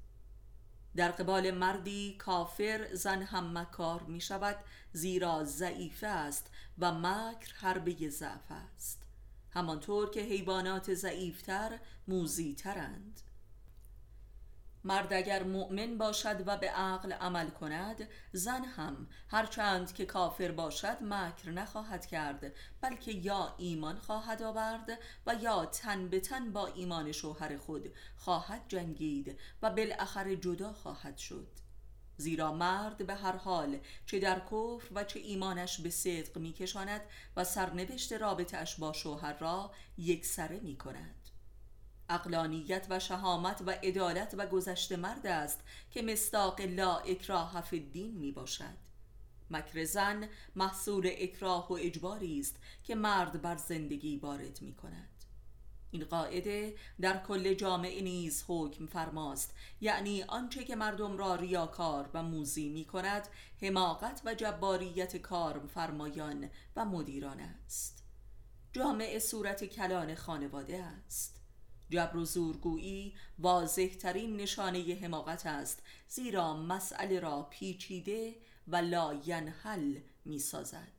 در 0.95 1.11
قبال 1.11 1.51
مردی 1.51 2.15
کافر 2.17 2.93
زن 2.93 3.21
هم 3.21 3.57
مکار 3.57 4.03
می 4.03 4.21
شود 4.21 4.57
زیرا 4.93 5.43
ضعیفه 5.43 6.07
است 6.07 6.51
و 6.79 6.91
مکر 6.91 7.53
حربه 7.55 8.09
ضعف 8.09 8.51
است. 8.51 9.01
همانطور 9.51 10.09
که 10.09 10.21
حیوانات 10.21 10.93
ضعیفتر 10.93 11.79
موزیترند. 12.07 13.21
مرد 14.85 15.13
اگر 15.13 15.43
مؤمن 15.43 15.97
باشد 15.97 16.43
و 16.47 16.57
به 16.57 16.69
عقل 16.69 17.13
عمل 17.13 17.49
کند 17.49 18.07
زن 18.31 18.63
هم. 18.63 19.07
هرچند 19.29 19.93
که 19.93 20.05
کافر 20.05 20.51
باشد 20.51 20.97
مکر 21.01 21.51
نخواهد 21.51 22.05
کرد 22.05 22.53
بلکه 22.81 23.11
یا 23.11 23.55
ایمان 23.57 23.97
خواهد 23.99 24.41
آورد 24.41 24.99
و 25.27 25.35
یا 25.35 25.65
تن 25.65 26.09
به 26.09 26.19
تن 26.19 26.53
با 26.53 26.67
ایمان 26.67 27.11
شوهر 27.11 27.57
خود 27.57 27.93
خواهد 28.15 28.61
جنگید 28.67 29.39
و 29.61 29.69
بالاخره 29.69 30.35
جدا 30.35 30.73
خواهد 30.73 31.17
شد. 31.17 31.47
زیرا 32.17 32.53
مرد 32.53 33.07
به 33.07 33.15
هر 33.15 33.35
حال 33.35 33.79
چه 34.05 34.19
در 34.19 34.39
کفر 34.39 34.87
و 34.95 35.03
چه 35.03 35.19
ایمانش 35.19 35.81
به 35.81 35.89
صدق 35.89 36.37
میکشاند 36.37 37.01
و 37.37 37.43
سرنوشت 37.43 38.13
رابطش 38.13 38.75
با 38.75 38.93
شوهر 38.93 39.37
را 39.37 39.71
یکسره 39.97 40.59
می 40.59 40.77
کند 40.77 41.24
اقلانیت 42.09 42.87
و 42.89 42.99
شهامت 42.99 43.61
و 43.65 43.69
عدالت 43.69 44.35
و 44.37 44.47
گذشت 44.47 44.91
مرد 44.91 45.27
است 45.27 45.59
که 45.91 46.01
مستاق 46.01 46.61
لا 46.61 46.97
اکراه 46.97 47.61
فی 47.61 47.79
الدین 47.79 48.17
می 48.17 48.31
باشد. 48.31 48.85
مکر 49.51 49.83
زن 49.83 50.29
محصول 50.55 51.09
اکراه 51.17 51.67
و 51.69 51.73
اجباری 51.73 52.39
است 52.39 52.55
که 52.83 52.95
مرد 52.95 53.41
بر 53.41 53.57
زندگی 53.57 54.17
وارد 54.17 54.61
می 54.61 54.73
کند. 54.73 55.09
این 55.91 56.05
قاعده 56.05 56.75
در 57.01 57.23
کل 57.23 57.53
جامعه 57.53 58.01
نیز 58.01 58.43
حکم 58.47 58.87
فرماست 58.87 59.53
یعنی 59.81 60.23
آنچه 60.23 60.63
که 60.63 60.75
مردم 60.75 61.17
را 61.17 61.35
ریاکار 61.35 62.09
و 62.13 62.23
موزی 62.23 62.69
می 62.69 62.85
کند 62.85 63.27
حماقت 63.61 64.21
و 64.25 64.33
جباریت 64.33 65.17
کار 65.17 65.67
فرمایان 65.67 66.49
و 66.75 66.85
مدیران 66.85 67.39
است. 67.39 68.03
جامعه 68.73 69.19
صورت 69.19 69.65
کلان 69.65 70.15
خانواده 70.15 70.83
است. 70.83 71.34
جبر 71.89 72.17
و 72.17 72.25
زورگویی 72.25 73.13
واضح 73.39 73.87
ترین 73.87 74.37
نشانه 74.37 74.99
حماقت 75.01 75.45
است 75.45 75.83
زیرا 76.07 76.57
مسئله 76.57 77.19
را 77.19 77.47
پیچیده 77.49 78.35
و 78.67 78.75
لا 78.75 79.13
ینحل 79.25 79.95
می 80.25 80.39
سازد 80.39 80.94